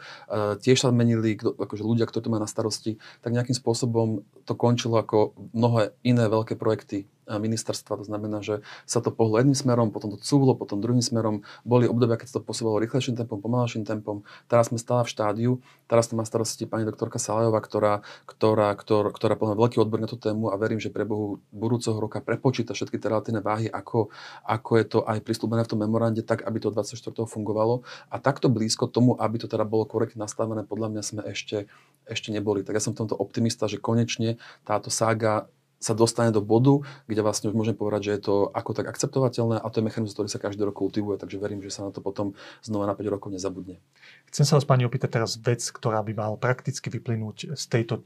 tiež 0.63 0.79
sa 0.79 0.95
menili 0.95 1.35
akože 1.35 1.83
ľudia, 1.83 2.07
ktorí 2.07 2.23
to 2.23 2.31
majú 2.31 2.43
na 2.43 2.47
starosti, 2.47 3.03
tak 3.19 3.35
nejakým 3.35 3.57
spôsobom 3.57 4.23
to 4.47 4.53
končilo 4.55 4.95
ako 4.95 5.35
mnohé 5.51 5.91
iné 6.07 6.31
veľké 6.31 6.55
projekty 6.55 7.11
ministerstva. 7.29 8.01
To 8.01 8.05
znamená, 8.09 8.41
že 8.41 8.65
sa 8.89 9.05
to 9.05 9.13
pohlo 9.13 9.37
jedným 9.37 9.53
smerom, 9.53 9.93
potom 9.93 10.09
to 10.09 10.17
cúvlo, 10.17 10.57
potom 10.57 10.81
druhým 10.81 11.05
smerom. 11.05 11.45
Boli 11.61 11.85
obdobia, 11.85 12.17
keď 12.17 12.25
sa 12.25 12.35
to 12.41 12.47
posúvalo 12.49 12.81
rýchlejším 12.81 13.21
tempom, 13.21 13.37
pomalším 13.37 13.85
tempom. 13.85 14.25
Teraz 14.49 14.68
sme 14.69 14.79
stále 14.79 15.01
v 15.03 15.11
štádiu. 15.11 15.51
Teraz 15.89 16.07
to 16.07 16.13
má 16.13 16.21
starosti 16.21 16.69
pani 16.69 16.85
doktorka 16.85 17.17
Salajová, 17.17 17.57
ktorá, 17.59 18.05
ktorá, 18.29 18.77
ktorá, 18.77 19.09
ktorá 19.09 19.33
plná 19.33 19.57
veľký 19.57 19.81
odbor 19.81 19.97
na 19.97 20.05
tú 20.05 20.21
tému 20.21 20.53
a 20.53 20.55
verím, 20.55 20.77
že 20.77 20.93
pre 20.93 21.03
Bohu 21.03 21.41
budúceho 21.49 21.97
roka 21.97 22.21
prepočíta 22.21 22.77
všetky 22.77 23.01
tie 23.01 23.09
relatívne 23.09 23.41
váhy, 23.41 23.65
ako, 23.65 24.13
ako 24.45 24.71
je 24.77 24.85
to 24.85 24.99
aj 25.03 25.17
prislúbené 25.25 25.65
v 25.65 25.71
tom 25.73 25.81
memorande, 25.81 26.21
tak 26.21 26.45
aby 26.45 26.61
to 26.61 26.69
24. 26.69 27.01
fungovalo. 27.25 27.81
A 28.13 28.21
takto 28.21 28.47
blízko 28.47 28.85
tomu, 28.85 29.17
aby 29.17 29.41
to 29.41 29.49
teda 29.49 29.65
bolo 29.65 29.89
korektne 29.89 30.21
nastavené, 30.21 30.61
podľa 30.63 30.93
mňa 30.93 31.01
sme 31.01 31.21
ešte, 31.25 31.65
ešte 32.05 32.29
neboli. 32.29 32.61
Tak 32.61 32.77
ja 32.77 32.83
som 32.83 32.93
v 32.93 33.05
tomto 33.05 33.17
optimista, 33.17 33.65
že 33.65 33.81
konečne 33.81 34.37
táto 34.63 34.93
sága 34.93 35.49
sa 35.79 35.95
dostane 35.95 36.35
do 36.35 36.43
bodu, 36.43 36.83
kde 37.07 37.23
vlastne 37.23 37.47
už 37.47 37.55
môžem 37.55 37.73
povedať, 37.73 38.11
že 38.11 38.11
je 38.19 38.21
to 38.27 38.35
ako 38.51 38.75
tak 38.75 38.91
akceptovateľné 38.91 39.63
a 39.63 39.67
to 39.71 39.79
je 39.79 39.87
mechanizmus, 39.87 40.13
ktorý 40.13 40.27
sa 40.27 40.43
každý 40.43 40.67
rok 40.67 40.75
kultivuje, 40.75 41.15
takže 41.15 41.39
verím, 41.39 41.63
že 41.63 41.71
sa 41.71 41.87
na 41.87 41.91
to 41.95 42.03
potom 42.03 42.35
znova 42.59 42.83
na 42.83 42.95
5 42.99 43.07
rokov 43.07 43.31
nezabudne. 43.31 43.79
Chcem 44.27 44.43
sa 44.43 44.59
vás 44.59 44.67
pani 44.67 44.83
opýtať 44.83 45.15
teraz 45.15 45.39
vec, 45.39 45.63
ktorá 45.63 46.03
by 46.03 46.11
mala 46.11 46.35
prakticky 46.35 46.91
vyplynúť 46.91 47.55
z 47.55 47.63
tejto 47.71 48.03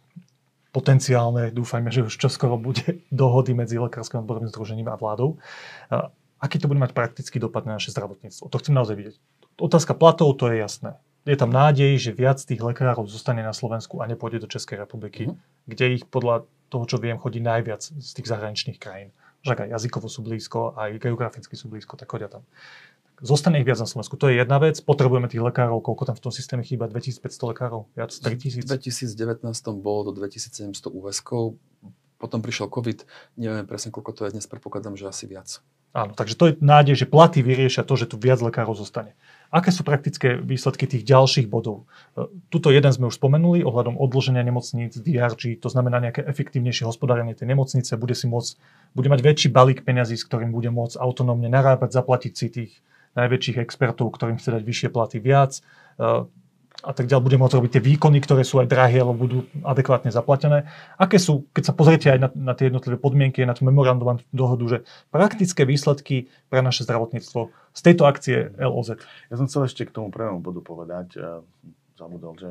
potenciálne, 0.74 1.54
dúfajme, 1.54 1.94
že 1.94 2.06
už 2.06 2.14
čoskoro 2.18 2.58
bude 2.62 3.02
dohody 3.14 3.58
medzi 3.58 3.82
Lekárskym 3.82 4.22
odborovým 4.22 4.50
združením 4.54 4.90
a 4.94 4.98
vládou. 4.98 5.42
Aký 6.44 6.60
to 6.60 6.68
bude 6.70 6.82
mať 6.82 6.92
praktický 6.92 7.40
dopad 7.40 7.66
na 7.66 7.80
naše 7.80 7.90
zdravotníctvo? 7.96 8.52
To 8.52 8.60
chcem 8.60 8.76
naozaj 8.76 8.96
vidieť. 9.00 9.16
Otázka 9.62 9.96
platov, 9.96 10.34
to 10.36 10.50
je 10.52 10.60
jasné. 10.60 10.98
Je 11.24 11.40
tam 11.40 11.56
nádej, 11.56 11.96
že 11.96 12.12
viac 12.12 12.44
tých 12.44 12.60
lekárov 12.60 13.08
zostane 13.08 13.40
na 13.40 13.56
Slovensku 13.56 14.04
a 14.04 14.10
nepôjde 14.12 14.44
do 14.44 14.52
Českej 14.52 14.84
republiky, 14.84 15.32
mm. 15.32 15.36
kde 15.72 15.86
ich 16.00 16.04
podľa 16.04 16.44
toho, 16.68 16.84
čo 16.84 16.98
viem, 17.00 17.16
chodí 17.16 17.40
najviac 17.40 17.80
z 17.80 18.10
tých 18.12 18.28
zahraničných 18.28 18.82
krajín. 18.82 19.16
Však 19.48 19.68
aj 19.68 19.70
jazykovo 19.76 20.08
sú 20.12 20.20
blízko, 20.24 20.76
aj 20.76 21.00
geograficky 21.00 21.56
sú 21.56 21.72
blízko, 21.72 21.96
tak 21.96 22.12
chodia 22.12 22.28
tam. 22.28 22.44
Zostane 23.24 23.64
ich 23.64 23.68
viac 23.68 23.80
na 23.80 23.88
Slovensku. 23.88 24.20
To 24.20 24.28
je 24.28 24.36
jedna 24.36 24.60
vec. 24.60 24.84
Potrebujeme 24.84 25.32
tých 25.32 25.40
lekárov. 25.40 25.80
Koľko 25.80 26.12
tam 26.12 26.16
v 26.20 26.24
tom 26.28 26.34
systéme 26.36 26.60
chýba? 26.60 26.92
2500 26.92 27.56
lekárov? 27.56 27.88
Viac? 27.96 28.12
3000? 28.12 28.66
V 28.66 28.68
2019 28.68 29.48
bolo 29.80 30.12
do 30.12 30.12
2700 30.18 30.92
úväzkov. 30.92 31.56
Potom 32.20 32.40
prišiel 32.44 32.68
COVID. 32.68 33.08
Neviem 33.40 33.64
presne, 33.64 33.96
koľko 33.96 34.12
to 34.12 34.22
je 34.28 34.36
dnes. 34.36 34.44
Predpokladám, 34.44 35.00
že 35.00 35.08
asi 35.08 35.24
viac. 35.30 35.64
Áno, 35.94 36.12
takže 36.18 36.36
to 36.36 36.44
je 36.52 36.54
nádej, 36.58 37.06
že 37.06 37.06
platy 37.06 37.46
vyriešia 37.46 37.86
to, 37.86 37.94
že 37.94 38.10
tu 38.10 38.18
viac 38.18 38.42
lekárov 38.42 38.74
zostane. 38.74 39.14
Aké 39.54 39.70
sú 39.70 39.86
praktické 39.86 40.42
výsledky 40.42 40.90
tých 40.90 41.06
ďalších 41.06 41.46
bodov? 41.46 41.86
E, 42.18 42.26
tuto 42.50 42.74
jeden 42.74 42.90
sme 42.90 43.14
už 43.14 43.22
spomenuli 43.22 43.62
ohľadom 43.62 44.02
odloženia 44.02 44.42
nemocníc, 44.42 44.98
DRG, 44.98 45.62
to 45.62 45.70
znamená 45.70 46.02
nejaké 46.02 46.26
efektívnejšie 46.26 46.90
hospodárenie 46.90 47.38
tej 47.38 47.54
nemocnice, 47.54 47.94
bude, 48.02 48.18
si 48.18 48.26
môcť, 48.26 48.58
bude 48.98 49.14
mať 49.14 49.22
väčší 49.22 49.50
balík 49.54 49.86
peňazí, 49.86 50.18
s 50.18 50.26
ktorým 50.26 50.50
bude 50.50 50.74
môcť 50.74 50.98
autonómne 50.98 51.54
narábať, 51.54 51.94
zaplatiť 51.94 52.34
si 52.34 52.48
tých 52.50 52.72
najväčších 53.14 53.62
expertov, 53.62 54.10
ktorým 54.18 54.42
chce 54.42 54.58
dať 54.58 54.64
vyššie 54.66 54.90
platy 54.90 55.22
viac. 55.22 55.62
A 56.84 56.92
tak 56.92 57.08
ďalej, 57.08 57.24
bude 57.24 57.40
môcť 57.40 57.56
robiť 57.56 57.72
tie 57.78 57.84
výkony, 57.86 58.20
ktoré 58.20 58.44
sú 58.44 58.60
aj 58.60 58.68
drahé, 58.68 59.00
alebo 59.00 59.16
budú 59.16 59.38
adekvátne 59.64 60.12
zaplatené. 60.12 60.68
Aké 61.00 61.22
sú, 61.22 61.48
keď 61.56 61.64
sa 61.70 61.74
pozriete 61.78 62.12
aj 62.12 62.20
na, 62.20 62.30
na 62.34 62.54
tie 62.58 62.68
jednotlivé 62.68 63.00
podmienky, 63.00 63.46
na 63.48 63.56
tú 63.56 63.64
memorandum, 63.64 64.20
dohodu, 64.36 64.66
že 64.68 64.78
praktické 65.08 65.64
výsledky 65.64 66.28
pre 66.52 66.60
naše 66.60 66.84
zdravotníctvo 66.84 67.40
z 67.72 67.82
tejto 67.86 68.04
akcie 68.04 68.52
LOZ? 68.60 69.00
Ja 69.32 69.36
som 69.40 69.48
chcel 69.48 69.70
ešte 69.70 69.88
k 69.88 69.96
tomu 69.96 70.12
prvému 70.12 70.44
bodu 70.44 70.60
povedať, 70.60 71.16
uh, 71.16 71.46
zabudol, 71.96 72.36
že 72.36 72.50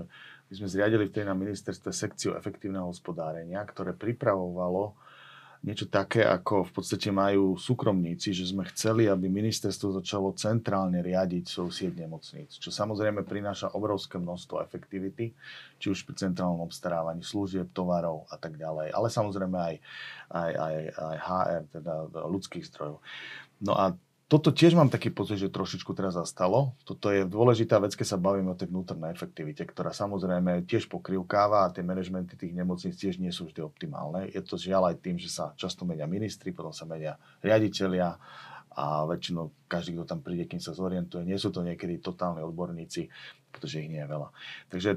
my 0.48 0.52
sme 0.64 0.68
zriadili 0.68 1.08
v 1.08 1.14
tej 1.16 1.24
na 1.28 1.36
ministerstve 1.36 1.92
sekciu 1.92 2.36
efektívneho 2.36 2.88
hospodárenia, 2.88 3.60
ktoré 3.64 3.92
pripravovalo 3.92 4.96
niečo 5.62 5.86
také, 5.86 6.26
ako 6.26 6.66
v 6.66 6.72
podstate 6.74 7.14
majú 7.14 7.54
súkromníci, 7.54 8.34
že 8.34 8.50
sme 8.50 8.66
chceli, 8.74 9.06
aby 9.06 9.30
ministerstvo 9.30 9.94
začalo 10.02 10.34
centrálne 10.34 10.98
riadiť 10.98 11.46
svoju 11.46 11.70
sieť 11.70 12.02
nemocníc, 12.02 12.58
čo 12.58 12.74
samozrejme 12.74 13.22
prináša 13.22 13.70
obrovské 13.78 14.18
množstvo 14.18 14.58
efektivity, 14.58 15.30
či 15.78 15.86
už 15.86 16.02
pri 16.02 16.18
centrálnom 16.18 16.66
obstarávaní 16.66 17.22
služieb, 17.22 17.70
tovarov 17.70 18.26
a 18.34 18.36
tak 18.42 18.58
ďalej, 18.58 18.90
ale 18.90 19.06
samozrejme 19.06 19.56
aj, 19.56 19.74
aj, 20.34 20.52
aj, 20.58 20.74
aj 20.98 21.16
HR, 21.22 21.62
teda 21.70 21.94
ľudských 22.26 22.66
zdrojov. 22.66 22.98
No 23.62 23.72
a 23.78 23.94
toto 24.32 24.48
tiež 24.48 24.72
mám 24.72 24.88
taký 24.88 25.12
pocit, 25.12 25.36
že 25.36 25.52
trošičku 25.52 25.92
teraz 25.92 26.16
zastalo. 26.16 26.72
Toto 26.88 27.12
je 27.12 27.28
dôležitá 27.28 27.76
vec, 27.76 27.92
keď 27.92 28.16
sa 28.16 28.16
bavíme 28.16 28.48
o 28.48 28.56
tej 28.56 28.72
vnútornej 28.72 29.12
efektivite, 29.12 29.60
ktorá 29.68 29.92
samozrejme 29.92 30.64
tiež 30.64 30.88
pokrivkáva 30.88 31.68
a 31.68 31.72
tie 31.76 31.84
manažmenty 31.84 32.40
tých 32.40 32.56
nemocníc 32.56 32.96
tiež 32.96 33.20
nie 33.20 33.28
sú 33.28 33.52
vždy 33.52 33.60
optimálne. 33.60 34.32
Je 34.32 34.40
to 34.40 34.56
žiaľ 34.56 34.88
aj 34.88 35.04
tým, 35.04 35.20
že 35.20 35.28
sa 35.28 35.52
často 35.60 35.84
menia 35.84 36.08
ministri, 36.08 36.48
potom 36.48 36.72
sa 36.72 36.88
menia 36.88 37.20
riaditeľia 37.44 38.16
a 38.72 39.04
väčšinou 39.04 39.68
každý, 39.68 40.00
kto 40.00 40.08
tam 40.08 40.24
príde, 40.24 40.48
kým 40.48 40.64
sa 40.64 40.72
zorientuje, 40.72 41.28
nie 41.28 41.36
sú 41.36 41.52
to 41.52 41.60
niekedy 41.60 42.00
totálni 42.00 42.40
odborníci, 42.40 43.12
pretože 43.52 43.84
ich 43.84 43.92
nie 43.92 44.00
je 44.00 44.08
veľa. 44.08 44.32
Takže 44.72 44.90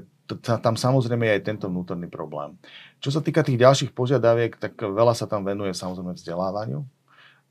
tam 0.64 0.80
samozrejme 0.80 1.28
je 1.28 1.36
aj 1.36 1.44
tento 1.44 1.68
vnútorný 1.68 2.08
problém. 2.08 2.56
Čo 3.04 3.12
sa 3.12 3.20
týka 3.20 3.44
tých 3.44 3.60
ďalších 3.60 3.92
požiadaviek, 3.92 4.56
tak 4.56 4.80
veľa 4.80 5.12
sa 5.12 5.28
tam 5.28 5.44
venuje 5.44 5.76
samozrejme 5.76 6.16
vzdelávaniu, 6.16 6.88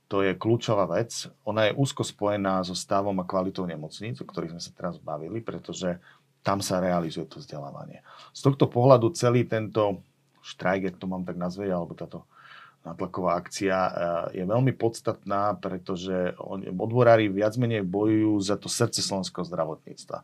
to 0.06 0.22
je 0.22 0.38
kľúčová 0.38 0.86
vec. 0.86 1.26
Ona 1.50 1.70
je 1.70 1.78
úzko 1.78 2.06
spojená 2.06 2.62
so 2.62 2.78
stavom 2.78 3.18
a 3.18 3.26
kvalitou 3.26 3.66
nemocníc, 3.66 4.22
o 4.22 4.28
ktorých 4.28 4.54
sme 4.54 4.62
sa 4.62 4.72
teraz 4.74 4.96
bavili, 5.02 5.42
pretože 5.42 5.98
tam 6.46 6.62
sa 6.62 6.78
realizuje 6.78 7.26
to 7.26 7.42
vzdelávanie. 7.42 8.06
Z 8.30 8.46
tohto 8.46 8.70
pohľadu 8.70 9.10
celý 9.18 9.50
tento 9.50 10.06
štrajk, 10.46 10.94
ak 10.94 11.00
to 11.02 11.10
mám 11.10 11.26
tak 11.26 11.42
nazvieť, 11.42 11.74
alebo 11.74 11.98
táto 11.98 12.30
natlaková 12.86 13.42
akcia 13.42 13.74
eh, 13.74 13.92
je 14.42 14.44
veľmi 14.46 14.78
podstatná, 14.78 15.58
pretože 15.58 16.38
odborári 16.70 17.26
viac 17.34 17.58
menej 17.58 17.82
bojujú 17.82 18.38
za 18.46 18.62
to 18.62 18.70
srdce 18.70 19.02
slovenského 19.02 19.42
zdravotníctva. 19.42 20.22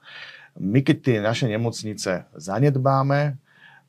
My 0.62 0.86
keď 0.86 0.98
tie 1.02 1.18
naše 1.18 1.50
nemocnice 1.50 2.30
zanedbáme, 2.38 3.42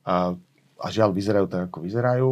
a, 0.03 0.35
a 0.81 0.87
žiaľ 0.91 1.15
vyzerajú 1.15 1.47
tak, 1.47 1.71
ako 1.71 1.79
vyzerajú, 1.79 2.31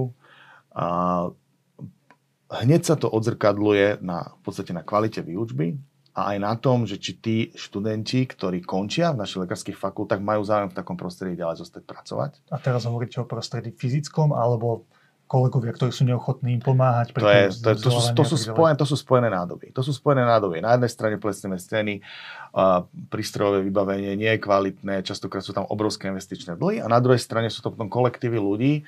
hneď 2.51 2.81
sa 2.83 2.95
to 2.99 3.07
odzrkadluje 3.07 4.03
na, 4.03 4.35
v 4.37 4.41
podstate 4.43 4.75
na 4.75 4.83
kvalite 4.83 5.23
výučby 5.23 5.79
a 6.11 6.35
aj 6.35 6.37
na 6.43 6.53
tom, 6.59 6.83
že 6.83 6.99
či 6.99 7.11
tí 7.15 7.37
študenti, 7.55 8.27
ktorí 8.27 8.59
končia 8.67 9.15
v 9.15 9.23
našich 9.23 9.47
lekárskych 9.47 9.79
fakultách, 9.79 10.19
majú 10.19 10.43
záujem 10.43 10.67
v 10.67 10.75
takom 10.75 10.99
prostredí 10.99 11.39
ďalej 11.39 11.63
zostať 11.63 11.83
pracovať. 11.87 12.31
A 12.51 12.59
teraz 12.59 12.83
hovoríte 12.83 13.23
o 13.23 13.25
prostredí 13.25 13.71
fyzickom 13.71 14.35
alebo 14.35 14.83
kolegovia, 15.31 15.71
ktorí 15.71 15.95
sú 15.95 16.03
neochotní 16.03 16.59
im 16.59 16.63
pomáhať. 16.63 17.15
To, 17.15 17.23
je, 17.23 17.47
to, 17.55 17.71
to, 17.79 17.87
sú, 17.87 18.01
to, 18.11 18.23
sú 18.27 18.35
spojené, 18.35 18.75
to 18.75 18.83
sú 18.83 18.99
spojené 18.99 19.31
nádoby. 19.31 19.71
To 19.71 19.79
sú 19.79 19.95
spojené 19.95 20.27
nádoby. 20.27 20.59
Na 20.59 20.75
jednej 20.75 20.91
strane 20.91 21.15
povedzme 21.15 21.55
scény, 21.55 22.03
uh, 22.51 22.83
prístrojové 23.07 23.63
vybavenie 23.63 24.19
nie 24.19 24.27
je 24.27 24.43
kvalitné, 24.43 25.07
častokrát 25.07 25.39
sú 25.39 25.55
tam 25.55 25.63
obrovské 25.71 26.11
investičné 26.11 26.59
dlhy 26.59 26.83
a 26.83 26.91
na 26.91 26.99
druhej 26.99 27.23
strane 27.23 27.47
sú 27.47 27.63
to 27.63 27.71
potom 27.71 27.87
kolektívy 27.87 28.35
ľudí, 28.35 28.83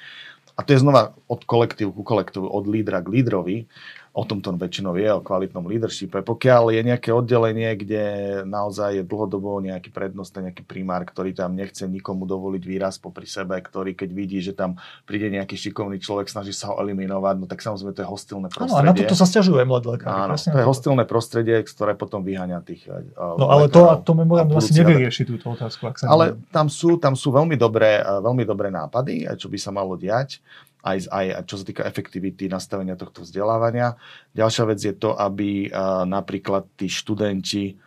a 0.56 0.64
to 0.64 0.74
je 0.74 0.80
znova 0.80 1.14
od 1.28 1.44
kolektívu 1.46 1.92
ku 1.92 2.04
kolektívu, 2.04 2.50
od 2.52 2.68
lídra 2.68 3.02
k 3.02 3.10
lídrovi, 3.10 3.66
o 4.14 4.24
tomto 4.30 4.54
väčšinou 4.54 4.94
je, 4.94 5.10
o 5.10 5.26
kvalitnom 5.26 5.66
leadershipe. 5.66 6.22
Pokiaľ 6.22 6.70
je 6.70 6.82
nejaké 6.86 7.10
oddelenie, 7.10 7.74
kde 7.74 8.04
naozaj 8.46 9.02
je 9.02 9.04
dlhodobo 9.04 9.58
nejaký 9.58 9.90
prednost, 9.90 10.38
nejaký 10.38 10.62
primár, 10.62 11.02
ktorý 11.02 11.34
tam 11.34 11.58
nechce 11.58 11.82
nikomu 11.90 12.30
dovoliť 12.30 12.62
výraz 12.62 13.02
popri 13.02 13.26
sebe, 13.26 13.58
ktorý 13.58 13.98
keď 13.98 14.10
vidí, 14.14 14.38
že 14.38 14.54
tam 14.54 14.78
príde 15.10 15.34
nejaký 15.34 15.58
šikovný 15.58 15.98
človek, 15.98 16.30
snaží 16.30 16.54
sa 16.54 16.70
ho 16.70 16.78
eliminovať, 16.86 17.36
no 17.42 17.46
tak 17.50 17.66
samozrejme 17.66 17.98
to 17.98 18.06
je 18.06 18.10
hostilné 18.14 18.48
prostredie. 18.54 18.86
Áno, 18.86 18.86
a 18.86 18.94
na 18.94 18.94
toto 18.94 19.18
sa 19.18 19.26
stiažujú 19.26 19.58
aj 19.58 19.66
mladí 19.66 19.88
lekári. 19.90 20.14
Áno, 20.14 20.34
to 20.38 20.60
je 20.62 20.68
hostilné 20.70 21.04
prostredie, 21.10 21.58
ktoré 21.66 21.98
potom 21.98 22.22
vyháňa 22.22 22.62
tých 22.62 22.86
uh, 22.86 23.02
No 23.42 23.50
ale 23.50 23.66
lekárov, 23.66 24.06
to, 24.06 24.06
to 24.06 24.12
memorandum 24.14 24.62
asi 24.62 24.78
nevyrieši 24.78 25.26
túto 25.26 25.58
otázku. 25.58 25.90
Ak 25.90 25.98
sa 25.98 26.06
ale 26.06 26.38
tam 26.54 26.70
sú, 26.70 27.02
tam 27.02 27.18
sú 27.18 27.34
veľmi 27.34 27.58
dobré, 27.58 27.98
veľmi 27.98 28.46
dobré 28.46 28.70
nápady, 28.70 29.26
čo 29.42 29.50
by 29.50 29.58
sa 29.58 29.74
malo 29.74 29.98
diať 29.98 30.38
aj, 30.84 31.08
aj 31.08 31.26
čo 31.48 31.56
sa 31.56 31.64
týka 31.64 31.88
efektivity 31.88 32.52
nastavenia 32.52 33.00
tohto 33.00 33.24
vzdelávania. 33.24 33.96
Ďalšia 34.36 34.64
vec 34.68 34.80
je 34.84 34.92
to, 34.92 35.16
aby 35.16 35.72
napríklad 36.06 36.68
tí 36.76 36.92
študenti 36.92 37.80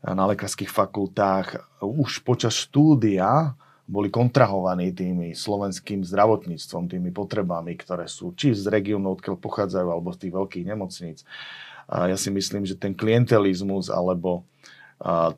na 0.00 0.24
lekárskych 0.24 0.72
fakultách 0.72 1.60
už 1.84 2.24
počas 2.24 2.56
štúdia 2.56 3.52
boli 3.88 4.08
kontrahovaní 4.12 4.92
tými 4.92 5.32
slovenským 5.32 6.04
zdravotníctvom, 6.04 6.92
tými 6.92 7.12
potrebami, 7.12 7.72
ktoré 7.76 8.04
sú 8.04 8.36
či 8.36 8.52
z 8.52 8.68
regiónu, 8.68 9.16
odkiaľ 9.16 9.36
pochádzajú, 9.40 9.88
alebo 9.88 10.12
z 10.12 10.28
tých 10.28 10.32
veľkých 10.32 10.64
nemocníc. 10.68 11.18
Ja 11.88 12.16
si 12.16 12.28
myslím, 12.28 12.68
že 12.68 12.76
ten 12.76 12.92
klientelizmus 12.92 13.92
alebo 13.92 14.44
a 14.68 14.77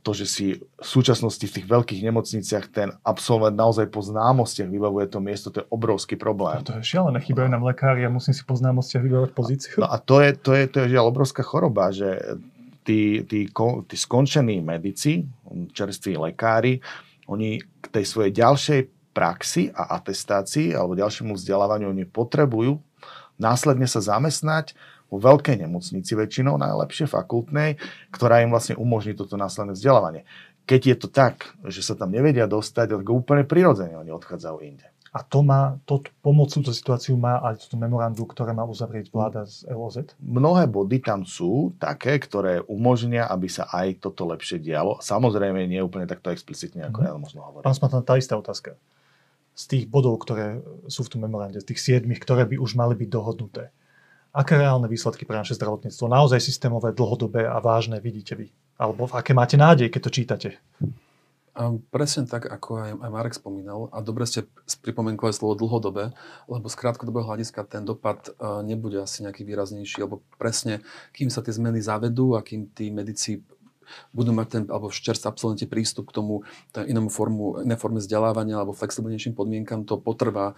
to, 0.00 0.10
že 0.16 0.24
si 0.24 0.46
v 0.56 0.86
súčasnosti 0.86 1.44
v 1.44 1.54
tých 1.60 1.66
veľkých 1.68 2.00
nemocniciach 2.00 2.72
ten 2.72 2.96
absolvent 3.04 3.52
naozaj 3.52 3.92
po 3.92 4.00
známostiach 4.00 4.72
vybavuje 4.72 5.12
to 5.12 5.20
miesto, 5.20 5.52
to 5.52 5.60
je 5.60 5.68
obrovský 5.68 6.16
problém. 6.16 6.56
A 6.56 6.64
to 6.64 6.80
je 6.80 6.96
šialené, 6.96 7.20
chýbajú 7.20 7.52
nám 7.52 7.68
lekári 7.68 8.08
a 8.08 8.10
musím 8.10 8.32
si 8.32 8.40
po 8.40 8.56
známostiach 8.56 9.04
vybavovať 9.04 9.32
pozíciu. 9.36 9.84
No 9.84 9.92
a 9.92 10.00
to 10.00 10.24
je, 10.24 10.32
to 10.32 10.56
je, 10.56 10.64
to 10.64 10.76
je 10.84 10.96
žiaľ 10.96 11.12
obrovská 11.12 11.44
choroba, 11.44 11.92
že 11.92 12.40
tí, 12.88 13.20
tí, 13.28 13.52
tí 13.84 13.96
skončení 14.00 14.64
medici, 14.64 15.28
čerství 15.76 16.16
lekári, 16.16 16.80
oni 17.28 17.60
k 17.60 17.86
tej 17.92 18.04
svojej 18.08 18.32
ďalšej 18.32 18.80
praxi 19.12 19.68
a 19.76 20.00
atestácii 20.00 20.72
alebo 20.72 20.96
ďalšiemu 20.96 21.36
vzdelávaniu 21.36 21.92
oni 21.92 22.08
potrebujú 22.08 22.80
následne 23.40 23.88
sa 23.88 24.04
zamestnať 24.04 24.76
vo 25.10 25.18
veľkej 25.18 25.60
nemocnici 25.66 26.14
väčšinou, 26.14 26.56
najlepšie 26.56 27.10
fakultnej, 27.10 27.76
ktorá 28.14 28.40
im 28.46 28.54
vlastne 28.54 28.78
umožní 28.78 29.18
toto 29.18 29.34
následné 29.34 29.74
vzdelávanie. 29.74 30.22
Keď 30.64 30.80
je 30.86 30.96
to 30.96 31.08
tak, 31.10 31.50
že 31.66 31.82
sa 31.82 31.98
tam 31.98 32.14
nevedia 32.14 32.46
dostať, 32.46 32.94
tak 32.94 33.06
úplne 33.10 33.42
prirodzene 33.42 33.98
oni 33.98 34.14
odchádzajú 34.14 34.58
inde. 34.62 34.86
A 35.10 35.26
to 35.26 35.42
má, 35.42 35.74
to 35.90 36.06
pomoc 36.22 36.54
túto 36.54 36.70
situáciu 36.70 37.18
má 37.18 37.42
aj 37.42 37.66
toto 37.66 37.74
memorandu, 37.74 38.22
ktoré 38.30 38.54
má 38.54 38.62
uzavrieť 38.62 39.10
vláda 39.10 39.42
z 39.42 39.66
LOZ? 39.66 40.14
Mnohé 40.22 40.70
body 40.70 41.02
tam 41.02 41.26
sú 41.26 41.74
také, 41.82 42.14
ktoré 42.22 42.62
umožnia, 42.70 43.26
aby 43.26 43.50
sa 43.50 43.66
aj 43.74 44.06
toto 44.06 44.22
lepšie 44.30 44.62
dialo. 44.62 45.02
Samozrejme, 45.02 45.66
nie 45.66 45.82
úplne 45.82 46.06
takto 46.06 46.30
explicitne, 46.30 46.86
ako 46.86 46.98
mm. 47.02 47.06
ja 47.10 47.12
možno 47.18 47.40
hovorím. 47.42 47.66
Pán 47.66 47.74
Smatán, 47.74 48.06
tá 48.06 48.14
istá 48.14 48.38
otázka. 48.38 48.78
Z 49.58 49.64
tých 49.66 49.84
bodov, 49.90 50.22
ktoré 50.22 50.62
sú 50.86 51.02
v 51.02 51.10
tom 51.10 51.26
memorande, 51.26 51.58
z 51.58 51.74
tých 51.74 51.82
siedmých, 51.82 52.22
ktoré 52.22 52.46
by 52.46 52.62
už 52.62 52.78
mali 52.78 52.94
byť 52.94 53.08
dohodnuté, 53.10 53.74
Aké 54.30 54.54
reálne 54.54 54.86
výsledky 54.86 55.26
pre 55.26 55.34
naše 55.34 55.58
zdravotníctvo, 55.58 56.06
naozaj 56.06 56.38
systémové, 56.38 56.94
dlhodobé 56.94 57.50
a 57.50 57.58
vážne 57.58 57.98
vidíte 57.98 58.38
vy? 58.38 58.46
Alebo 58.78 59.10
aké 59.10 59.34
máte 59.34 59.58
nádej, 59.58 59.90
keď 59.90 60.00
to 60.06 60.14
čítate? 60.14 60.48
A 61.50 61.74
presne 61.90 62.30
tak, 62.30 62.46
ako 62.46 62.78
aj, 62.78 62.90
aj 63.02 63.10
Marek 63.10 63.34
spomínal, 63.34 63.90
a 63.90 63.98
dobre 63.98 64.22
ste 64.30 64.46
pripomenkovali 64.86 65.34
slovo 65.34 65.58
dlhodobé, 65.58 66.14
lebo 66.46 66.66
z 66.70 66.78
krátkodobého 66.78 67.26
hľadiska 67.26 67.66
ten 67.66 67.82
dopad 67.82 68.30
uh, 68.38 68.62
nebude 68.62 69.02
asi 69.02 69.26
nejaký 69.26 69.42
výraznejší, 69.42 70.06
lebo 70.06 70.22
presne, 70.38 70.78
kým 71.10 71.26
sa 71.26 71.42
tie 71.42 71.50
zmeny 71.50 71.82
zavedú 71.82 72.38
a 72.38 72.46
kým 72.46 72.70
tí 72.70 72.94
medici 72.94 73.42
budú 74.14 74.30
mať 74.30 74.46
ten, 74.46 74.62
alebo 74.70 74.90
čerstvý 74.90 75.26
absolventi 75.26 75.66
prístup 75.66 76.10
k 76.10 76.22
tomu 76.22 76.46
inému 76.78 77.10
formu, 77.10 77.66
iné 77.66 77.74
forme 77.74 77.98
vzdelávania 77.98 78.62
alebo 78.62 78.76
flexibilnejším 78.76 79.34
podmienkam, 79.34 79.82
to 79.82 79.98
potrvá 79.98 80.54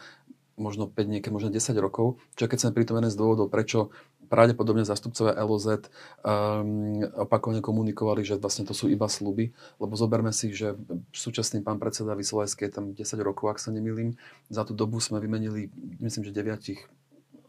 možno 0.57 0.89
5, 0.89 0.97
niekedy 1.09 1.33
možno 1.33 1.49
10 1.51 1.77
rokov. 1.79 2.21
Čo 2.37 2.49
keď 2.49 2.59
sme 2.59 2.77
prítomné 2.77 3.09
z 3.09 3.17
dôvodov, 3.17 3.49
prečo 3.49 3.93
pravdepodobne 4.33 4.89
zastupcovia 4.89 5.37
LOZ 5.45 5.93
um, 6.25 7.05
opakovane 7.21 7.61
komunikovali, 7.61 8.25
že 8.25 8.41
vlastne 8.41 8.65
to 8.65 8.73
sú 8.73 8.89
iba 8.89 9.05
sluby, 9.05 9.53
lebo 9.77 9.93
zoberme 9.93 10.33
si, 10.33 10.57
že 10.57 10.73
súčasný 11.13 11.61
pán 11.61 11.77
predseda 11.77 12.17
Vysolajský 12.17 12.65
je 12.65 12.73
tam 12.73 12.85
10 12.97 13.05
rokov, 13.21 13.53
ak 13.53 13.61
sa 13.61 13.69
nemýlim. 13.69 14.17
Za 14.49 14.65
tú 14.65 14.73
dobu 14.73 15.05
sme 15.05 15.21
vymenili, 15.21 15.69
myslím, 16.01 16.25
že 16.25 16.33
9 16.33 17.02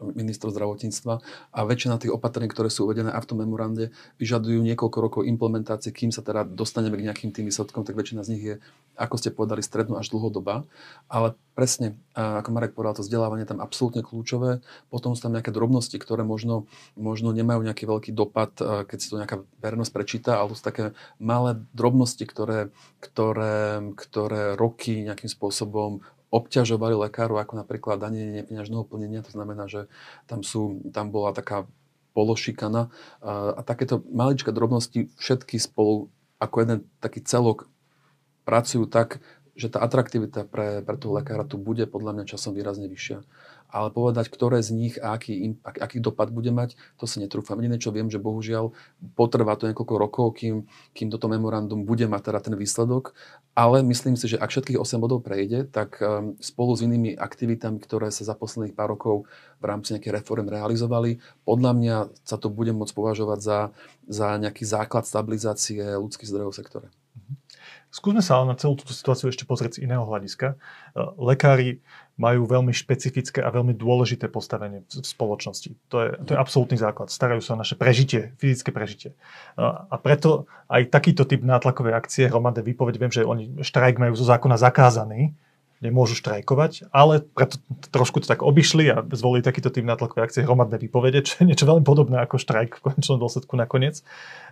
uh, 0.03 0.11
ministro 0.11 0.51
zdravotníctva 0.51 1.23
a 1.55 1.59
väčšina 1.63 1.95
tých 2.03 2.11
opatrení, 2.11 2.51
ktoré 2.51 2.67
sú 2.67 2.83
uvedené 2.83 3.15
aj 3.15 3.23
v 3.23 3.29
tom 3.31 3.39
memorande, 3.39 3.95
vyžadujú 4.19 4.59
niekoľko 4.59 4.97
rokov 4.99 5.21
implementácie, 5.23 5.95
kým 5.95 6.11
sa 6.11 6.19
teda 6.19 6.43
dostaneme 6.43 6.99
k 6.99 7.07
nejakým 7.07 7.31
tým 7.31 7.47
výsledkom, 7.47 7.87
tak 7.87 7.95
väčšina 7.95 8.27
z 8.27 8.31
nich 8.35 8.43
je, 8.43 8.55
ako 8.99 9.15
ste 9.15 9.31
povedali, 9.31 9.63
strednú 9.63 9.95
až 9.95 10.11
dlhodobá. 10.11 10.67
Ale 11.07 11.39
presne, 11.55 11.95
ako 12.17 12.49
Marek 12.51 12.75
povedal, 12.75 12.99
to 12.99 13.05
vzdelávanie 13.05 13.45
tam 13.47 13.61
absolútne 13.61 14.03
kľúčové. 14.03 14.65
Potom 14.89 15.13
sú 15.13 15.23
tam 15.23 15.33
nejaké 15.37 15.53
drobnosti, 15.53 15.93
ktoré 15.95 16.25
možno, 16.25 16.65
možno 16.97 17.29
nemajú 17.31 17.61
nejaký 17.63 17.85
veľký 17.85 18.11
dopad, 18.11 18.53
keď 18.59 18.97
si 18.97 19.07
to 19.09 19.21
nejaká 19.21 19.45
verejnosť 19.61 19.93
prečíta, 19.93 20.31
ale 20.41 20.57
sú 20.57 20.65
také 20.65 20.97
malé 21.21 21.61
drobnosti, 21.77 22.25
ktoré, 22.25 22.73
ktoré, 22.99 23.93
ktoré 23.95 24.57
roky 24.57 25.05
nejakým 25.05 25.29
spôsobom 25.29 26.01
obťažovali 26.33 26.97
lekárov, 26.97 27.37
ako 27.37 27.61
napríklad 27.61 28.01
danie 28.01 28.41
nepeňažného 28.41 28.89
plnenia. 28.89 29.21
To 29.21 29.31
znamená, 29.37 29.69
že 29.69 29.85
tam, 30.25 30.41
sú, 30.41 30.81
tam 30.89 31.13
bola 31.13 31.29
taká 31.29 31.69
pološikana 32.17 32.89
a 33.21 33.61
takéto 33.65 34.01
maličké 34.09 34.53
drobnosti 34.53 35.09
všetky 35.17 35.57
spolu 35.61 36.09
ako 36.37 36.55
jeden 36.61 36.79
taký 37.01 37.21
celok 37.23 37.69
pracujú 38.43 38.85
tak, 38.85 39.23
že 39.53 39.69
tá 39.69 39.79
atraktivita 39.81 40.43
pre, 40.49 40.81
pre 40.81 40.97
toho 40.97 41.15
lekára 41.17 41.45
tu 41.45 41.61
bude 41.61 41.85
podľa 41.85 42.21
mňa 42.21 42.25
časom 42.29 42.57
výrazne 42.57 42.89
vyššia 42.89 43.21
ale 43.73 43.89
povedať, 43.89 44.29
ktoré 44.29 44.61
z 44.61 44.69
nich 44.69 44.95
a 45.01 45.17
aký, 45.17 45.57
ak, 45.65 45.81
aký 45.81 45.97
dopad 45.97 46.29
bude 46.29 46.53
mať, 46.53 46.77
to 47.01 47.09
si 47.09 47.17
netrúfam. 47.17 47.57
Jediné, 47.57 47.81
čo 47.81 47.89
viem, 47.89 48.05
že 48.05 48.21
bohužiaľ 48.21 48.69
potrvá 49.17 49.57
to 49.57 49.65
niekoľko 49.65 49.95
rokov, 49.97 50.25
kým, 50.37 50.69
kým 50.93 51.09
toto 51.09 51.25
memorandum 51.25 51.81
bude 51.81 52.05
mať 52.05 52.29
teda 52.29 52.39
ten 52.45 52.53
výsledok, 52.53 53.17
ale 53.57 53.81
myslím 53.81 54.13
si, 54.13 54.29
že 54.29 54.37
ak 54.37 54.53
všetkých 54.53 54.77
8 54.77 55.01
bodov 55.01 55.25
prejde, 55.25 55.65
tak 55.65 55.97
um, 55.97 56.37
spolu 56.37 56.77
s 56.77 56.85
inými 56.85 57.17
aktivitami, 57.17 57.81
ktoré 57.81 58.13
sa 58.13 58.21
za 58.21 58.37
posledných 58.37 58.77
pár 58.77 58.93
rokov 58.93 59.25
v 59.57 59.65
rámci 59.65 59.97
nejakých 59.97 60.21
reform 60.21 60.45
realizovali, 60.53 61.17
podľa 61.41 61.71
mňa 61.73 61.95
sa 62.21 62.37
to 62.37 62.53
bude 62.53 62.69
môcť 62.77 62.93
považovať 62.93 63.39
za, 63.41 63.59
za 64.05 64.37
nejaký 64.37 64.69
základ 64.69 65.09
stabilizácie 65.09 65.81
ľudských 65.97 66.29
zdrojov 66.29 66.53
v 66.53 66.59
sektore. 66.61 66.87
Skúsme 67.93 68.25
sa 68.25 68.41
ale 68.41 68.49
na 68.49 68.55
celú 68.57 68.73
túto 68.73 68.89
situáciu 68.89 69.29
ešte 69.29 69.45
pozrieť 69.45 69.77
z 69.77 69.85
iného 69.85 70.01
hľadiska. 70.01 70.57
Lekári 71.21 71.77
majú 72.17 72.49
veľmi 72.49 72.73
špecifické 72.73 73.45
a 73.45 73.53
veľmi 73.53 73.77
dôležité 73.77 74.33
postavenie 74.33 74.81
v 74.89 75.05
spoločnosti. 75.05 75.77
To 75.93 75.97
je, 76.01 76.09
to 76.25 76.29
je 76.33 76.41
absolútny 76.41 76.81
základ. 76.81 77.13
Starajú 77.13 77.45
sa 77.45 77.53
o 77.53 77.61
naše 77.61 77.77
prežitie, 77.77 78.33
fyzické 78.41 78.73
prežitie. 78.73 79.13
A 79.61 79.93
preto 80.01 80.49
aj 80.73 80.89
takýto 80.89 81.21
typ 81.29 81.45
nátlakovej 81.45 81.93
akcie, 81.93 82.25
hromadné 82.25 82.65
výpoveď, 82.65 82.97
viem, 82.97 83.13
že 83.13 83.29
oni 83.29 83.61
štrajk 83.61 84.01
majú 84.01 84.17
zo 84.17 84.25
zákona 84.25 84.57
zakázaný, 84.57 85.37
nemôžu 85.83 86.17
štrajkovať, 86.17 86.89
ale 86.95 87.21
preto 87.21 87.59
trošku 87.91 88.23
to 88.23 88.27
tak 88.31 88.39
obišli 88.39 88.89
a 88.89 89.03
zvolili 89.13 89.45
takýto 89.45 89.69
typ 89.69 89.83
nátlakovej 89.83 90.25
akcie 90.25 90.41
hromadné 90.47 90.79
výpovede, 90.79 91.21
čo 91.27 91.43
je 91.43 91.51
niečo 91.51 91.69
veľmi 91.69 91.85
podobné 91.85 92.23
ako 92.23 92.39
štrajk 92.39 92.79
v 92.79 92.83
konečnom 92.89 93.19
dôsledku 93.19 93.53
nakoniec. 93.59 93.99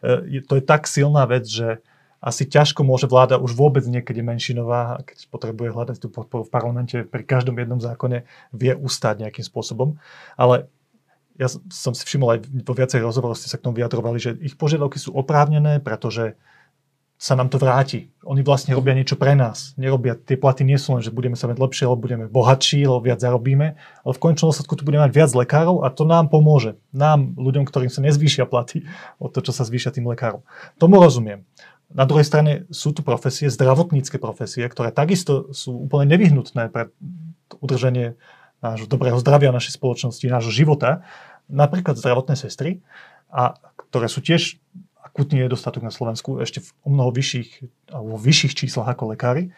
E, 0.04 0.44
to 0.44 0.60
je 0.60 0.64
tak 0.66 0.86
silná 0.92 1.24
vec, 1.26 1.48
že 1.48 1.80
asi 2.22 2.46
ťažko 2.46 2.86
môže 2.86 3.10
vláda 3.10 3.42
už 3.42 3.58
vôbec 3.58 3.82
niekedy 3.82 4.22
menšinová, 4.22 5.02
keď 5.02 5.26
potrebuje 5.34 5.74
hľadať 5.74 5.98
tú 5.98 6.08
podporu 6.14 6.46
v 6.46 6.54
parlamente 6.54 6.98
pri 7.02 7.26
každom 7.26 7.58
jednom 7.58 7.82
zákone, 7.82 8.30
vie 8.54 8.78
ustať 8.78 9.26
nejakým 9.26 9.42
spôsobom. 9.42 9.98
Ale 10.38 10.70
ja 11.42 11.50
som 11.74 11.98
si 11.98 12.06
všimol 12.06 12.38
aj 12.38 12.40
vo 12.62 12.78
viacerých 12.78 13.10
rozhovoroch 13.10 13.42
ste 13.42 13.50
sa 13.50 13.58
k 13.58 13.66
tomu 13.66 13.82
vyjadrovali, 13.82 14.22
že 14.22 14.38
ich 14.38 14.54
požiadavky 14.54 15.02
sú 15.02 15.18
oprávnené, 15.18 15.82
pretože 15.82 16.38
sa 17.22 17.38
nám 17.38 17.54
to 17.54 17.62
vráti. 17.62 18.10
Oni 18.26 18.42
vlastne 18.42 18.74
robia 18.74 18.98
niečo 18.98 19.14
pre 19.14 19.38
nás. 19.38 19.78
Nerobia, 19.78 20.18
tie 20.18 20.34
platy 20.34 20.66
nie 20.66 20.82
sú 20.82 20.98
len, 20.98 21.06
že 21.06 21.14
budeme 21.14 21.38
sa 21.38 21.46
mať 21.46 21.62
lepšie, 21.62 21.86
alebo 21.86 22.10
budeme 22.10 22.26
bohatší, 22.26 22.82
alebo 22.82 23.06
viac 23.06 23.22
zarobíme, 23.22 23.78
ale 23.78 24.14
v 24.18 24.22
končnom 24.22 24.50
dôsledku 24.50 24.74
tu 24.74 24.82
budeme 24.82 25.06
mať 25.06 25.14
viac 25.14 25.30
lekárov 25.38 25.86
a 25.86 25.94
to 25.94 26.02
nám 26.02 26.34
pomôže. 26.34 26.82
Nám, 26.90 27.38
ľuďom, 27.38 27.70
ktorým 27.70 27.94
sa 27.94 28.02
nezvýšia 28.02 28.50
platy 28.50 28.90
o 29.22 29.30
to, 29.30 29.46
čo 29.46 29.54
sa 29.54 29.62
zvýšia 29.62 29.94
tým 29.94 30.10
lekárom. 30.10 30.42
Tomu 30.82 30.98
rozumiem. 30.98 31.46
Na 31.92 32.08
druhej 32.08 32.24
strane 32.24 32.64
sú 32.72 32.96
tu 32.96 33.04
profesie, 33.04 33.52
zdravotnícke 33.52 34.16
profesie, 34.16 34.64
ktoré 34.64 34.96
takisto 34.96 35.52
sú 35.52 35.88
úplne 35.88 36.08
nevyhnutné 36.16 36.72
pre 36.72 36.92
udržanie 37.60 38.16
nášho 38.64 38.88
dobrého 38.88 39.20
zdravia 39.20 39.52
našej 39.52 39.76
spoločnosti, 39.76 40.24
nášho 40.24 40.54
života. 40.54 41.04
Napríklad 41.52 42.00
zdravotné 42.00 42.40
sestry, 42.40 42.80
a 43.28 43.60
ktoré 43.92 44.08
sú 44.08 44.24
tiež 44.24 44.60
akutný 45.04 45.44
nedostatok 45.44 45.84
na 45.84 45.92
Slovensku, 45.92 46.40
ešte 46.40 46.64
v 46.64 46.70
o 46.88 46.90
mnoho 46.96 47.12
vyšších, 47.12 47.50
alebo 47.92 48.16
vyšších 48.16 48.54
číslach 48.56 48.88
ako 48.96 49.12
lekári. 49.12 49.52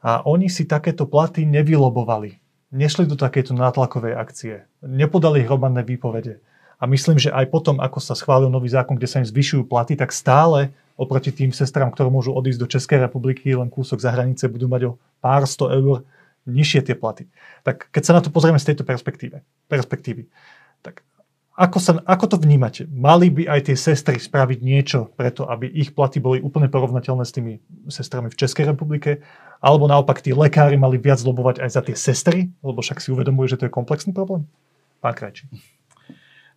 A 0.00 0.24
oni 0.24 0.48
si 0.48 0.64
takéto 0.64 1.04
platy 1.04 1.44
nevylobovali. 1.44 2.40
Nešli 2.72 3.04
do 3.08 3.16
takéto 3.16 3.52
nátlakovej 3.52 4.14
akcie. 4.16 4.54
Nepodali 4.80 5.44
hromadné 5.44 5.84
výpovede. 5.84 6.40
A 6.78 6.86
myslím, 6.86 7.18
že 7.18 7.34
aj 7.34 7.50
potom, 7.50 7.82
ako 7.82 7.98
sa 7.98 8.14
schválil 8.14 8.48
nový 8.48 8.70
zákon, 8.70 8.94
kde 8.94 9.10
sa 9.10 9.18
im 9.18 9.26
zvyšujú 9.26 9.66
platy, 9.66 9.98
tak 9.98 10.14
stále 10.14 10.70
oproti 10.98 11.30
tým 11.30 11.54
sestrám, 11.54 11.94
ktoré 11.94 12.10
môžu 12.10 12.34
odísť 12.34 12.60
do 12.60 12.66
Českej 12.66 12.98
republiky, 13.06 13.54
len 13.54 13.70
kúsok 13.70 14.02
za 14.02 14.10
hranice, 14.10 14.50
budú 14.50 14.66
mať 14.66 14.82
o 14.90 14.92
pár 15.22 15.46
sto 15.46 15.70
eur 15.70 16.02
nižšie 16.42 16.90
tie 16.90 16.96
platy. 16.98 17.30
Tak 17.62 17.94
keď 17.94 18.02
sa 18.02 18.12
na 18.18 18.20
to 18.20 18.34
pozrieme 18.34 18.58
z 18.58 18.74
tejto 18.74 18.82
perspektíve, 18.82 19.46
perspektívy, 19.70 20.26
tak 20.82 21.06
ako, 21.58 21.78
sa, 21.82 21.92
ako 22.06 22.24
to 22.30 22.36
vnímate? 22.38 22.86
Mali 22.86 23.34
by 23.34 23.50
aj 23.50 23.60
tie 23.66 23.76
sestry 23.76 24.22
spraviť 24.22 24.58
niečo 24.62 25.10
preto, 25.18 25.42
aby 25.50 25.66
ich 25.66 25.90
platy 25.90 26.22
boli 26.22 26.38
úplne 26.38 26.70
porovnateľné 26.70 27.26
s 27.26 27.34
tými 27.34 27.58
sestrami 27.90 28.30
v 28.30 28.38
Českej 28.38 28.70
republike? 28.70 29.26
Alebo 29.58 29.90
naopak 29.90 30.22
tí 30.22 30.30
lekári 30.30 30.78
mali 30.78 31.02
viac 31.02 31.18
zlobovať 31.18 31.58
aj 31.58 31.70
za 31.74 31.82
tie 31.82 31.98
sestry? 31.98 32.38
Lebo 32.62 32.78
však 32.78 33.02
si 33.02 33.10
uvedomujú, 33.10 33.50
že 33.50 33.58
to 33.58 33.66
je 33.66 33.74
komplexný 33.74 34.14
problém? 34.14 34.46
Pán 35.02 35.18
Krajčí. 35.18 35.50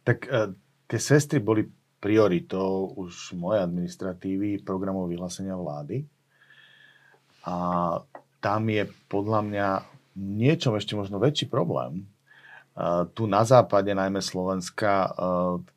Tak 0.06 0.18
uh, 0.30 0.54
tie 0.86 1.00
sestry 1.02 1.42
boli 1.42 1.66
prioritou 2.02 2.98
už 2.98 3.38
mojej 3.38 3.62
administratívy 3.62 4.66
programov 4.66 5.08
vyhlásenia 5.08 5.54
vlády. 5.54 6.04
A 7.46 7.56
tam 8.42 8.62
je 8.68 8.90
podľa 9.06 9.42
mňa 9.46 9.68
niečom 10.18 10.74
ešte 10.76 10.98
možno 10.98 11.22
väčší 11.22 11.46
problém. 11.46 12.10
Tu 13.14 13.28
na 13.28 13.46
západe, 13.46 13.94
najmä 13.94 14.24
Slovenska, 14.24 15.14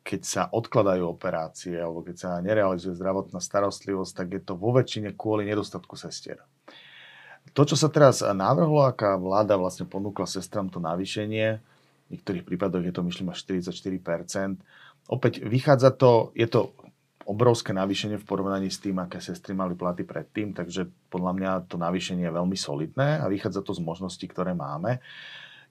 keď 0.01 0.21
sa 0.25 0.43
odkladajú 0.49 1.05
operácie 1.05 1.77
alebo 1.77 2.01
keď 2.01 2.15
sa 2.17 2.29
nerealizuje 2.41 2.97
zdravotná 2.97 3.37
starostlivosť, 3.37 4.11
tak 4.15 4.27
je 4.33 4.41
to 4.41 4.57
vo 4.57 4.73
väčšine 4.73 5.13
kvôli 5.13 5.45
nedostatku 5.45 5.93
sestier. 5.93 6.41
To, 7.53 7.61
čo 7.61 7.77
sa 7.77 7.93
teraz 7.93 8.25
navrhlo, 8.25 8.81
aká 8.89 9.19
vláda 9.21 9.53
vlastne 9.59 9.85
ponúkla 9.85 10.25
sestram 10.25 10.71
to 10.71 10.81
navýšenie, 10.81 11.61
v 12.05 12.09
niektorých 12.09 12.45
prípadoch 12.47 12.81
je 12.81 12.93
to 12.93 13.01
myslím 13.05 13.29
až 13.29 13.45
44%, 13.45 14.57
opäť 15.09 15.45
vychádza 15.45 15.93
to, 15.93 16.33
je 16.33 16.47
to 16.49 16.73
obrovské 17.25 17.73
navýšenie 17.73 18.21
v 18.21 18.27
porovnaní 18.27 18.69
s 18.69 18.77
tým, 18.77 19.01
aké 19.01 19.17
sestry 19.17 19.57
mali 19.57 19.73
platy 19.73 20.05
predtým, 20.05 20.53
takže 20.53 20.85
podľa 21.09 21.31
mňa 21.33 21.51
to 21.65 21.81
navýšenie 21.81 22.29
je 22.29 22.37
veľmi 22.37 22.57
solidné 22.57 23.21
a 23.21 23.25
vychádza 23.25 23.65
to 23.65 23.73
z 23.73 23.81
možností, 23.81 24.29
ktoré 24.29 24.53
máme. 24.53 25.01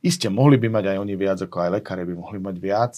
Isté, 0.03 0.29
mohli 0.29 0.59
by 0.59 0.69
mať 0.69 0.85
aj 0.95 0.97
oni 0.99 1.15
viac, 1.15 1.39
ako 1.47 1.57
aj 1.63 1.71
lekári 1.81 2.03
by 2.05 2.15
mohli 2.19 2.39
mať 2.43 2.57
viac. 2.59 2.95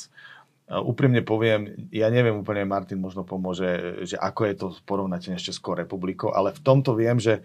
Úprimne 0.66 1.22
poviem, 1.22 1.86
ja 1.94 2.10
neviem 2.10 2.42
úplne, 2.42 2.66
Martin 2.66 2.98
možno 2.98 3.22
pomôže, 3.22 4.02
že 4.02 4.18
ako 4.18 4.40
je 4.48 4.54
to 4.58 4.66
porovnateľne 4.82 5.38
s 5.38 5.46
Českou 5.52 5.78
republikou, 5.78 6.34
ale 6.34 6.50
v 6.50 6.58
tomto 6.64 6.98
viem, 6.98 7.20
že 7.22 7.44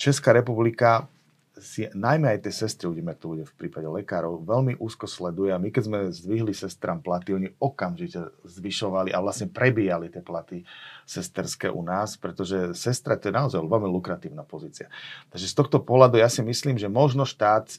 Česká 0.00 0.32
republika 0.32 1.10
si 1.56 1.88
najmä 1.88 2.36
aj 2.36 2.40
tie 2.44 2.52
sestry, 2.52 2.84
uvidíme, 2.84 3.16
ako 3.16 3.20
to 3.20 3.32
bude 3.32 3.44
v 3.48 3.56
prípade 3.56 3.88
lekárov, 3.88 4.44
veľmi 4.44 4.76
úzko 4.76 5.08
sleduje 5.08 5.56
a 5.56 5.60
my 5.60 5.72
keď 5.72 5.82
sme 5.88 5.98
zdvihli 6.12 6.52
sestram 6.52 7.00
platy, 7.00 7.32
oni 7.32 7.48
okamžite 7.56 8.28
zvyšovali 8.44 9.16
a 9.16 9.24
vlastne 9.24 9.48
prebíjali 9.48 10.12
tie 10.12 10.20
platy 10.20 10.68
sesterské 11.08 11.72
u 11.72 11.80
nás, 11.80 12.20
pretože 12.20 12.76
sestra 12.76 13.16
to 13.16 13.32
je 13.32 13.34
naozaj 13.34 13.64
veľmi 13.64 13.88
lukratívna 13.88 14.44
pozícia. 14.44 14.92
Takže 15.32 15.48
z 15.48 15.54
tohto 15.56 15.80
pohľadu 15.80 16.20
ja 16.20 16.28
si 16.28 16.44
myslím, 16.44 16.76
že 16.76 16.92
možno 16.92 17.24
štát 17.24 17.72
e, 17.72 17.76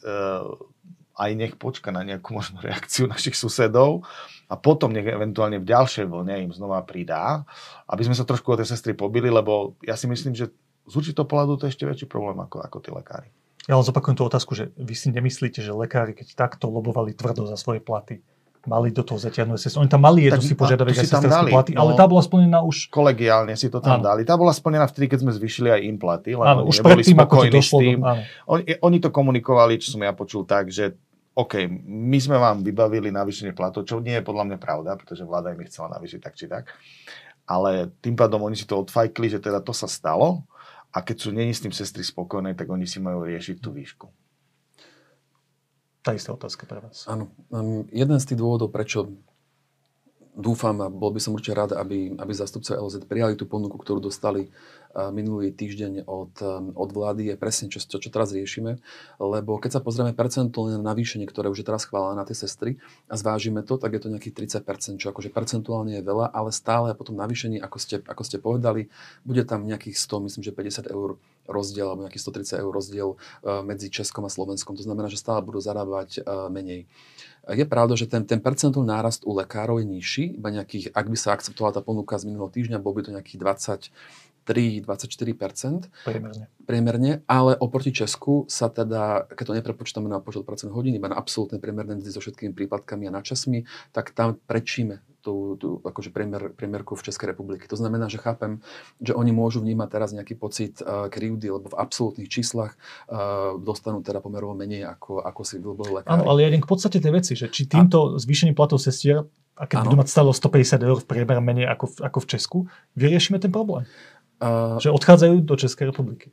aj 1.17 1.31
nech 1.37 1.53
počka 1.57 1.93
na 1.93 2.01
nejakú 2.01 2.33
možno 2.33 2.57
reakciu 2.65 3.05
našich 3.05 3.37
susedov 3.37 4.05
a 4.49 4.57
potom 4.57 4.89
nech 4.89 5.05
eventuálne 5.05 5.61
v 5.61 5.69
ďalšej 5.69 6.05
vlne 6.09 6.49
im 6.49 6.51
znova 6.53 6.81
pridá, 6.81 7.45
aby 7.85 8.09
sme 8.09 8.17
sa 8.17 8.25
trošku 8.25 8.53
o 8.53 8.57
tie 8.57 8.65
sestry 8.65 8.97
pobili, 8.97 9.29
lebo 9.29 9.77
ja 9.85 9.93
si 9.93 10.09
myslím, 10.09 10.33
že 10.33 10.49
z 10.87 10.93
určitého 10.95 11.27
pohľadu 11.27 11.59
to 11.59 11.65
je 11.67 11.75
ešte 11.75 11.85
väčší 11.85 12.07
problém 12.07 12.39
ako, 12.39 12.63
ako 12.63 12.77
tí 12.79 12.89
lekári. 12.89 13.29
Ja 13.67 13.75
len 13.75 13.83
zopakujem 13.83 14.15
tú 14.15 14.23
otázku, 14.23 14.55
že 14.55 14.71
vy 14.79 14.95
si 14.95 15.11
nemyslíte, 15.11 15.59
že 15.59 15.75
lekári, 15.75 16.15
keď 16.15 16.39
takto 16.39 16.71
lobovali 16.71 17.11
tvrdo 17.11 17.43
za 17.51 17.59
svoje 17.59 17.83
platy, 17.83 18.23
mali 18.67 18.91
do 18.91 19.03
toho 19.03 19.15
zatiahnuť 19.15 19.57
SSO. 19.59 19.79
Oni 19.79 19.91
tam 19.91 20.03
mali 20.03 20.27
jednu 20.27 20.43
si 20.43 20.55
požiadavek 20.55 20.99
aj 20.99 21.07
sesterské 21.07 21.51
platy, 21.51 21.71
no, 21.75 21.87
ale 21.87 21.91
tá 21.95 22.03
bola 22.03 22.19
splnená 22.19 22.59
už... 22.63 22.91
Kolegiálne 22.91 23.55
si 23.55 23.71
to 23.71 23.79
tam 23.79 24.03
áno. 24.03 24.11
dali. 24.11 24.27
Tá 24.27 24.35
bola 24.35 24.51
splnená 24.51 24.85
vtedy, 24.91 25.07
keď 25.07 25.19
sme 25.23 25.31
zvýšili 25.31 25.71
aj 25.71 25.81
im 25.87 25.97
platy, 25.99 26.35
lebo 26.35 26.43
áno, 26.43 26.63
už 26.67 26.83
neboli 26.83 27.03
tým, 27.07 27.15
spokojní 27.15 27.59
s 27.63 27.71
tým. 27.71 27.99
Oni, 28.51 28.63
oni 28.83 28.97
to 28.99 29.09
komunikovali, 29.09 29.79
čo 29.79 29.95
som 29.95 30.03
ja 30.03 30.11
počul 30.11 30.43
tak, 30.43 30.67
že 30.67 30.99
OK, 31.37 31.69
my 31.87 32.17
sme 32.17 32.35
vám 32.35 32.65
vybavili 32.65 33.13
navýšenie 33.13 33.55
platov, 33.55 33.87
čo 33.87 34.03
nie 34.03 34.19
je 34.19 34.25
podľa 34.25 34.51
mňa 34.51 34.57
pravda, 34.57 34.97
pretože 34.99 35.23
vláda 35.23 35.55
im 35.55 35.63
chcela 35.69 35.95
navýšiť 35.95 36.19
tak 36.19 36.33
či 36.35 36.45
tak. 36.49 36.75
Ale 37.47 37.93
tým 38.03 38.19
pádom 38.19 38.43
oni 38.43 38.59
si 38.59 38.67
to 38.67 38.83
odfajkli, 38.83 39.31
že 39.31 39.39
teda 39.39 39.63
to 39.63 39.71
sa 39.71 39.87
stalo 39.87 40.43
a 40.93 41.03
keď 41.03 41.17
sú 41.19 41.29
není 41.35 41.51
s 41.53 41.63
tým 41.63 41.75
sestry 41.75 42.03
spokojné, 42.03 42.55
tak 42.55 42.71
oni 42.71 42.87
si 42.87 42.97
majú 43.03 43.27
riešiť 43.27 43.57
tú 43.59 43.75
výšku. 43.75 44.07
tá 46.01 46.15
istá 46.15 46.31
otázka 46.31 46.63
pre 46.63 46.79
vás. 46.79 47.03
Áno. 47.11 47.27
Um, 47.51 47.83
jeden 47.91 48.15
z 48.15 48.31
tých 48.31 48.39
dôvodov, 48.39 48.71
prečo 48.71 49.11
dúfam 50.37 50.77
a 50.79 50.87
bol 50.87 51.11
by 51.11 51.19
som 51.19 51.33
určite 51.33 51.57
rád, 51.57 51.71
aby, 51.75 52.15
aby 52.15 52.31
zastupca 52.31 52.77
LZ 52.77 53.09
prijali 53.09 53.33
tú 53.33 53.49
ponuku, 53.49 53.75
ktorú 53.75 53.99
dostali 53.99 54.47
minulý 55.13 55.53
týždeň 55.53 56.09
od, 56.09 56.33
od 56.73 56.89
vlády, 56.89 57.33
je 57.33 57.35
presne 57.37 57.69
čo, 57.69 57.77
čo, 57.79 58.09
teraz 58.09 58.33
riešime. 58.33 58.81
Lebo 59.21 59.61
keď 59.61 59.77
sa 59.77 59.81
pozrieme 59.81 60.11
percentuálne 60.17 60.81
na 60.81 60.93
navýšenie, 60.93 61.29
ktoré 61.29 61.53
už 61.53 61.61
je 61.61 61.67
teraz 61.67 61.85
chválené 61.85 62.17
na 62.17 62.25
tie 62.25 62.33
sestry 62.33 62.81
a 63.05 63.15
zvážime 63.15 63.61
to, 63.61 63.77
tak 63.77 63.93
je 63.93 64.01
to 64.01 64.09
nejakých 64.09 64.49
30%, 64.57 64.97
čo 64.97 65.13
akože 65.13 65.29
percentuálne 65.29 66.01
je 66.01 66.03
veľa, 66.03 66.33
ale 66.33 66.49
stále 66.49 66.97
potom 66.97 67.13
navýšení, 67.13 67.61
ako 67.61 67.77
ste, 67.77 67.95
ako 68.01 68.23
ste 68.25 68.37
povedali, 68.41 68.89
bude 69.21 69.45
tam 69.45 69.69
nejakých 69.69 69.97
100, 70.01 70.25
myslím, 70.25 70.43
že 70.43 70.51
50 70.55 70.89
eur 70.89 71.09
rozdiel, 71.47 71.87
alebo 71.87 72.03
nejakých 72.03 72.23
130 72.59 72.63
eur 72.63 72.71
rozdiel 72.75 73.09
medzi 73.63 73.87
Českom 73.87 74.27
a 74.27 74.31
Slovenskom. 74.31 74.75
To 74.75 74.83
znamená, 74.83 75.07
že 75.07 75.17
stále 75.17 75.39
budú 75.39 75.63
zarábať 75.63 76.21
menej. 76.51 76.85
Je 77.47 77.63
pravda, 77.63 77.95
že 77.95 78.11
ten, 78.11 78.27
ten 78.27 78.43
percentuálny 78.43 78.91
nárast 78.91 79.23
u 79.23 79.31
lekárov 79.31 79.79
je 79.79 79.87
nižší, 79.87 80.23
iba 80.35 80.51
nejakých, 80.51 80.91
ak 80.91 81.07
by 81.07 81.15
sa 81.15 81.31
akceptovala 81.31 81.79
tá 81.79 81.81
ponuka 81.81 82.19
z 82.19 82.27
minulého 82.27 82.51
týždňa, 82.51 82.83
bol 82.83 82.91
by 82.91 83.07
to 83.07 83.15
nejakých 83.15 83.39
20, 83.39 84.26
3-24%. 84.47 85.91
Priemerne. 86.07 86.47
Priemerne, 86.63 87.11
ale 87.27 87.59
oproti 87.59 87.91
Česku 87.91 88.47
sa 88.47 88.71
teda, 88.71 89.27
keď 89.27 89.45
to 89.51 89.57
neprepočítame 89.59 90.07
na 90.07 90.23
počet 90.23 90.47
pracovných 90.47 90.75
hodín, 90.75 90.95
iba 90.95 91.11
na 91.11 91.19
absolútne 91.19 91.59
priemerné 91.59 91.99
mzdy 91.99 92.09
so 92.15 92.23
všetkými 92.23 92.55
prípadkami 92.55 93.11
a 93.11 93.11
načasmi, 93.11 93.67
tak 93.91 94.15
tam 94.15 94.39
prečíme 94.47 95.03
tú, 95.27 95.59
tú 95.59 95.83
akože 95.83 96.15
priemer, 96.15 96.55
priemerku 96.55 96.95
v 96.95 97.11
Českej 97.11 97.35
republike. 97.35 97.67
To 97.67 97.75
znamená, 97.75 98.07
že 98.07 98.15
chápem, 98.15 98.63
že 99.03 99.11
oni 99.11 99.35
môžu 99.35 99.59
vnímať 99.59 99.89
teraz 99.91 100.15
nejaký 100.15 100.39
pocit 100.39 100.79
uh, 100.79 101.11
krivdy, 101.11 101.51
lebo 101.51 101.67
v 101.67 101.75
absolútnych 101.75 102.31
číslach 102.31 102.79
uh, 103.11 103.59
dostanú 103.59 103.99
teda 103.99 104.23
pomerovo 104.23 104.55
menej, 104.55 104.87
ako, 104.87 105.19
ako 105.19 105.41
si 105.43 105.59
vyboli 105.59 105.99
lekári. 105.99 106.15
Áno, 106.15 106.31
ale 106.31 106.47
ja 106.47 106.55
idem 106.55 106.63
k 106.63 106.71
podstate 106.71 107.03
tej 107.03 107.11
veci, 107.11 107.35
že 107.35 107.51
či 107.51 107.67
týmto 107.67 108.15
a... 108.15 108.23
zvýšením 108.23 108.55
platov 108.55 108.79
sestier, 108.79 109.27
a 109.57 109.65
keď 109.65 109.89
budú 109.89 109.97
mať 110.05 110.09
stalo 110.13 110.29
150 110.29 110.85
eur 110.85 110.97
v 111.01 111.07
priemere 111.09 111.41
menej 111.41 111.65
ako 111.65 111.85
v, 111.89 111.95
ako 112.05 112.17
v 112.21 112.27
Česku, 112.29 112.57
vyriešime 112.93 113.41
ten 113.41 113.49
problém. 113.49 113.89
Uh, 114.37 114.77
že 114.77 114.91
odchádzajú 114.91 115.41
do 115.41 115.55
Českej 115.55 115.87
republiky 115.89 116.31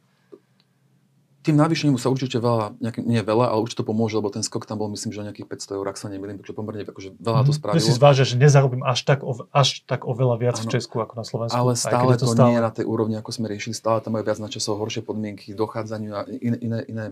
tým 1.45 1.61
navýšením 1.61 2.01
sa 2.01 2.09
určite 2.09 2.41
veľa, 2.41 2.81
nejaký, 2.81 3.05
nie 3.05 3.21
veľa, 3.21 3.53
ale 3.53 3.61
určite 3.61 3.85
to 3.85 3.93
pomôže, 3.93 4.17
lebo 4.17 4.33
ten 4.33 4.41
skok 4.41 4.65
tam 4.65 4.81
bol 4.81 4.89
myslím, 4.97 5.13
že 5.13 5.21
nejakých 5.21 5.45
500 5.69 5.77
eur, 5.77 5.87
ak 5.93 6.01
sa 6.01 6.09
nemýlim, 6.09 6.41
takže 6.41 6.57
pomerne 6.57 6.89
akože 6.89 7.21
veľa 7.21 7.45
to 7.45 7.53
mhm. 7.53 7.59
spravilo. 7.61 7.77
Ty 7.77 7.85
si 7.85 7.93
zvážia, 7.93 8.25
že 8.25 8.35
nezarobím 8.41 8.81
až 8.81 9.05
tak, 9.05 9.21
až 9.53 9.85
tak 9.85 10.09
oveľa 10.09 10.41
viac 10.41 10.57
ano, 10.57 10.65
v 10.65 10.73
Česku 10.73 11.05
ako 11.05 11.21
na 11.21 11.25
Slovensku. 11.29 11.53
Ale 11.53 11.77
stále 11.77 12.17
to, 12.17 12.25
to 12.25 12.33
stále... 12.33 12.49
nie 12.49 12.57
je 12.57 12.63
na 12.65 12.73
tej 12.73 12.85
úrovni, 12.89 13.21
ako 13.21 13.31
sme 13.37 13.53
riešili, 13.53 13.77
stále 13.77 14.01
tam 14.01 14.17
majú 14.17 14.25
viac 14.25 14.41
na 14.41 14.49
časov 14.49 14.81
horšie 14.81 15.05
podmienky, 15.05 15.53
dochádzaniu 15.53 16.13
a 16.17 16.25
iné, 16.25 16.57
iné, 16.65 16.79
iné, 16.89 17.05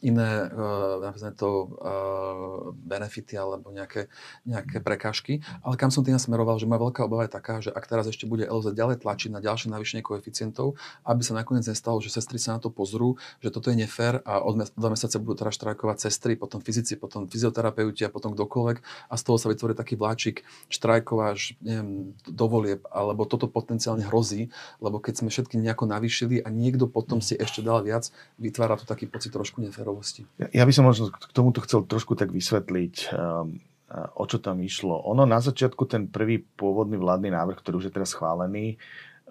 iné 0.00 0.28
uh, 0.48 1.32
to 1.36 1.68
uh, 1.76 2.72
benefity 2.72 3.36
alebo 3.36 3.68
nejaké, 3.68 4.08
nejaké 4.48 4.80
prekážky. 4.80 5.44
Ale 5.60 5.76
kam 5.76 5.92
som 5.92 6.00
tým 6.00 6.16
nasmeroval, 6.16 6.56
že 6.56 6.64
moja 6.64 6.80
veľká 6.88 7.04
obava 7.04 7.28
je 7.28 7.32
taká, 7.36 7.60
že 7.60 7.68
ak 7.68 7.84
teraz 7.84 8.08
ešte 8.08 8.24
bude 8.24 8.48
LZ 8.48 8.72
ďalej 8.72 9.04
tlačiť 9.04 9.28
na 9.28 9.44
ďalšie 9.44 9.68
navýšenie 9.68 10.00
koeficientov, 10.00 10.80
aby 11.04 11.20
sa 11.20 11.36
nakoniec 11.36 11.68
nestalo, 11.68 12.00
že 12.00 12.08
sestry 12.08 12.40
sa 12.40 12.56
na 12.56 12.60
to 12.64 12.72
pozrú, 12.72 13.20
že 13.44 13.52
toto 13.52 13.68
je 13.68 13.73
nefér 13.74 14.22
a 14.22 14.40
od 14.40 14.70
dva 14.74 14.88
mesiace 14.90 15.18
budú 15.18 15.44
teraz 15.44 15.58
štrajkovať 15.58 16.08
sestry, 16.08 16.38
potom 16.38 16.62
fyzici, 16.62 16.96
potom 16.96 17.26
fyzioterapeuti 17.26 18.06
a 18.06 18.10
potom 18.10 18.32
kdokoľvek 18.32 18.76
a 19.10 19.14
z 19.14 19.22
toho 19.22 19.36
sa 19.38 19.50
vytvorí 19.50 19.74
taký 19.76 19.94
vláčik 19.98 20.46
štrajkov 20.70 21.18
až 21.20 21.58
neviem, 21.60 22.14
do 22.26 22.46
volieb, 22.46 22.82
alebo 22.88 23.26
toto 23.26 23.50
potenciálne 23.50 24.06
hrozí, 24.06 24.48
lebo 24.78 24.98
keď 24.98 25.24
sme 25.24 25.28
všetky 25.28 25.58
nejako 25.58 25.90
navýšili 25.90 26.42
a 26.42 26.48
niekto 26.48 26.86
potom 26.86 27.18
si 27.18 27.34
ešte 27.34 27.60
dal 27.60 27.82
viac, 27.82 28.08
vytvára 28.38 28.78
to 28.78 28.86
taký 28.86 29.10
pocit 29.10 29.34
trošku 29.34 29.60
neférovosti. 29.60 30.26
Ja, 30.38 30.48
ja 30.50 30.64
by 30.64 30.72
som 30.72 30.86
možno 30.86 31.10
k 31.10 31.34
tomuto 31.34 31.60
chcel 31.62 31.84
trošku 31.84 32.14
tak 32.14 32.30
vysvetliť. 32.30 33.14
Um, 33.14 33.60
o 33.94 34.26
čo 34.26 34.42
tam 34.42 34.58
išlo. 34.58 35.06
Ono 35.06 35.22
na 35.22 35.38
začiatku 35.38 35.86
ten 35.86 36.10
prvý 36.10 36.42
pôvodný 36.42 36.98
vládny 36.98 37.30
návrh, 37.30 37.62
ktorý 37.62 37.78
už 37.78 37.86
je 37.86 37.94
teraz 37.94 38.10
schválený, 38.10 38.74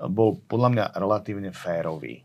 bol 0.08 0.40
podľa 0.48 0.70
mňa 0.72 0.86
relatívne 0.96 1.52
férový 1.52 2.24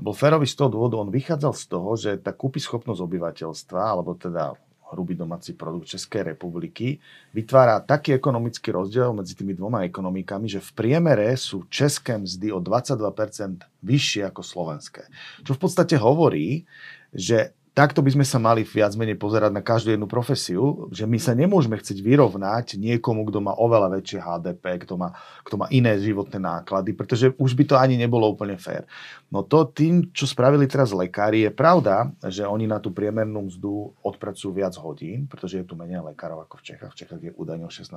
bol 0.00 0.16
férový 0.16 0.48
z 0.48 0.56
toho 0.56 0.72
dôvodu, 0.72 0.96
on 0.96 1.12
vychádzal 1.12 1.52
z 1.52 1.64
toho, 1.68 1.90
že 1.94 2.10
tá 2.18 2.32
schopnosť 2.32 3.00
obyvateľstva, 3.04 3.80
alebo 3.80 4.16
teda 4.16 4.56
hrubý 4.90 5.14
domáci 5.14 5.54
produkt 5.54 5.86
Českej 5.94 6.34
republiky, 6.34 6.98
vytvára 7.30 7.78
taký 7.78 8.18
ekonomický 8.18 8.74
rozdiel 8.74 9.14
medzi 9.14 9.38
tými 9.38 9.54
dvoma 9.54 9.86
ekonomikami, 9.86 10.50
že 10.50 10.58
v 10.58 10.70
priemere 10.74 11.30
sú 11.38 11.62
české 11.70 12.18
mzdy 12.18 12.50
o 12.50 12.58
22% 12.58 13.62
vyššie 13.86 14.26
ako 14.26 14.42
slovenské. 14.42 15.06
Čo 15.46 15.54
v 15.54 15.60
podstate 15.62 15.94
hovorí, 15.94 16.66
že 17.14 17.54
takto 17.70 18.02
by 18.02 18.10
sme 18.12 18.26
sa 18.26 18.42
mali 18.42 18.66
viac 18.66 18.92
menej 18.98 19.14
pozerať 19.14 19.54
na 19.54 19.62
každú 19.62 19.94
jednu 19.94 20.10
profesiu, 20.10 20.90
že 20.90 21.06
my 21.06 21.18
sa 21.22 21.32
nemôžeme 21.32 21.78
chcieť 21.78 22.02
vyrovnať 22.02 22.76
niekomu, 22.76 23.22
kto 23.30 23.38
má 23.38 23.54
oveľa 23.54 24.00
väčšie 24.00 24.18
HDP, 24.18 24.64
kto 24.84 24.98
má, 24.98 25.14
kto 25.46 25.54
má 25.60 25.66
iné 25.70 25.94
životné 25.96 26.42
náklady, 26.42 26.92
pretože 26.92 27.30
už 27.38 27.54
by 27.54 27.64
to 27.64 27.74
ani 27.78 27.94
nebolo 27.94 28.26
úplne 28.26 28.58
fér. 28.58 28.84
No 29.30 29.46
to 29.46 29.70
tým, 29.70 30.10
čo 30.10 30.26
spravili 30.26 30.66
teraz 30.66 30.90
lekári, 30.90 31.46
je 31.46 31.52
pravda, 31.54 32.10
že 32.26 32.42
oni 32.42 32.66
na 32.66 32.82
tú 32.82 32.90
priemernú 32.90 33.46
mzdu 33.46 33.94
odpracujú 34.02 34.50
viac 34.50 34.74
hodín, 34.76 35.30
pretože 35.30 35.62
je 35.62 35.64
tu 35.64 35.78
menej 35.78 36.02
lekárov 36.02 36.42
ako 36.44 36.58
v 36.58 36.74
Čechách. 36.74 36.92
V 36.92 36.98
Čechách 36.98 37.22
je 37.22 37.32
údajne 37.38 37.64
o 37.64 37.72
16% 37.72 37.94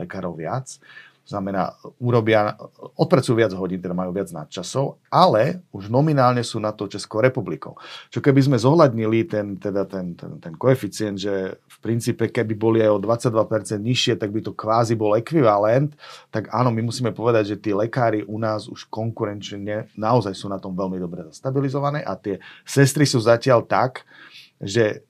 lekárov 0.00 0.32
viac 0.40 0.80
znamená, 1.26 1.78
urobia, 2.02 2.58
odpracujú 2.98 3.38
viac 3.38 3.52
hodín, 3.54 3.78
teda 3.78 3.94
majú 3.94 4.10
viac 4.10 4.34
nadčasov, 4.34 4.98
ale 5.06 5.62
už 5.70 5.86
nominálne 5.86 6.42
sú 6.42 6.58
na 6.58 6.74
to 6.74 6.90
Českou 6.90 7.22
republikou. 7.22 7.78
Čo 8.10 8.18
keby 8.18 8.40
sme 8.42 8.56
zohľadnili 8.58 9.30
ten, 9.30 9.54
teda 9.54 9.86
ten, 9.86 10.18
ten, 10.18 10.42
ten 10.42 10.54
koeficient, 10.58 11.22
že 11.22 11.60
v 11.60 11.76
princípe 11.78 12.26
keby 12.26 12.54
boli 12.58 12.78
aj 12.82 12.90
o 12.90 12.98
22% 12.98 13.78
nižšie, 13.78 14.18
tak 14.18 14.34
by 14.34 14.40
to 14.42 14.52
kvázi 14.56 14.98
bol 14.98 15.14
ekvivalent, 15.14 15.94
tak 16.34 16.50
áno, 16.50 16.74
my 16.74 16.82
musíme 16.82 17.14
povedať, 17.14 17.54
že 17.54 17.60
tí 17.62 17.70
lekári 17.70 18.26
u 18.26 18.40
nás 18.40 18.66
už 18.66 18.90
konkurenčne 18.90 19.86
naozaj 19.94 20.34
sú 20.34 20.50
na 20.50 20.58
tom 20.58 20.74
veľmi 20.74 20.98
dobre 20.98 21.28
zastabilizované 21.30 22.02
a 22.02 22.18
tie 22.18 22.42
sestry 22.66 23.06
sú 23.06 23.22
zatiaľ 23.22 23.62
tak, 23.68 24.02
že 24.58 25.06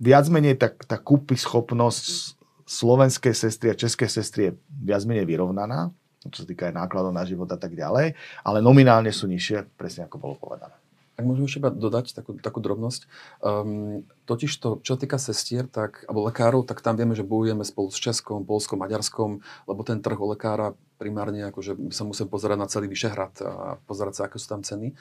viac 0.00 0.26
menej 0.32 0.56
tá, 0.56 0.72
tá 0.72 0.96
kúpy 0.96 1.36
schopnosť 1.36 2.39
slovenskej 2.70 3.34
sestry 3.34 3.74
a 3.74 3.74
české 3.74 4.06
sestry 4.06 4.40
je 4.46 4.52
viac 4.70 5.02
menej 5.02 5.26
vyrovnaná, 5.26 5.90
čo 6.30 6.44
sa 6.44 6.46
týka 6.46 6.70
aj 6.70 6.78
nákladov 6.78 7.10
na 7.10 7.26
život 7.26 7.50
a 7.50 7.58
tak 7.58 7.74
ďalej, 7.74 8.14
ale 8.46 8.58
nominálne 8.62 9.10
sú 9.10 9.26
nižšie, 9.26 9.74
presne 9.74 10.06
ako 10.06 10.16
bolo 10.22 10.34
povedané. 10.38 10.78
Ak 11.18 11.28
môžem 11.28 11.44
ešte 11.44 11.60
dodať 11.60 12.16
takú, 12.16 12.32
takú 12.40 12.64
drobnosť. 12.64 13.04
Um, 13.44 14.08
totiž 14.24 14.56
to, 14.56 14.80
čo 14.80 14.96
týka 14.96 15.20
sestier, 15.20 15.68
tak, 15.68 16.08
alebo 16.08 16.24
lekárov, 16.24 16.64
tak 16.64 16.80
tam 16.80 16.96
vieme, 16.96 17.12
že 17.12 17.28
bojujeme 17.28 17.60
spolu 17.60 17.92
s 17.92 18.00
Českom, 18.00 18.48
Polskom, 18.48 18.80
Maďarskom, 18.80 19.44
lebo 19.68 19.80
ten 19.84 20.00
trh 20.00 20.16
o 20.16 20.32
lekára 20.32 20.72
primárne 21.00 21.48
akože 21.48 21.88
sa 21.88 22.04
musím 22.04 22.28
pozerať 22.28 22.60
na 22.60 22.68
celý 22.68 22.92
Vyšehrad 22.92 23.32
a 23.40 23.80
pozerať 23.88 24.20
sa, 24.20 24.22
aké 24.28 24.36
sú 24.36 24.52
tam 24.52 24.60
ceny. 24.60 24.92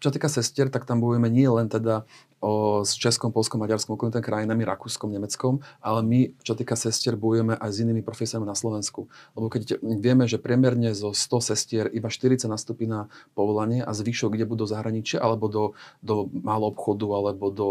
Čo 0.00 0.08
týka 0.08 0.32
sestier, 0.32 0.72
tak 0.72 0.88
tam 0.88 1.04
bojujeme 1.04 1.28
nie 1.28 1.44
len 1.44 1.68
teda 1.68 2.08
o, 2.40 2.80
s 2.80 2.96
Českom, 2.96 3.28
Polskom, 3.36 3.60
Maďarskom, 3.60 4.00
okolitými 4.00 4.24
krajinami, 4.24 4.64
Rakúskom, 4.64 5.12
Nemeckom, 5.12 5.60
ale 5.84 6.00
my, 6.00 6.20
čo 6.40 6.56
týka 6.56 6.72
sestier, 6.72 7.20
bojujeme 7.20 7.60
aj 7.60 7.68
s 7.68 7.76
inými 7.84 8.00
profesiami 8.00 8.48
na 8.48 8.56
Slovensku. 8.56 9.12
Lebo 9.36 9.52
keď 9.52 9.76
vieme, 9.84 10.24
že 10.24 10.40
priemerne 10.40 10.96
zo 10.96 11.12
100 11.12 11.52
sestier 11.52 11.84
iba 11.92 12.08
40 12.08 12.48
nastúpi 12.48 12.88
na 12.88 13.12
povolanie 13.36 13.84
a 13.84 13.92
zvyšok, 13.92 14.32
kde 14.32 14.48
budú 14.48 14.64
zahraničie, 14.64 15.20
alebo 15.20 15.52
do, 15.52 15.64
do 16.00 16.32
malého 16.32 16.72
obchodu, 16.72 17.06
alebo 17.12 17.52
do 17.52 17.68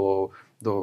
do 0.62 0.74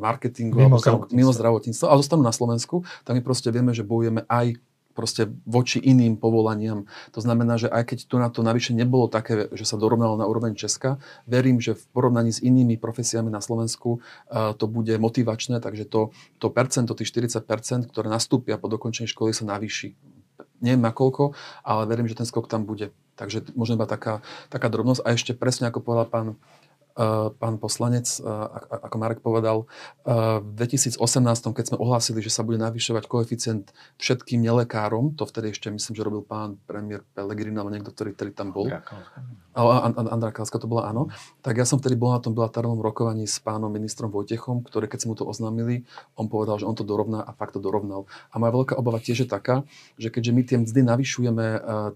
marketingu 0.00 0.56
mimo, 0.56 0.80
zdravotníctva. 0.80 1.12
mimo 1.12 1.32
zdravotníctva 1.36 1.86
a 1.92 1.98
zostanú 2.00 2.24
na 2.24 2.32
Slovensku, 2.32 2.88
tak 3.04 3.20
my 3.20 3.22
proste 3.22 3.52
vieme, 3.52 3.76
že 3.76 3.84
bojujeme 3.84 4.24
aj 4.26 4.56
proste 4.96 5.28
voči 5.44 5.76
iným 5.76 6.16
povolaniam. 6.16 6.88
To 7.12 7.20
znamená, 7.20 7.60
že 7.60 7.68
aj 7.68 7.92
keď 7.92 7.98
tu 8.08 8.16
na 8.16 8.32
to 8.32 8.40
navyše 8.40 8.72
nebolo 8.72 9.12
také, 9.12 9.52
že 9.52 9.68
sa 9.68 9.76
dorovnalo 9.76 10.16
na 10.16 10.24
úroveň 10.24 10.56
Česka, 10.56 10.96
verím, 11.28 11.60
že 11.60 11.76
v 11.76 11.84
porovnaní 11.92 12.32
s 12.32 12.40
inými 12.40 12.80
profesiami 12.80 13.28
na 13.28 13.44
Slovensku 13.44 14.00
uh, 14.00 14.56
to 14.56 14.64
bude 14.64 14.96
motivačné, 14.96 15.60
takže 15.60 15.84
to, 15.84 16.16
to 16.40 16.48
percento, 16.48 16.96
tých 16.96 17.12
40%, 17.12 17.92
ktoré 17.92 18.08
nastúpia 18.08 18.56
po 18.56 18.72
dokončení 18.72 19.04
školy 19.04 19.36
sa 19.36 19.44
navýši. 19.44 19.92
Neviem 20.64 20.88
koľko, 20.88 21.36
ale 21.60 21.84
verím, 21.84 22.08
že 22.08 22.16
ten 22.16 22.24
skok 22.24 22.48
tam 22.48 22.64
bude. 22.64 22.88
Takže 23.16 23.52
možno 23.52 23.76
iba 23.76 23.84
taká, 23.84 24.24
taká 24.48 24.72
drobnosť. 24.72 25.04
A 25.04 25.12
ešte 25.12 25.32
presne 25.36 25.68
ako 25.68 25.84
povedal 25.84 26.08
pán 26.08 26.26
pán 27.36 27.60
poslanec, 27.60 28.08
eh, 28.24 28.24
ako 28.72 28.96
Marek 28.96 29.20
povedal, 29.20 29.68
eh, 30.08 30.40
v 30.40 30.48
2018, 30.56 31.52
keď 31.52 31.64
sme 31.68 31.76
ohlásili, 31.76 32.24
že 32.24 32.32
sa 32.32 32.40
bude 32.40 32.56
navyšovať 32.56 33.04
koeficient 33.04 33.76
všetkým 34.00 34.40
nelekárom, 34.40 35.12
to 35.12 35.28
vtedy 35.28 35.52
ešte 35.52 35.68
myslím, 35.68 35.92
že 35.92 36.02
robil 36.02 36.24
pán 36.24 36.56
premiér 36.64 37.04
Pellegrino 37.12 37.60
alebo 37.60 37.76
niekto, 37.76 37.92
ktorý 37.92 38.16
vtedy 38.16 38.32
tam 38.32 38.56
bol. 38.56 38.72
Andrá 39.56 40.32
Kalska 40.32 40.60
to 40.60 40.68
bola, 40.68 40.88
áno. 40.88 41.08
Tak 41.40 41.56
ja 41.56 41.64
som 41.64 41.80
vtedy 41.80 41.96
bol 41.96 42.12
na 42.12 42.20
tom 42.20 42.36
bilaterálnom 42.36 42.80
rokovaní 42.80 43.24
s 43.24 43.40
pánom 43.40 43.72
ministrom 43.72 44.12
Vojtechom, 44.12 44.64
ktorý 44.64 44.88
keď 44.88 44.98
si 45.04 45.06
mu 45.08 45.16
to 45.16 45.24
oznámili, 45.24 45.88
on 46.16 46.28
povedal, 46.28 46.60
že 46.60 46.68
on 46.68 46.76
to 46.76 46.84
dorovná 46.84 47.24
a 47.24 47.32
fakt 47.32 47.56
to 47.56 47.60
dorovnal. 47.60 48.04
A 48.32 48.40
moja 48.40 48.52
veľká 48.52 48.76
obava 48.76 49.00
tiež 49.00 49.24
je 49.24 49.28
taká, 49.28 49.64
že 49.96 50.12
keďže 50.12 50.32
my 50.32 50.42
tie 50.44 50.56
mzdy 50.60 50.80
navyšujeme 50.84 51.46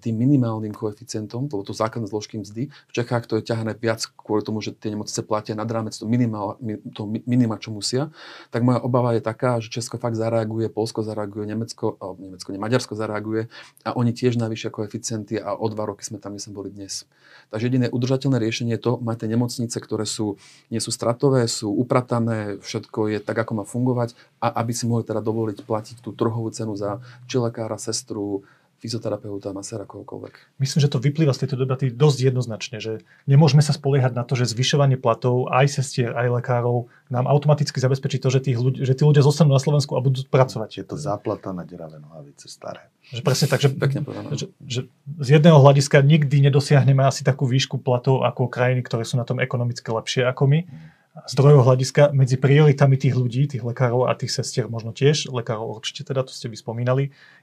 tým 0.00 0.14
minimálnym 0.16 0.72
koeficientom, 0.72 1.52
lebo 1.52 1.60
to 1.60 1.76
základné 1.76 2.08
zložky 2.08 2.40
mzdy, 2.40 2.72
v 2.72 2.92
Čechách 2.96 3.28
to 3.28 3.36
je 3.36 3.44
ťahané 3.44 3.76
viac 3.76 4.08
kvôli 4.16 4.40
tomu, 4.40 4.64
že 4.64 4.72
tie 4.72 4.89
tie 4.90 4.98
nemocnice 4.98 5.22
platia 5.22 5.54
nad 5.54 5.70
rámec 5.70 5.94
to 5.94 6.02
minima, 6.10 6.58
to 6.90 7.06
minima, 7.06 7.54
čo 7.62 7.70
musia, 7.70 8.10
tak 8.50 8.66
moja 8.66 8.82
obava 8.82 9.14
je 9.14 9.22
taká, 9.22 9.62
že 9.62 9.70
Česko 9.70 10.02
fakt 10.02 10.18
zareaguje, 10.18 10.66
Polsko 10.66 11.06
zareaguje, 11.06 11.46
Nemecko, 11.46 11.94
alebo 12.02 12.18
Nemecko, 12.18 12.50
nie, 12.50 12.58
Maďarsko 12.58 12.98
zareaguje 12.98 13.46
a 13.86 13.94
oni 13.94 14.10
tiež 14.10 14.34
navýšia 14.34 14.74
koeficienty 14.74 15.38
a 15.38 15.54
o 15.54 15.66
dva 15.70 15.86
roky 15.86 16.02
sme 16.02 16.18
tam, 16.18 16.34
kde 16.34 16.42
sme 16.50 16.58
boli 16.58 16.74
dnes. 16.74 17.06
Takže 17.54 17.70
jediné 17.70 17.86
udržateľné 17.86 18.42
riešenie 18.42 18.74
je 18.74 18.82
to 18.82 18.92
mať 18.98 19.26
tie 19.26 19.28
nemocnice, 19.30 19.76
ktoré 19.78 20.02
sú, 20.02 20.34
nie 20.74 20.82
sú 20.82 20.90
stratové, 20.90 21.46
sú 21.46 21.70
upratané, 21.70 22.58
všetko 22.58 23.14
je 23.14 23.18
tak, 23.22 23.38
ako 23.38 23.62
má 23.62 23.64
fungovať 23.64 24.18
a 24.42 24.50
aby 24.58 24.74
si 24.74 24.90
mohli 24.90 25.06
teda 25.06 25.22
dovoliť 25.22 25.62
platiť 25.62 25.96
tú 26.02 26.10
trhovú 26.10 26.50
cenu 26.50 26.74
za 26.74 26.98
či 27.30 27.38
lekára, 27.38 27.78
sestru, 27.78 28.42
fyzioterapeuta, 28.80 29.52
maséra, 29.52 29.84
kohokoľvek. 29.84 30.56
Myslím, 30.56 30.80
že 30.80 30.88
to 30.88 30.96
vyplýva 30.96 31.36
z 31.36 31.44
tejto 31.44 31.60
debaty 31.60 31.92
dosť 31.92 32.32
jednoznačne, 32.32 32.80
že 32.80 33.04
nemôžeme 33.28 33.60
sa 33.60 33.76
spoliehať 33.76 34.16
na 34.16 34.24
to, 34.24 34.40
že 34.40 34.48
zvyšovanie 34.56 34.96
platov 34.96 35.52
aj 35.52 35.68
sestier, 35.68 36.16
aj 36.16 36.40
lekárov 36.40 36.88
nám 37.12 37.28
automaticky 37.28 37.76
zabezpečí 37.76 38.16
to, 38.16 38.32
že, 38.32 38.40
tých 38.40 38.56
ľudí, 38.56 38.80
že 38.80 38.96
tí 38.96 39.04
ľudia 39.04 39.20
zostanú 39.20 39.52
na 39.52 39.60
Slovensku 39.60 39.92
a 39.94 40.00
budú 40.00 40.24
pracovať. 40.24 40.80
Je 40.80 40.84
to 40.88 40.96
záplata 40.96 41.52
na 41.52 41.68
deravé 41.68 42.00
nohavice 42.00 42.48
staré. 42.48 42.88
Že 43.12 43.20
presne 43.20 43.46
tak, 43.52 43.60
že, 43.60 43.68
Pekne 43.68 44.00
že, 44.32 44.48
že 44.64 44.80
z 45.20 45.28
jedného 45.28 45.60
hľadiska 45.60 46.00
nikdy 46.00 46.48
nedosiahneme 46.48 47.04
asi 47.04 47.20
takú 47.20 47.44
výšku 47.44 47.84
platov 47.84 48.24
ako 48.24 48.48
krajiny, 48.48 48.80
ktoré 48.80 49.04
sú 49.04 49.20
na 49.20 49.28
tom 49.28 49.44
ekonomicky 49.44 49.84
lepšie 49.92 50.24
ako 50.24 50.48
my. 50.48 50.60
Mm 50.64 50.99
zdrojov 51.10 51.66
hľadiska 51.66 52.14
medzi 52.14 52.38
prioritami 52.38 52.94
tých 52.94 53.18
ľudí, 53.18 53.50
tých 53.50 53.66
lekárov 53.66 54.06
a 54.06 54.14
tých 54.14 54.30
sestier 54.30 54.70
možno 54.70 54.94
tiež, 54.94 55.26
lekárov 55.26 55.74
určite 55.74 56.06
teda, 56.06 56.22
to 56.22 56.30
ste 56.30 56.46
by 56.46 56.56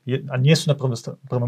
a 0.08 0.36
nie 0.40 0.56
sú 0.56 0.72
na 0.72 0.76
prvom, 0.80 0.96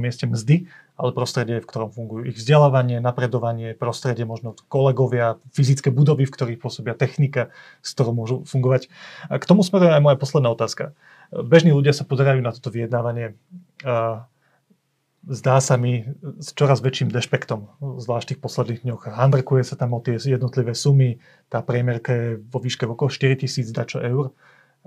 mieste 0.04 0.28
mzdy, 0.28 0.68
ale 1.00 1.16
prostredie, 1.16 1.64
v 1.64 1.68
ktorom 1.68 1.96
fungujú 1.96 2.28
ich 2.28 2.36
vzdelávanie, 2.36 3.00
napredovanie, 3.00 3.72
prostredie 3.72 4.28
možno 4.28 4.52
kolegovia, 4.68 5.40
fyzické 5.56 5.96
budovy, 5.96 6.28
v 6.28 6.36
ktorých 6.36 6.60
pôsobia 6.60 6.92
technika, 6.92 7.56
s 7.80 7.96
ktorou 7.96 8.12
môžu 8.12 8.44
fungovať. 8.44 8.92
A 9.32 9.40
k 9.40 9.48
tomu 9.48 9.64
smeruje 9.64 9.96
aj 9.96 10.04
moja 10.04 10.20
posledná 10.20 10.52
otázka. 10.52 10.92
Bežní 11.32 11.72
ľudia 11.72 11.96
sa 11.96 12.04
pozerajú 12.04 12.44
na 12.44 12.52
toto 12.52 12.68
vyjednávanie 12.68 13.40
zdá 15.30 15.62
sa 15.62 15.78
mi 15.78 16.10
s 16.42 16.58
čoraz 16.58 16.82
väčším 16.82 17.14
dešpektom, 17.14 17.70
zvlášť 18.02 18.26
v 18.26 18.30
tých 18.34 18.42
posledných 18.42 18.82
dňoch. 18.84 19.02
Handrkuje 19.14 19.62
sa 19.62 19.78
tam 19.78 19.94
o 19.94 20.02
tie 20.02 20.18
jednotlivé 20.18 20.74
sumy, 20.74 21.22
tá 21.54 21.62
priemerka 21.62 22.12
je 22.12 22.28
vo 22.50 22.58
výške 22.58 22.90
okolo 22.90 23.14
4 23.14 23.46
tisíc 23.46 23.70
dačo 23.70 24.02
eur, 24.02 24.34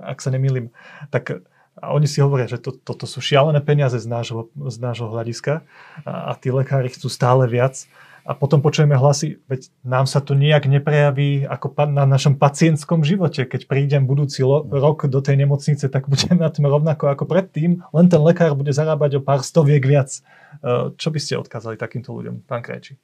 ak 0.03 0.19
sa 0.19 0.35
nemýlim. 0.35 0.75
Tak 1.15 1.47
a 1.73 1.97
oni 1.97 2.05
si 2.05 2.21
hovoria, 2.21 2.45
že 2.45 2.61
to, 2.61 2.77
toto 2.77 3.09
sú 3.09 3.25
šialené 3.25 3.65
peniaze 3.65 3.97
z 3.97 4.05
nášho, 4.05 4.53
z 4.53 4.77
nášho 4.77 5.09
hľadiska 5.09 5.65
a, 6.05 6.13
a 6.29 6.33
tí 6.37 6.53
lekári 6.53 6.93
chcú 6.93 7.09
stále 7.09 7.49
viac 7.49 7.89
a 8.23 8.33
potom 8.39 8.63
počujeme 8.63 8.95
hlasy, 8.95 9.43
veď 9.51 9.71
nám 9.83 10.07
sa 10.07 10.23
to 10.23 10.39
nejak 10.39 10.71
neprejaví 10.71 11.43
ako 11.43 11.75
na 11.91 12.07
našom 12.07 12.39
pacientskom 12.39 13.03
živote. 13.03 13.43
Keď 13.47 13.67
prídem 13.67 14.07
budúci 14.07 14.47
lo- 14.47 14.63
rok 14.63 15.11
do 15.11 15.19
tej 15.19 15.43
nemocnice, 15.43 15.91
tak 15.91 16.07
budem 16.11 16.39
na 16.39 16.49
tom 16.49 16.71
rovnako 16.71 17.11
ako 17.11 17.27
predtým, 17.27 17.83
len 17.91 18.07
ten 18.07 18.23
lekár 18.23 18.55
bude 18.55 18.71
zarábať 18.71 19.19
o 19.19 19.25
pár 19.25 19.43
stoviek 19.43 19.83
viac. 19.83 20.23
E, 20.63 20.95
čo 20.95 21.09
by 21.11 21.19
ste 21.19 21.43
odkázali 21.43 21.75
takýmto 21.75 22.15
ľuďom, 22.15 22.47
pán 22.47 22.63
Krajčí? 22.63 22.95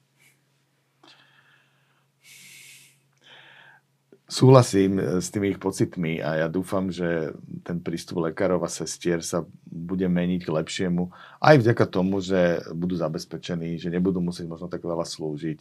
Súhlasím 4.29 5.01
eh, 5.01 5.17
s 5.17 5.33
tými 5.33 5.57
ich 5.57 5.59
pocitmi 5.59 6.21
a 6.21 6.45
ja 6.45 6.47
dúfam, 6.47 6.93
že 6.93 7.33
ten 7.65 7.81
prístup 7.81 8.21
lekárov 8.21 8.61
a 8.61 8.69
sestier 8.69 9.25
sa 9.25 9.41
bude 9.65 10.05
meniť 10.05 10.45
k 10.45 10.53
lepšiemu 10.53 11.09
aj 11.41 11.55
vďaka 11.65 11.85
tomu, 11.89 12.21
že 12.21 12.61
budú 12.77 12.93
zabezpečení, 12.93 13.81
že 13.81 13.89
nebudú 13.89 14.21
musieť 14.21 14.45
možno 14.45 14.69
tak 14.69 14.85
veľa 14.85 15.01
slúžiť 15.01 15.59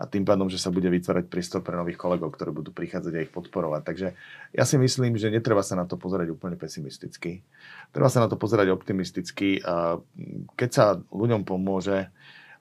a 0.00 0.08
tým 0.08 0.24
pádom, 0.24 0.48
že 0.48 0.56
sa 0.56 0.72
bude 0.72 0.88
vytvárať 0.88 1.28
prístup 1.28 1.68
pre 1.68 1.76
nových 1.76 2.00
kolegov, 2.00 2.32
ktorí 2.32 2.48
budú 2.48 2.72
prichádzať 2.72 3.12
a 3.12 3.24
ich 3.28 3.34
podporovať. 3.34 3.82
Takže 3.84 4.08
ja 4.56 4.64
si 4.64 4.80
myslím, 4.80 5.20
že 5.20 5.28
netreba 5.28 5.60
sa 5.60 5.76
na 5.76 5.84
to 5.84 6.00
pozerať 6.00 6.32
úplne 6.32 6.56
pesimisticky. 6.56 7.44
Treba 7.92 8.08
sa 8.08 8.24
na 8.24 8.32
to 8.32 8.40
pozerať 8.40 8.72
optimisticky. 8.72 9.60
A 9.68 10.00
keď 10.56 10.70
sa 10.72 10.86
ľuďom 11.12 11.44
pomôže 11.44 12.08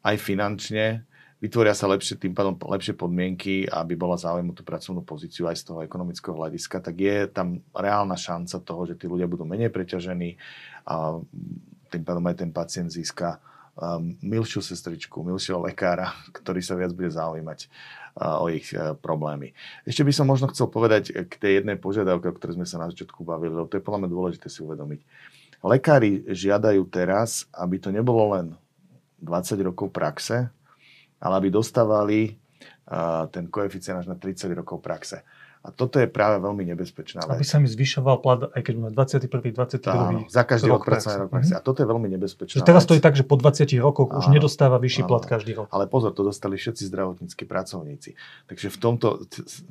aj 0.03 0.15
finančne, 0.19 1.06
vytvoria 1.37 1.77
sa 1.77 1.85
lepšie, 1.85 2.17
tým 2.17 2.33
pádom 2.33 2.57
lepšie 2.57 2.97
podmienky, 2.97 3.69
aby 3.69 3.93
bola 3.93 4.17
záujem 4.17 4.49
tú 4.57 4.65
pracovnú 4.65 5.05
pozíciu 5.05 5.45
aj 5.45 5.61
z 5.61 5.63
toho 5.69 5.79
ekonomického 5.85 6.33
hľadiska, 6.33 6.81
tak 6.81 6.97
je 6.97 7.29
tam 7.29 7.61
reálna 7.73 8.17
šanca 8.17 8.57
toho, 8.65 8.81
že 8.89 8.97
tí 8.97 9.05
ľudia 9.05 9.29
budú 9.29 9.45
menej 9.45 9.69
preťažení 9.69 10.37
a 10.89 11.21
tým 11.93 12.03
pádom 12.03 12.25
aj 12.25 12.35
ten 12.41 12.49
pacient 12.49 12.89
získa 12.89 13.37
um, 13.77 14.17
milšiu 14.19 14.65
sestričku, 14.65 15.21
milšieho 15.21 15.61
lekára, 15.61 16.11
ktorý 16.33 16.59
sa 16.59 16.73
viac 16.73 16.91
bude 16.91 17.13
zaujímať 17.13 17.59
uh, 18.17 18.41
o 18.41 18.49
ich 18.49 18.73
uh, 18.73 18.97
problémy. 18.97 19.53
Ešte 19.85 20.01
by 20.01 20.11
som 20.11 20.25
možno 20.25 20.49
chcel 20.49 20.67
povedať 20.67 21.13
k 21.13 21.33
tej 21.37 21.61
jednej 21.61 21.77
požiadavke, 21.77 22.27
o 22.27 22.35
ktorej 22.35 22.57
sme 22.57 22.67
sa 22.67 22.81
na 22.81 22.89
začiatku 22.89 23.21
bavili, 23.21 23.53
lebo 23.53 23.69
to 23.69 23.77
je 23.77 23.85
podľa 23.85 24.03
mňa 24.03 24.09
dôležité 24.09 24.47
si 24.49 24.65
uvedomiť. 24.65 24.99
Lekári 25.61 26.25
žiadajú 26.29 26.85
teraz, 26.89 27.49
aby 27.53 27.81
to 27.81 27.89
nebolo 27.89 28.37
len 28.37 28.53
20 29.21 29.57
rokov 29.65 29.89
praxe, 29.89 30.49
ale 31.21 31.35
aby 31.37 31.49
dostávali 31.49 32.37
ten 33.31 33.47
koeficient 33.47 33.99
až 33.99 34.07
na 34.07 34.15
30 34.15 34.47
rokov 34.55 34.79
praxe. 34.79 35.23
A 35.65 35.73
toto 35.73 35.99
je 35.99 36.07
práve 36.07 36.37
veľmi 36.39 36.63
nebezpečná 36.73 37.25
vec. 37.25 37.41
Aby 37.41 37.45
sa 37.45 37.57
mi 37.57 37.67
zvyšoval 37.67 38.21
plat, 38.21 38.39
aj 38.55 38.61
keď 38.61 38.75
má 38.77 38.87
21. 38.93 39.27
22. 39.27 39.89
Áno, 39.89 40.19
za 40.29 40.43
každý 40.47 40.69
rok 40.69 40.85
praxe. 40.85 41.11
rok 41.17 41.29
praxe. 41.33 41.53
A 41.57 41.61
toto 41.61 41.83
je 41.83 41.87
veľmi 41.89 42.07
nebezpečná 42.13 42.61
Čiže 42.61 42.63
teraz 42.63 42.87
to 42.87 42.95
je 42.95 43.01
tak, 43.01 43.17
že 43.17 43.27
po 43.27 43.35
20 43.35 43.67
rokoch 43.81 44.13
áno, 44.13 44.19
už 44.21 44.25
nedostáva 44.31 44.77
vyšší 44.79 45.03
áno. 45.03 45.09
plat 45.11 45.23
každý 45.27 45.51
rok. 45.57 45.67
Ale 45.73 45.89
pozor, 45.89 46.13
to 46.13 46.23
dostali 46.23 46.55
všetci 46.55 46.87
zdravotníckí 46.87 47.43
pracovníci. 47.43 48.15
Takže 48.47 48.67
v 48.71 48.77
tomto 48.77 49.07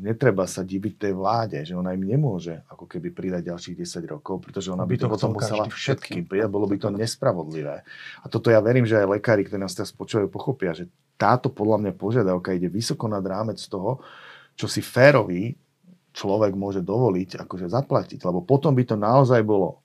netreba 0.03 0.45
sa 0.45 0.67
diviť 0.67 0.95
tej 1.09 1.13
vláde, 1.17 1.59
že 1.65 1.73
ona 1.73 1.97
im 1.97 2.05
nemôže 2.05 2.61
ako 2.69 2.85
keby 2.85 3.15
pridať 3.15 3.55
ďalších 3.55 3.77
10 3.81 4.13
rokov, 4.19 4.45
pretože 4.45 4.69
ona 4.69 4.85
by, 4.85 4.99
by 4.99 5.01
to 5.01 5.09
potom 5.09 5.31
musela 5.33 5.65
všetkým 5.71 6.27
pridať, 6.29 6.51
bolo 6.51 6.67
by 6.69 6.77
to 6.77 6.89
nespravodlivé. 6.93 7.87
A 8.21 8.27
toto 8.29 8.53
ja 8.53 8.61
verím, 8.61 8.85
že 8.85 9.01
aj 9.01 9.17
lekári, 9.17 9.47
ktorí 9.49 9.61
nás 9.63 9.73
teraz 9.73 9.95
počúvajú, 9.95 10.29
pochopia, 10.29 10.77
že 10.77 10.91
táto 11.17 11.49
podľa 11.49 11.81
mňa 11.81 11.93
požiadavka 11.97 12.53
ide 12.53 12.69
vysoko 12.69 13.09
nad 13.09 13.25
rámec 13.25 13.57
toho, 13.65 14.05
čo 14.57 14.69
si 14.69 14.85
férový 14.85 15.57
človek 16.17 16.57
môže 16.57 16.81
dovoliť 16.81 17.45
akože 17.45 17.69
zaplatiť, 17.69 18.25
lebo 18.25 18.41
potom 18.41 18.73
by 18.73 18.85
to 18.89 18.97
naozaj 18.97 19.45
bolo 19.45 19.85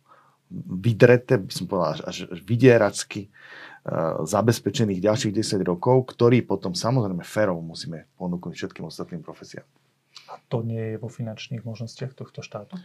vydreté, 0.51 1.39
by 1.39 1.51
som 1.51 1.67
povedal, 1.67 2.07
až, 2.07 2.27
až 2.27 2.39
vydieracky 2.43 3.27
uh, 3.27 4.23
zabezpečených 4.23 5.03
ďalších 5.03 5.34
10 5.36 5.63
rokov, 5.63 6.11
ktorý 6.15 6.43
potom 6.43 6.71
samozrejme 6.75 7.23
férov 7.23 7.59
musíme 7.59 8.07
ponúknuť 8.19 8.53
všetkým 8.55 8.88
ostatným 8.88 9.23
profesiám. 9.23 9.67
A 10.32 10.39
to 10.47 10.63
nie 10.63 10.95
je 10.95 10.97
vo 10.99 11.11
finančných 11.11 11.63
možnostiach 11.63 12.15
tohto 12.15 12.39
štátu? 12.43 12.79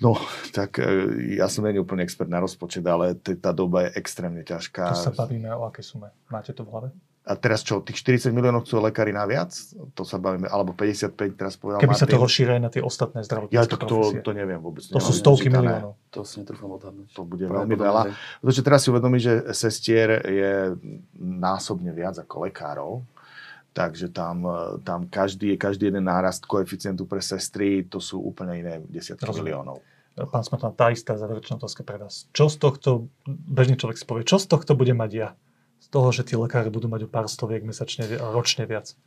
No, 0.00 0.18
tak 0.50 0.82
e, 0.82 0.84
ja 1.38 1.46
som 1.46 1.62
není 1.62 1.78
úplne 1.78 2.02
expert 2.02 2.26
na 2.26 2.42
rozpočet, 2.42 2.82
ale 2.82 3.14
tá 3.16 3.54
doba 3.54 3.86
je 3.88 4.00
extrémne 4.00 4.42
ťažká. 4.42 4.90
To 4.90 5.06
sa 5.08 5.14
bavíme 5.14 5.48
o 5.54 5.64
aké 5.64 5.86
sume? 5.86 6.10
Máte 6.26 6.50
to 6.50 6.66
v 6.66 6.68
hlave? 6.74 6.88
A 7.24 7.40
teraz 7.40 7.64
čo, 7.64 7.80
tých 7.80 8.04
40 8.04 8.36
miliónov 8.36 8.68
chcú 8.68 8.84
lekári 8.84 9.08
naviac? 9.08 9.48
To 9.96 10.04
sa 10.04 10.20
bavíme, 10.20 10.44
alebo 10.44 10.76
55 10.76 11.40
teraz 11.40 11.56
povedal 11.56 11.80
Keby 11.80 11.96
Martin. 11.96 12.04
sa 12.04 12.12
to 12.12 12.20
rozšíre 12.20 12.60
na 12.60 12.68
tie 12.68 12.84
ostatné 12.84 13.24
zdravotnícke 13.24 13.56
Ja 13.56 13.64
to, 13.64 13.80
to, 13.80 13.96
to 14.20 14.30
neviem 14.36 14.60
vôbec. 14.60 14.84
To 14.92 15.00
sú 15.00 15.16
stovky 15.16 15.48
miliónov. 15.48 15.96
To 16.12 16.20
si 16.20 16.44
netrúfam 16.44 16.76
odhadnúť. 16.76 17.16
To 17.16 17.24
bude 17.24 17.48
veľmi 17.48 17.80
veľa. 17.80 18.12
Pretože 18.44 18.60
teraz 18.60 18.84
si 18.84 18.92
uvedomí, 18.92 19.16
že 19.24 19.40
sestier 19.56 20.20
je 20.20 20.76
násobne 21.16 21.96
viac 21.96 22.20
ako 22.20 22.44
lekárov. 22.44 22.92
Takže 23.72 24.12
tam, 24.12 24.44
tam 24.84 25.08
každý, 25.08 25.56
každý 25.56 25.90
jeden 25.90 26.04
nárast 26.04 26.44
koeficientu 26.44 27.08
pre 27.08 27.24
sestry, 27.24 27.88
to 27.88 27.98
sú 28.04 28.20
úplne 28.20 28.60
iné 28.60 28.74
desiatky 28.86 29.26
Rozumiem. 29.26 29.50
miliónov. 29.50 29.82
Pán 30.14 30.46
Smatana, 30.46 30.70
tá 30.70 30.94
istá 30.94 31.18
záverečná 31.18 31.58
otázka 31.58 31.82
pre 31.82 31.98
vás. 31.98 32.30
Čo 32.30 32.46
z 32.46 32.62
tohto, 32.62 33.10
bežný 33.26 33.74
človek 33.74 33.98
si 33.98 34.06
povie, 34.06 34.22
čo 34.22 34.38
z 34.38 34.46
tohto 34.46 34.78
bude 34.78 34.94
mať 34.94 35.10
ja? 35.10 35.28
Toho, 35.94 36.10
že 36.10 36.26
tí 36.26 36.34
lekári 36.34 36.74
budú 36.74 36.90
mať 36.90 37.06
o 37.06 37.12
pár 37.12 37.30
stoviek 37.30 37.62
mesačne 37.62 38.10
ročne 38.18 38.66
viac? 38.66 38.98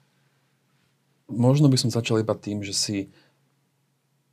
Možno 1.27 1.67
by 1.67 1.75
som 1.75 1.91
začal 1.91 2.23
iba 2.23 2.31
tým, 2.31 2.63
že 2.63 2.71
si 2.71 2.97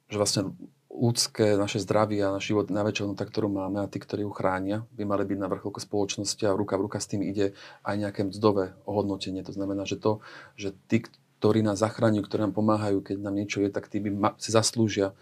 že 0.07 0.23
vlastne 0.23 0.55
ľudské, 0.95 1.59
naše 1.59 1.83
zdravie 1.83 2.23
a 2.23 2.31
náš 2.31 2.55
život 2.55 2.71
najväčšia 2.71 3.03
hodnota, 3.03 3.27
ktorú 3.27 3.51
máme 3.51 3.83
a 3.83 3.91
tí, 3.91 3.99
ktorí 3.99 4.23
ju 4.23 4.31
chránia, 4.31 4.87
by 4.95 5.03
mali 5.03 5.27
byť 5.27 5.39
na 5.43 5.51
vrcholku 5.51 5.83
spoločnosti 5.83 6.39
a 6.47 6.55
ruka 6.55 6.79
v 6.79 6.87
ruka 6.87 7.03
s 7.03 7.11
tým 7.11 7.27
ide 7.27 7.59
aj 7.83 7.95
nejaké 7.99 8.23
mzdové 8.31 8.79
ohodnotenie. 8.87 9.43
To 9.43 9.51
znamená, 9.51 9.91
že 9.91 9.99
to, 9.99 10.23
že 10.55 10.71
tí, 10.87 11.03
ktorí 11.43 11.67
nás 11.67 11.83
zachráňujú, 11.83 12.23
ktorí 12.31 12.41
nám 12.47 12.55
pomáhajú, 12.55 13.03
keď 13.03 13.17
nám 13.27 13.35
niečo 13.35 13.59
je, 13.59 13.75
tak 13.75 13.91
tí 13.91 13.99
by 13.99 14.11
ma, 14.15 14.31
si 14.39 14.55
zaslúžia 14.55 15.19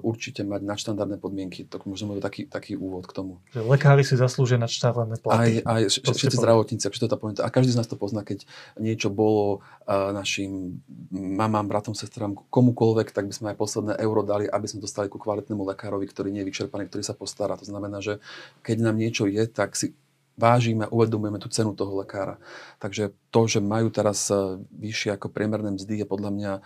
určite 0.00 0.40
mať 0.40 0.64
nadštandardné 0.64 1.20
podmienky. 1.20 1.68
To 1.68 1.76
možno 1.84 2.16
bude 2.16 2.24
taký, 2.24 2.48
taký 2.48 2.80
úvod 2.80 3.04
k 3.04 3.12
tomu. 3.12 3.32
Že 3.52 3.68
lekári 3.68 4.02
si 4.08 4.16
zaslúžia 4.16 4.56
nadštandardné 4.56 5.20
platy. 5.20 5.60
Aj, 5.60 5.84
aj 5.84 6.00
všetci 6.00 6.36
zdravotníci, 6.40 6.88
to 6.88 7.08
tá 7.12 7.16
A 7.44 7.48
každý 7.52 7.76
z 7.76 7.78
nás 7.80 7.88
to 7.88 8.00
pozná, 8.00 8.24
keď 8.24 8.48
niečo 8.80 9.12
bolo 9.12 9.60
uh, 9.84 10.16
našim 10.16 10.80
mamám, 11.12 11.68
bratom, 11.68 11.92
sestrám, 11.92 12.40
komukoľvek, 12.48 13.12
tak 13.12 13.28
by 13.28 13.34
sme 13.36 13.46
aj 13.52 13.56
posledné 13.60 13.92
euro 14.00 14.24
dali, 14.24 14.48
aby 14.48 14.64
sme 14.64 14.80
dostali 14.80 15.12
ku 15.12 15.20
kvalitnému 15.20 15.60
lekárovi, 15.76 16.08
ktorý 16.08 16.32
nie 16.32 16.40
je 16.44 16.48
vyčerpaný, 16.48 16.88
ktorý 16.88 17.04
sa 17.04 17.12
postará. 17.12 17.60
To 17.60 17.68
znamená, 17.68 18.00
že 18.00 18.16
keď 18.64 18.80
nám 18.80 18.96
niečo 18.96 19.28
je, 19.28 19.44
tak 19.44 19.76
si 19.76 19.92
vážime, 20.40 20.88
uvedomujeme 20.88 21.36
tú 21.36 21.52
cenu 21.52 21.76
toho 21.76 22.00
lekára. 22.00 22.40
Takže 22.80 23.12
to, 23.28 23.40
že 23.44 23.60
majú 23.60 23.92
teraz 23.92 24.32
e, 24.32 24.64
vyššie 24.80 25.20
ako 25.20 25.28
priemerné 25.28 25.76
mzdy, 25.76 26.00
je 26.00 26.06
podľa 26.08 26.30
mňa 26.32 26.52
uh, 26.56 26.62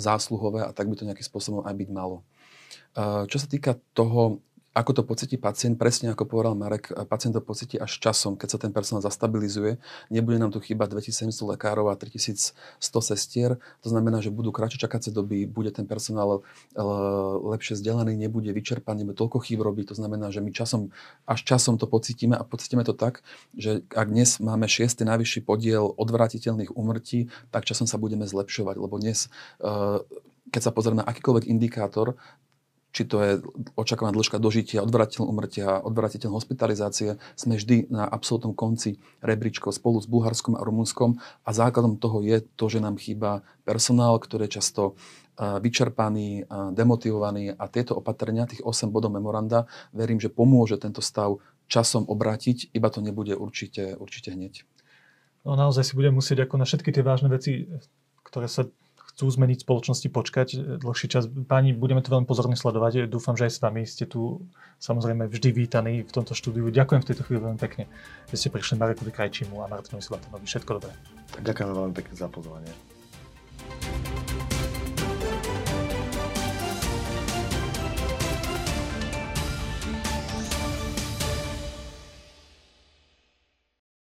zásluhové 0.00 0.64
a 0.64 0.72
tak 0.72 0.88
by 0.88 0.96
to 0.96 1.04
nejakým 1.04 1.28
spôsobom 1.28 1.60
aj 1.68 1.74
byť 1.76 1.88
malo. 1.92 2.24
Uh, 2.96 3.28
čo 3.28 3.36
sa 3.36 3.44
týka 3.44 3.76
toho, 3.92 4.40
ako 4.76 4.92
to 4.92 5.02
pocíti 5.08 5.40
pacient, 5.40 5.80
presne 5.80 6.12
ako 6.12 6.28
povedal 6.28 6.52
Marek, 6.52 6.92
pacient 7.08 7.32
to 7.32 7.40
pocíti 7.40 7.80
až 7.80 7.96
časom, 7.96 8.36
keď 8.36 8.48
sa 8.52 8.58
ten 8.60 8.76
personál 8.76 9.00
zastabilizuje. 9.00 9.80
Nebude 10.12 10.36
nám 10.36 10.52
tu 10.52 10.60
chýbať 10.60 10.92
2700 10.92 11.56
lekárov 11.56 11.88
a 11.88 11.96
3100 11.96 12.52
sestier. 13.00 13.56
To 13.80 13.88
znamená, 13.88 14.20
že 14.20 14.28
budú 14.28 14.52
kratšie 14.52 14.76
čakacie 14.76 15.16
doby, 15.16 15.48
bude 15.48 15.72
ten 15.72 15.88
personál 15.88 16.44
e, 16.76 16.84
lepšie 17.56 17.80
vzdelaný, 17.80 18.20
nebude 18.20 18.52
vyčerpaný, 18.52 19.08
nebude 19.08 19.16
toľko 19.16 19.40
chýb 19.48 19.64
robiť. 19.64 19.96
To 19.96 19.96
znamená, 19.96 20.28
že 20.28 20.44
my 20.44 20.52
časom, 20.52 20.92
až 21.24 21.40
časom 21.48 21.80
to 21.80 21.88
pocítime 21.88 22.36
a 22.36 22.44
pocítime 22.44 22.84
to 22.84 22.92
tak, 22.92 23.24
že 23.56 23.80
ak 23.96 24.12
dnes 24.12 24.36
máme 24.44 24.68
šiestý 24.68 25.08
najvyšší 25.08 25.40
podiel 25.48 25.88
odvratiteľných 25.88 26.76
umrtí, 26.76 27.32
tak 27.48 27.64
časom 27.64 27.88
sa 27.88 27.96
budeme 27.96 28.28
zlepšovať, 28.28 28.76
lebo 28.76 29.00
dnes 29.00 29.32
e, 29.64 30.04
keď 30.50 30.62
sa 30.62 30.70
pozrieme 30.70 31.02
na 31.02 31.08
akýkoľvek 31.10 31.50
indikátor, 31.50 32.14
či 32.96 33.04
to 33.04 33.20
je 33.20 33.32
očakávaná 33.76 34.16
dĺžka 34.16 34.40
dožitia, 34.40 34.80
odvratiteľ 34.80 35.28
umrtia, 35.28 35.84
odvratiteľ 35.84 36.32
hospitalizácie, 36.32 37.20
sme 37.36 37.60
vždy 37.60 37.92
na 37.92 38.08
absolútnom 38.08 38.56
konci 38.56 38.96
rebríčkov 39.20 39.76
spolu 39.76 40.00
s 40.00 40.08
Bulharskom 40.08 40.56
a 40.56 40.64
Rumunskom 40.64 41.20
a 41.44 41.50
základom 41.52 42.00
toho 42.00 42.24
je 42.24 42.40
to, 42.56 42.72
že 42.72 42.80
nám 42.80 42.96
chýba 42.96 43.44
personál, 43.68 44.16
ktorý 44.16 44.48
je 44.48 44.56
často 44.56 44.96
vyčerpaný, 45.36 46.48
demotivovaný 46.72 47.52
a 47.52 47.68
tieto 47.68 48.00
opatrenia, 48.00 48.48
tých 48.48 48.64
8 48.64 48.88
bodov 48.88 49.12
memoranda, 49.12 49.68
verím, 49.92 50.16
že 50.16 50.32
pomôže 50.32 50.80
tento 50.80 51.04
stav 51.04 51.36
časom 51.68 52.08
obrátiť, 52.08 52.72
iba 52.72 52.88
to 52.88 53.04
nebude 53.04 53.36
určite, 53.36 54.00
určite 54.00 54.32
hneď. 54.32 54.64
No 55.44 55.52
naozaj 55.52 55.92
si 55.92 55.92
budeme 55.92 56.24
musieť 56.24 56.48
ako 56.48 56.56
na 56.56 56.64
všetky 56.64 56.88
tie 56.96 57.04
vážne 57.04 57.28
veci, 57.28 57.68
ktoré 58.24 58.48
sa 58.48 58.64
chcú 59.16 59.32
zmeniť 59.32 59.64
spoločnosti, 59.64 60.12
počkať 60.12 60.48
dlhší 60.76 61.08
čas. 61.08 61.24
Páni, 61.24 61.72
budeme 61.72 62.04
to 62.04 62.12
veľmi 62.12 62.28
pozorne 62.28 62.52
sledovať. 62.52 63.08
Dúfam, 63.08 63.32
že 63.32 63.48
aj 63.48 63.52
s 63.56 63.60
vami 63.64 63.88
ste 63.88 64.04
tu 64.04 64.44
samozrejme 64.76 65.24
vždy 65.24 65.56
vítaní 65.56 66.04
v 66.04 66.12
tomto 66.12 66.36
štúdiu. 66.36 66.68
Ďakujem 66.68 67.00
v 67.00 67.08
tejto 67.08 67.24
chvíli 67.24 67.40
veľmi 67.40 67.56
pekne, 67.56 67.88
že 68.28 68.36
ste 68.36 68.52
prišli 68.52 68.76
Marekovi 68.76 69.08
Krajčímu 69.08 69.56
a 69.64 69.72
Martinovi 69.72 70.04
Silatonovi. 70.04 70.44
Všetko 70.44 70.70
dobré. 70.76 70.92
Ďakujem 71.40 71.68
veľmi 71.72 71.94
pekne 71.96 72.12
za 72.12 72.28
pozvanie. 72.28 72.95